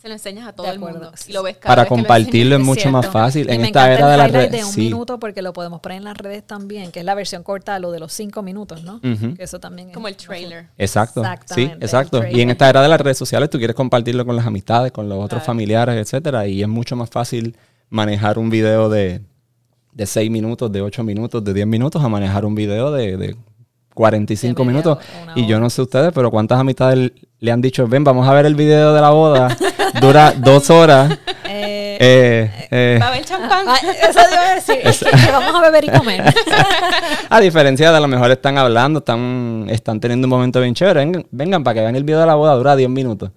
se 0.01 0.07
lo 0.07 0.15
enseñas 0.15 0.47
a 0.47 0.53
todo 0.53 0.71
el 0.71 0.79
mundo. 0.79 1.11
lo 1.29 1.43
ves 1.43 1.57
Para 1.57 1.85
compartirlo 1.85 2.55
es 2.55 2.61
mucho 2.61 2.89
más 2.89 3.05
fácil. 3.07 3.49
en 3.51 3.65
esta 3.65 3.93
era 3.93 4.09
de 4.09 4.17
la 4.17 4.27
red. 4.27 4.49
de 4.49 4.63
un 4.63 4.75
minuto 4.75 5.19
porque 5.19 5.43
lo 5.43 5.53
podemos 5.53 5.79
poner 5.79 5.99
en 5.99 6.05
las 6.05 6.17
redes 6.17 6.43
también, 6.45 6.91
que 6.91 7.01
es 7.01 7.05
la 7.05 7.13
versión 7.13 7.43
corta, 7.43 7.77
lo 7.77 7.91
de 7.91 7.99
los 7.99 8.11
cinco 8.11 8.41
minutos, 8.41 8.83
¿no? 8.83 8.99
Que 9.01 9.43
eso 9.43 9.59
también 9.59 9.89
es 9.89 9.93
Como 9.93 10.07
el 10.07 10.15
trailer. 10.15 10.69
Exacto. 10.77 11.23
Sí, 11.45 11.71
exacto. 11.79 12.23
Y 12.27 12.41
en 12.41 12.49
esta 12.49 12.67
era 12.67 12.81
de 12.81 12.87
las 12.87 12.99
redes 12.99 13.17
sociales 13.17 13.49
tú 13.49 13.59
quieres 13.59 13.75
compartirlo 13.75 14.25
con 14.25 14.35
las 14.35 14.45
amistades, 14.47 14.91
con 14.91 15.07
los 15.07 15.23
otros 15.23 15.43
familiares, 15.43 15.95
etcétera, 15.95 16.47
y 16.47 16.61
es 16.61 16.67
mucho 16.67 16.95
más 16.95 17.09
fácil 17.09 17.55
manejar 17.89 18.39
un 18.39 18.49
video 18.49 18.89
de, 18.89 19.21
de 19.91 20.05
6 20.05 20.31
minutos, 20.31 20.71
de 20.71 20.81
8 20.81 21.03
minutos, 21.03 21.43
de 21.43 21.53
10 21.53 21.67
minutos 21.67 22.03
a 22.03 22.09
manejar 22.09 22.45
un 22.45 22.55
video 22.55 22.91
de, 22.91 23.17
de 23.17 23.35
45 23.93 24.63
minutos. 24.65 24.97
Y 25.35 25.45
yo 25.45 25.59
no 25.59 25.69
sé 25.69 25.81
ustedes, 25.81 26.11
pero 26.13 26.31
¿cuántas 26.31 26.59
amistades 26.59 27.11
le 27.39 27.51
han 27.51 27.61
dicho, 27.61 27.87
ven, 27.87 28.03
vamos 28.03 28.27
a 28.27 28.33
ver 28.33 28.45
el 28.45 28.55
video 28.55 28.93
de 28.93 29.01
la 29.01 29.09
boda? 29.09 29.57
Dura 30.01 30.33
dos 30.37 30.69
horas. 30.69 31.17
Eh, 32.03 32.49
eh, 32.49 32.67
eh, 32.71 32.97
¿Va 32.99 33.05
a 33.05 33.09
haber 33.09 33.23
champán? 33.23 33.63
Ah, 33.67 33.77
eso 33.79 34.19
iba 34.31 34.49
a 34.49 34.55
decir, 34.55 34.77
que 35.25 35.31
vamos 35.31 35.53
a 35.53 35.61
beber 35.61 35.85
y 35.85 35.89
comer. 35.89 36.33
a 37.29 37.39
diferencia 37.39 37.91
de 37.91 37.97
a 37.97 37.99
lo 37.99 38.07
mejor 38.07 38.31
están 38.31 38.57
hablando, 38.57 38.99
están, 38.99 39.67
están 39.69 39.99
teniendo 39.99 40.25
un 40.25 40.31
momento 40.31 40.59
bien 40.61 40.73
chévere. 40.73 41.25
Vengan, 41.29 41.63
para 41.63 41.75
que 41.75 41.81
vean 41.81 41.95
el 41.95 42.03
video 42.03 42.19
de 42.19 42.25
la 42.25 42.33
boda, 42.33 42.55
dura 42.55 42.75
10 42.75 42.89
minutos. 42.89 43.29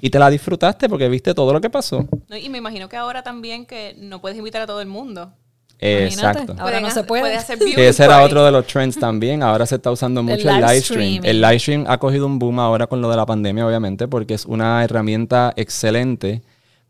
Y 0.00 0.10
te 0.10 0.18
la 0.18 0.30
disfrutaste 0.30 0.88
porque 0.88 1.08
viste 1.08 1.32
todo 1.32 1.52
lo 1.52 1.60
que 1.60 1.70
pasó. 1.70 2.08
No, 2.28 2.36
y 2.36 2.48
me 2.48 2.58
imagino 2.58 2.88
que 2.88 2.96
ahora 2.96 3.22
también 3.22 3.66
que 3.66 3.94
no 3.98 4.20
puedes 4.20 4.36
invitar 4.36 4.62
a 4.62 4.66
todo 4.66 4.80
el 4.80 4.88
mundo. 4.88 5.32
Imagínate. 5.82 6.38
Exacto. 6.40 6.54
Ahora 6.62 6.80
no 6.80 6.90
se 6.90 7.02
puede. 7.04 7.22
puede 7.22 7.36
hacer 7.36 7.58
viewing 7.64 7.78
ese 7.78 8.04
era 8.04 8.22
otro 8.22 8.44
de 8.44 8.52
los 8.52 8.66
trends 8.66 8.98
también. 8.98 9.42
Ahora 9.42 9.66
se 9.66 9.74
está 9.74 9.90
usando 9.90 10.22
mucho 10.22 10.48
el 10.48 10.56
live 10.56 10.68
live 10.68 10.80
stream. 10.80 11.20
El 11.24 11.40
live 11.40 11.58
stream 11.58 11.84
ha 11.88 11.98
cogido 11.98 12.26
un 12.26 12.38
boom 12.38 12.60
ahora 12.60 12.86
con 12.86 13.00
lo 13.00 13.10
de 13.10 13.16
la 13.16 13.26
pandemia, 13.26 13.66
obviamente, 13.66 14.06
porque 14.08 14.34
es 14.34 14.46
una 14.46 14.84
herramienta 14.84 15.52
excelente 15.56 16.42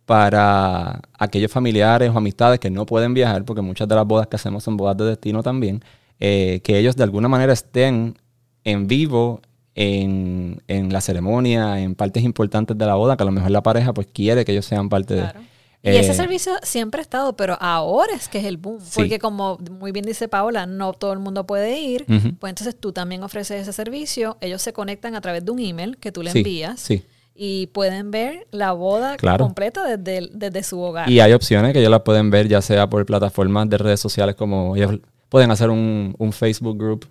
para 0.05 1.01
aquellos 1.19 1.51
familiares 1.51 2.11
o 2.11 2.19
amistades 2.19 2.59
que 2.59 2.71
no 2.71 2.85
pueden 2.87 3.15
viajar, 3.15 3.45
porque 3.45 3.63
muchas 3.63 3.89
de 3.89 3.95
las 3.95 4.07
bodas 4.07 4.27
que 4.27 4.37
hacemos 4.37 4.63
son 4.65 4.77
bodas 4.77 4.97
de 4.97 5.05
destino 5.05 5.43
también, 5.43 5.83
eh, 6.21 6.61
que 6.65 6.79
ellos 6.79 6.97
de 6.97 7.05
alguna 7.05 7.29
manera 7.29 7.53
estén 7.53 8.19
en 8.65 8.89
vivo 8.89 9.41
en, 9.75 10.61
en 10.69 10.93
la 10.93 11.01
ceremonia, 11.01 11.81
en 11.81 11.95
partes 11.95 12.25
importantes 12.25 12.77
de 12.77 12.85
la 12.87 12.95
boda, 12.97 13.17
que 13.17 13.23
a 13.23 13.27
lo 13.27 13.33
mejor 13.33 13.51
la 13.53 13.63
pareja 13.63 13.95
pues 13.95 14.07
quiere 14.13 14.45
que 14.45 14.53
ellos 14.53 14.67
sean 14.67 14.89
parte 14.89 15.15
Claro. 15.15 15.39
de... 15.39 15.52
Y 15.85 15.89
ese 15.91 16.13
Eh, 16.13 16.15
servicio 16.15 16.53
siempre 16.63 17.01
ha 17.01 17.03
estado, 17.03 17.35
pero 17.35 17.57
ahora 17.61 18.15
es 18.15 18.29
que 18.29 18.39
es 18.39 18.45
el 18.45 18.57
boom. 18.57 18.79
Sí. 18.81 18.93
Porque 18.95 19.19
como 19.19 19.59
muy 19.71 19.91
bien 19.91 20.05
dice 20.05 20.29
Paola, 20.29 20.65
no 20.67 20.93
todo 20.93 21.13
el 21.13 21.19
mundo 21.19 21.45
puede 21.45 21.81
ir. 21.81 22.05
Pues 22.39 22.51
entonces 22.51 22.77
tú 22.79 22.93
también 22.93 23.23
ofreces 23.25 23.63
ese 23.63 23.73
servicio. 23.73 24.37
Ellos 24.41 24.63
se 24.63 24.73
conectan 24.73 25.17
a 25.17 25.21
través 25.21 25.45
de 25.45 25.51
un 25.51 25.59
email 25.59 25.97
que 25.99 26.13
tú 26.13 26.23
le 26.23 26.31
Sí, 26.31 26.39
envías. 26.39 26.79
sí. 26.81 27.05
Y 27.35 27.67
pueden 27.69 28.11
ver 28.13 28.47
la 28.53 28.73
boda 28.73 29.17
Claro. 29.17 29.45
completa 29.45 29.85
desde, 29.85 30.19
el- 30.19 30.31
desde 30.35 30.63
su 30.63 30.79
hogar. 30.81 31.11
Y 31.11 31.19
hay 31.19 31.33
opciones 31.33 31.73
que 31.73 31.81
ellos 31.81 31.91
las 31.91 32.03
pueden 32.03 32.31
ver 32.31 32.47
ya 32.47 32.61
sea 32.63 32.89
por 32.89 33.05
plataformas 33.07 33.69
de 33.69 33.79
redes 33.79 33.99
sociales 34.01 34.37
como 34.37 34.77
ellos 34.77 35.01
pueden 35.31 35.51
hacer 35.51 35.71
un, 35.71 36.15
un 36.19 36.33
Facebook 36.33 36.77
group 36.79 37.07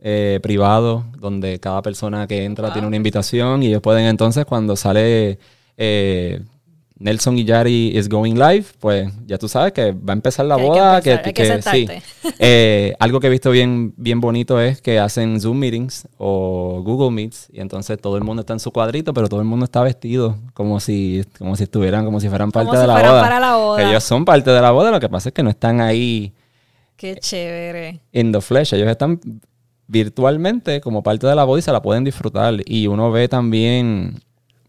eh, 0.00 0.40
privado 0.42 1.04
donde 1.18 1.60
cada 1.60 1.82
persona 1.82 2.26
que 2.26 2.44
entra 2.44 2.72
tiene 2.72 2.88
una 2.88 2.96
invitación 2.96 3.62
y 3.62 3.66
ellos 3.68 3.82
pueden 3.82 4.06
entonces 4.06 4.44
cuando 4.46 4.76
sale 4.76 5.38
eh, 5.76 6.40
Nelson 6.98 7.36
y 7.38 7.44
Yari 7.44 7.96
is 7.96 8.08
going 8.08 8.34
live, 8.34 8.64
pues 8.80 9.12
ya 9.26 9.36
tú 9.36 9.48
sabes 9.48 9.72
que 9.74 9.92
va 9.92 10.12
a 10.12 10.16
empezar 10.16 10.46
la 10.46 10.56
Que 10.56 10.62
hay 10.62 11.00
que 11.02 11.14
boda. 11.16 11.32
que 11.32 11.62
sí. 11.70 11.86
Eh, 12.38 12.94
algo 12.98 13.20
que 13.20 13.26
he 13.26 13.30
visto 13.30 13.50
bien, 13.50 13.92
bien 13.98 14.20
bonito 14.20 14.58
es 14.60 14.80
que 14.80 14.98
hacen 14.98 15.38
Zoom 15.40 15.58
meetings 15.58 16.08
o 16.16 16.80
Google 16.82 17.10
Meets 17.10 17.48
y 17.52 17.60
entonces 17.60 17.98
todo 18.00 18.16
el 18.16 18.24
mundo 18.24 18.40
está 18.40 18.54
en 18.54 18.60
su 18.60 18.70
cuadrito, 18.70 19.12
pero 19.12 19.28
todo 19.28 19.40
el 19.40 19.46
mundo 19.46 19.64
está 19.64 19.82
vestido 19.82 20.36
como 20.54 20.80
si, 20.80 21.22
como 21.38 21.54
si 21.54 21.64
estuvieran, 21.64 22.04
como 22.06 22.18
si 22.18 22.28
fueran 22.30 22.50
parte 22.50 22.68
Como 22.68 22.78
de 22.78 22.84
si 22.84 22.88
la 22.88 22.92
fueran 22.94 23.10
boda. 23.12 23.22
para 23.22 23.40
la 23.40 23.56
boda. 23.56 23.90
Ellos 23.90 24.02
son 24.04 24.24
parte 24.24 24.50
de 24.50 24.60
la 24.62 24.70
boda, 24.70 24.90
lo 24.90 24.98
que 25.00 25.08
pasa 25.10 25.28
es 25.28 25.34
que 25.34 25.42
no 25.42 25.50
están 25.50 25.82
ahí 25.82 26.32
Qué 26.96 27.16
chévere. 27.16 28.00
in 28.12 28.32
the 28.32 28.40
flesh, 28.40 28.72
ellos 28.72 28.88
están 28.88 29.20
virtualmente 29.86 30.80
como 30.80 31.02
parte 31.02 31.26
de 31.26 31.34
la 31.34 31.44
boda 31.44 31.58
y 31.58 31.62
se 31.62 31.72
la 31.72 31.82
pueden 31.82 32.04
disfrutar. 32.04 32.54
Y 32.64 32.86
uno 32.86 33.10
ve 33.10 33.28
también, 33.28 34.20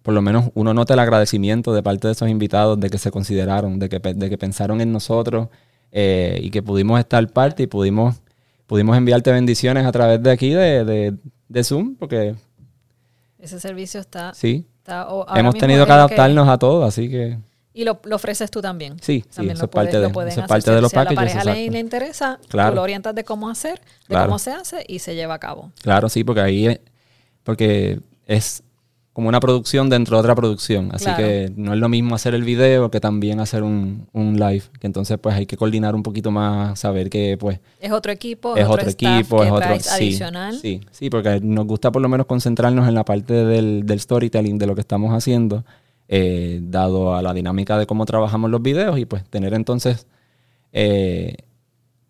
por 0.07 0.13
lo 0.13 0.21
menos 0.21 0.51
uno 0.53 0.73
nota 0.73 0.93
el 0.93 1.01
agradecimiento 1.01 1.73
de 1.73 1.83
parte 1.83 2.07
de 2.07 2.13
esos 2.13 2.29
invitados 2.29 2.79
de 2.79 2.89
que 2.89 2.97
se 2.97 3.11
consideraron, 3.11 3.77
de 3.77 3.89
que, 3.89 3.99
de 3.99 4.29
que 4.29 4.37
pensaron 4.37 4.79
en 4.79 4.93
nosotros 4.93 5.49
eh, 5.91 6.39
y 6.41 6.49
que 6.49 6.63
pudimos 6.63 6.97
estar 6.97 7.27
parte 7.27 7.63
y 7.63 7.67
pudimos, 7.67 8.15
pudimos 8.67 8.95
enviarte 8.95 9.33
bendiciones 9.33 9.85
a 9.85 9.91
través 9.91 10.23
de 10.23 10.31
aquí, 10.31 10.51
de, 10.51 10.85
de, 10.85 11.13
de 11.49 11.63
Zoom, 11.65 11.95
porque 11.97 12.35
Ese 13.37 13.59
servicio 13.59 13.99
está... 13.99 14.33
sí, 14.33 14.65
está- 14.77 15.09
hemos 15.35 15.55
tenido 15.55 15.85
que 15.85 15.91
adaptarnos 15.91 16.47
a 16.47 16.57
todo, 16.57 16.85
así 16.85 17.09
que... 17.09 17.37
Y 17.73 17.83
lo, 17.83 17.99
lo 18.05 18.15
ofreces 18.15 18.49
tú 18.49 18.61
también. 18.61 18.93
Sí, 19.01 19.25
sí, 19.29 19.35
También 19.35 19.57
eso 19.57 19.63
lo 19.63 19.65
es 19.65 19.71
parte 19.71 19.89
puedes- 19.91 20.01
lo 20.03 20.07
de- 20.07 20.13
pueden 20.13 20.29
eso 20.29 20.39
es 20.39 20.43
hacer. 20.45 20.47
parte 20.47 20.71
de 20.71 20.81
los 20.81 20.89
Si 20.91 20.97
a 20.97 21.03
la 21.03 21.11
pareja 21.11 21.43
le, 21.43 21.65
interesa, 21.79 22.39
Claro. 22.47 22.69
tú 22.69 22.75
lo 22.77 22.81
orientas 22.83 23.13
de 23.13 23.25
cómo 23.25 23.49
hacer, 23.49 23.79
de 23.81 23.81
Claro. 24.07 24.27
cómo 24.27 24.39
se 24.39 24.51
hace 24.51 24.85
y 24.87 24.99
se 24.99 25.15
lleva 25.15 25.33
a 25.33 25.39
cabo. 25.39 25.73
Claro, 25.81 26.07
sí, 26.07 26.23
porque 26.23 26.39
ahí 26.39 26.67
es, 26.67 26.79
porque 27.43 27.99
es 28.25 28.63
como 29.17 29.29
una 29.29 29.39
producción 29.39 29.89
dentro 29.89 30.15
de 30.15 30.19
otra 30.19 30.35
producción. 30.35 30.91
Así 30.93 31.05
Claro. 31.05 31.17
que 31.23 31.51
no 31.55 31.73
es 31.73 31.79
lo 31.79 31.89
mismo 31.89 32.13
hacer 32.13 32.35
el 32.35 32.43
video 32.43 32.91
que 32.91 32.99
también 32.99 33.39
hacer 33.39 33.63
un, 33.63 34.05
un 34.13 34.37
live. 34.39 34.61
Que 34.79 34.85
entonces 34.85 35.17
pues 35.19 35.33
hay 35.33 35.47
que 35.47 35.57
coordinar 35.57 35.95
un 35.95 36.03
poquito 36.03 36.29
más, 36.29 36.79
saber 36.79 37.09
que 37.09 37.35
pues 37.35 37.59
Es 37.81 37.91
otro 37.91 38.11
equipo, 38.11 38.55
es 38.55 38.67
otro 38.67 38.87
equipo, 38.87 39.43
es 39.43 39.51
otro 39.51 39.79
sí, 39.79 39.89
adicional. 39.91 40.59
Sí, 40.59 40.81
sí, 40.91 41.09
porque 41.09 41.39
nos 41.41 41.65
gusta 41.65 41.91
por 41.91 42.03
lo 42.03 42.09
menos 42.09 42.27
concentrarnos 42.27 42.87
en 42.87 42.93
la 42.93 43.03
parte 43.05 43.33
del, 43.33 43.87
del 43.87 43.99
storytelling 43.99 44.59
de 44.59 44.67
lo 44.67 44.75
que 44.75 44.81
estamos 44.81 45.11
haciendo, 45.11 45.65
eh, 46.09 46.59
dado 46.61 47.15
a 47.15 47.23
la 47.23 47.33
dinámica 47.33 47.79
de 47.79 47.87
cómo 47.87 48.05
trabajamos 48.05 48.51
los 48.51 48.61
videos 48.61 48.99
y 48.99 49.05
pues 49.05 49.23
tener 49.27 49.55
entonces 49.55 50.05
eh, 50.73 51.37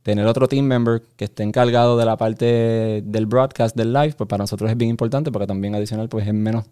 tener 0.03 0.25
otro 0.27 0.49
team 0.49 0.65
member 0.65 1.01
que 1.15 1.23
esté 1.23 1.43
encargado 1.43 1.97
de 1.97 2.03
la 2.03 2.17
parte 2.17 3.01
del 3.05 3.27
broadcast 3.27 3.77
del 3.77 3.93
live, 3.93 4.13
pues 4.17 4.27
para 4.27 4.43
nosotros 4.43 4.69
es 4.69 4.75
bien 4.75 4.89
importante 4.89 5.31
porque 5.31 5.47
también 5.47 5.73
adicional 5.73 6.09
pues 6.09 6.27
es 6.27 6.33
menos 6.33 6.65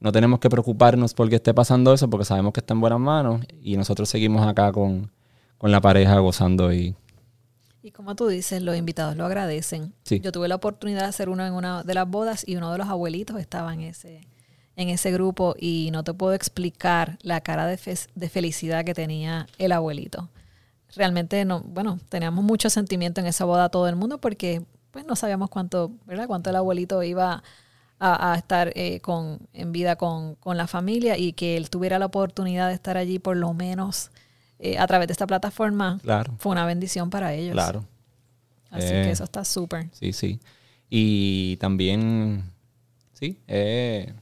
no 0.00 0.12
tenemos 0.12 0.40
que 0.40 0.48
preocuparnos 0.50 1.14
porque 1.14 1.36
esté 1.36 1.54
pasando 1.54 1.92
eso 1.92 2.08
porque 2.10 2.24
sabemos 2.24 2.52
que 2.52 2.60
está 2.60 2.74
en 2.74 2.80
buenas 2.80 3.00
manos 3.00 3.42
y 3.62 3.76
nosotros 3.76 4.08
seguimos 4.08 4.46
acá 4.46 4.72
con, 4.72 5.10
con 5.58 5.70
la 5.70 5.80
pareja 5.80 6.18
gozando 6.18 6.72
y 6.72 6.94
Y 7.82 7.90
como 7.92 8.14
tú 8.16 8.26
dices, 8.28 8.62
los 8.62 8.76
invitados 8.76 9.16
lo 9.16 9.24
agradecen. 9.26 9.92
Sí. 10.04 10.20
Yo 10.20 10.32
tuve 10.32 10.48
la 10.48 10.54
oportunidad 10.56 11.00
de 11.00 11.06
hacer 11.06 11.28
uno 11.28 11.46
en 11.46 11.52
una 11.52 11.82
de 11.82 11.94
las 11.94 12.08
bodas 12.08 12.44
y 12.46 12.56
uno 12.56 12.72
de 12.72 12.78
los 12.78 12.88
abuelitos 12.88 13.38
estaba 13.38 13.72
en 13.74 13.80
ese, 13.82 14.26
en 14.76 14.88
ese 14.88 15.10
grupo 15.12 15.54
y 15.58 15.90
no 15.92 16.02
te 16.04 16.12
puedo 16.14 16.32
explicar 16.34 17.18
la 17.22 17.40
cara 17.40 17.66
de, 17.66 17.76
fe- 17.76 18.08
de 18.14 18.28
felicidad 18.28 18.84
que 18.84 18.94
tenía 18.94 19.46
el 19.58 19.72
abuelito. 19.72 20.28
Realmente 20.96 21.44
no, 21.44 21.60
bueno, 21.60 21.98
teníamos 22.08 22.42
mucho 22.44 22.68
sentimiento 22.68 23.20
en 23.20 23.26
esa 23.28 23.44
boda 23.44 23.68
todo 23.68 23.88
el 23.88 23.96
mundo 23.96 24.18
porque 24.18 24.62
pues 24.90 25.04
no 25.06 25.14
sabíamos 25.14 25.48
cuánto, 25.50 25.92
¿verdad? 26.04 26.26
Cuánto 26.26 26.50
el 26.50 26.56
abuelito 26.56 27.02
iba 27.02 27.42
a, 28.00 28.32
a 28.32 28.36
estar 28.36 28.72
eh, 28.74 28.98
con, 29.00 29.38
en 29.52 29.70
vida 29.72 29.94
con, 29.96 30.34
con 30.36 30.56
la 30.56 30.66
familia 30.66 31.16
y 31.18 31.32
que 31.34 31.56
él 31.56 31.70
tuviera 31.70 31.98
la 31.98 32.06
oportunidad 32.06 32.68
de 32.68 32.74
estar 32.74 32.96
allí 32.96 33.18
por 33.18 33.36
lo 33.36 33.52
menos 33.54 34.10
eh, 34.58 34.78
a 34.78 34.86
través 34.86 35.06
de 35.06 35.12
esta 35.12 35.26
plataforma 35.26 35.98
claro, 36.02 36.34
fue 36.38 36.52
una 36.52 36.66
bendición 36.66 37.10
para 37.10 37.32
ellos. 37.34 37.52
claro. 37.52 37.84
Así 38.70 38.86
Eh. 38.88 39.02
que 39.04 39.10
eso 39.10 39.24
está 39.24 39.44
súper. 39.44 39.88
Sí, 39.92 40.12
sí. 40.12 40.38
Y 40.88 41.56
también, 41.58 42.42
sí, 43.12 43.38
eh, 43.48 44.12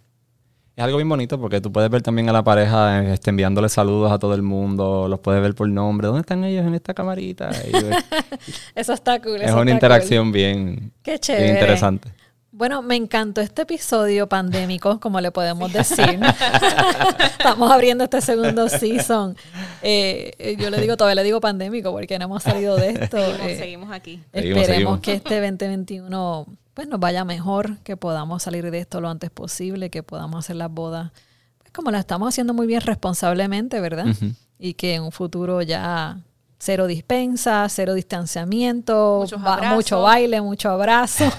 es 0.74 0.84
algo 0.84 0.96
bien 0.98 1.08
bonito 1.08 1.40
porque 1.40 1.60
tú 1.60 1.70
puedes 1.72 1.90
ver 1.90 2.02
también 2.02 2.28
a 2.28 2.32
la 2.32 2.42
pareja 2.44 3.12
este, 3.12 3.30
enviándole 3.30 3.68
saludos 3.68 4.10
a 4.12 4.18
todo 4.18 4.34
el 4.34 4.42
mundo, 4.42 5.06
los 5.08 5.20
puedes 5.20 5.42
ver 5.42 5.54
por 5.54 5.68
nombre, 5.68 6.06
¿dónde 6.06 6.20
están 6.20 6.44
ellos 6.44 6.64
en 6.66 6.74
esta 6.74 6.94
camarita? 6.94 7.50
Y, 7.66 7.72
Eso 8.74 8.92
está 8.92 9.20
cool. 9.20 9.40
es 9.42 9.52
una 9.52 9.70
interacción 9.70 10.30
bien, 10.32 10.76
cool. 10.76 10.92
Qué 11.02 11.10
bien 11.12 11.20
chévere. 11.20 11.48
interesante. 11.48 12.10
Bueno, 12.58 12.82
me 12.82 12.96
encantó 12.96 13.40
este 13.40 13.62
episodio 13.62 14.28
pandémico, 14.28 14.98
como 14.98 15.20
le 15.20 15.30
podemos 15.30 15.72
decir. 15.72 16.18
Estamos 17.38 17.70
abriendo 17.70 18.02
este 18.02 18.20
segundo 18.20 18.68
season. 18.68 19.36
Eh, 19.80 20.32
eh, 20.40 20.56
yo 20.58 20.68
le 20.68 20.80
digo, 20.80 20.96
todavía 20.96 21.14
le 21.14 21.22
digo 21.22 21.40
pandémico 21.40 21.92
porque 21.92 22.18
no 22.18 22.24
hemos 22.24 22.42
salido 22.42 22.74
de 22.74 22.90
esto. 22.90 23.16
Seguimos, 23.16 23.46
Eh, 23.46 23.58
seguimos 23.58 23.92
aquí. 23.92 24.20
Esperemos 24.32 24.66
seguimos. 24.66 25.00
que 25.00 25.12
este 25.12 25.40
2021 25.40 26.46
pues 26.74 26.88
nos 26.88 26.98
vaya 26.98 27.24
mejor, 27.24 27.78
que 27.84 27.96
podamos 27.96 28.42
salir 28.42 28.68
de 28.72 28.80
esto 28.80 29.00
lo 29.00 29.08
antes 29.08 29.30
posible, 29.30 29.88
que 29.88 30.02
podamos 30.02 30.44
hacer 30.44 30.56
las 30.56 30.72
bodas 30.72 31.12
pues, 31.58 31.70
como 31.70 31.92
las 31.92 32.00
estamos 32.00 32.28
haciendo 32.28 32.54
muy 32.54 32.66
bien 32.66 32.80
responsablemente, 32.80 33.78
¿verdad? 33.80 34.06
Y 34.58 34.74
que 34.74 34.96
en 34.96 35.04
un 35.04 35.12
futuro 35.12 35.62
ya 35.62 36.18
cero 36.58 36.86
dispensa, 36.86 37.66
cero 37.68 37.94
distanciamiento, 37.94 39.24
ba- 39.38 39.74
mucho 39.74 40.02
baile, 40.02 40.40
mucho 40.40 40.70
abrazo 40.70 41.24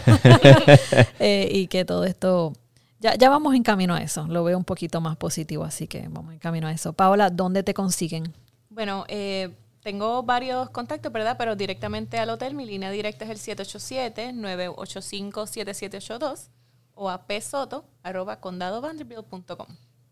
Eh, 1.19 1.49
y 1.51 1.67
que 1.67 1.85
todo 1.85 2.03
esto 2.05 2.53
ya, 2.99 3.15
ya 3.15 3.29
vamos 3.29 3.53
en 3.55 3.63
camino 3.63 3.93
a 3.95 4.01
eso. 4.01 4.25
Lo 4.27 4.43
veo 4.43 4.57
un 4.57 4.63
poquito 4.65 4.99
más 5.01 5.15
positivo, 5.17 5.63
así 5.63 5.87
que 5.87 6.07
vamos 6.09 6.33
en 6.33 6.39
camino 6.39 6.67
a 6.67 6.71
eso. 6.71 6.93
Paola, 6.93 7.29
¿dónde 7.29 7.63
te 7.63 7.73
consiguen? 7.73 8.33
Bueno, 8.69 9.05
eh, 9.07 9.49
tengo 9.83 10.23
varios 10.23 10.69
contactos, 10.71 11.11
¿verdad? 11.11 11.35
Pero 11.37 11.55
directamente 11.55 12.17
al 12.19 12.29
hotel, 12.29 12.53
mi 12.55 12.65
línea 12.65 12.91
directa 12.91 13.25
es 13.25 13.31
el 13.31 13.37
787-985-7782 13.57 16.49
o 16.95 17.09
a 17.09 17.21
psoto.condadovanderbilt.com. 17.27 19.67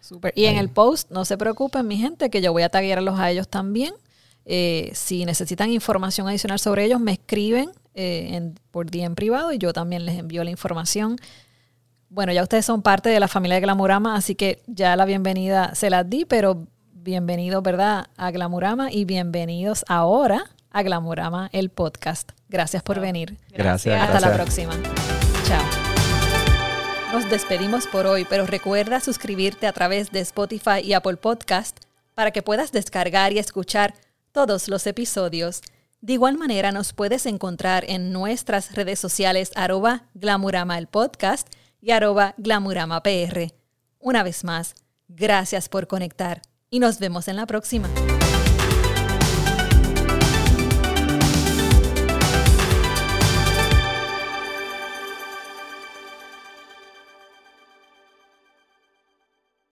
Super. 0.00 0.32
Y 0.36 0.44
en 0.44 0.56
el 0.56 0.68
post, 0.68 1.10
no 1.10 1.24
se 1.24 1.36
preocupen, 1.36 1.88
mi 1.88 1.96
gente, 1.96 2.30
que 2.30 2.40
yo 2.40 2.52
voy 2.52 2.62
a 2.62 2.68
taguearlos 2.68 3.18
a 3.18 3.28
ellos 3.30 3.48
también. 3.48 3.92
Eh, 4.48 4.92
si 4.94 5.24
necesitan 5.24 5.70
información 5.70 6.28
adicional 6.28 6.60
sobre 6.60 6.84
ellos, 6.84 7.00
me 7.00 7.12
escriben 7.12 7.70
eh, 7.94 8.28
en, 8.32 8.54
por 8.70 8.88
día 8.88 9.04
en 9.04 9.16
privado 9.16 9.52
y 9.52 9.58
yo 9.58 9.72
también 9.72 10.06
les 10.06 10.18
envío 10.18 10.44
la 10.44 10.50
información. 10.50 11.16
Bueno, 12.08 12.32
ya 12.32 12.44
ustedes 12.44 12.64
son 12.64 12.80
parte 12.80 13.08
de 13.08 13.18
la 13.18 13.26
familia 13.26 13.56
de 13.56 13.62
Glamurama, 13.62 14.14
así 14.14 14.36
que 14.36 14.62
ya 14.68 14.94
la 14.94 15.04
bienvenida 15.04 15.74
se 15.74 15.90
las 15.90 16.08
di, 16.08 16.24
pero 16.24 16.68
bienvenidos, 16.92 17.60
¿verdad?, 17.62 18.06
a 18.16 18.30
Glamurama 18.30 18.92
y 18.92 19.04
bienvenidos 19.04 19.84
ahora 19.88 20.44
a 20.70 20.82
Glamurama, 20.82 21.48
el 21.52 21.70
podcast. 21.70 22.30
Gracias 22.48 22.84
por 22.84 23.00
venir. 23.00 23.36
Gracias. 23.50 24.00
Hasta 24.00 24.20
la 24.20 24.32
próxima. 24.32 24.74
Chao. 25.44 25.64
Nos 27.12 27.28
despedimos 27.28 27.88
por 27.88 28.06
hoy, 28.06 28.24
pero 28.28 28.46
recuerda 28.46 29.00
suscribirte 29.00 29.66
a 29.66 29.72
través 29.72 30.12
de 30.12 30.20
Spotify 30.20 30.80
y 30.84 30.92
Apple 30.92 31.16
Podcast 31.16 31.78
para 32.14 32.30
que 32.30 32.42
puedas 32.42 32.70
descargar 32.70 33.32
y 33.32 33.38
escuchar 33.38 33.94
todos 34.36 34.68
los 34.68 34.86
episodios. 34.86 35.62
De 36.02 36.12
igual 36.12 36.36
manera 36.36 36.70
nos 36.70 36.92
puedes 36.92 37.24
encontrar 37.24 37.86
en 37.88 38.12
nuestras 38.12 38.74
redes 38.74 38.98
sociales 38.98 39.50
arroba 39.54 40.10
glamurama 40.12 40.76
el 40.76 40.88
podcast 40.88 41.48
y 41.80 41.92
arroba 41.92 42.34
glamurama 42.36 43.02
PR. 43.02 43.54
Una 43.98 44.22
vez 44.22 44.44
más, 44.44 44.74
gracias 45.08 45.70
por 45.70 45.86
conectar 45.86 46.42
y 46.68 46.80
nos 46.80 46.98
vemos 46.98 47.28
en 47.28 47.36
la 47.36 47.46
próxima. 47.46 47.88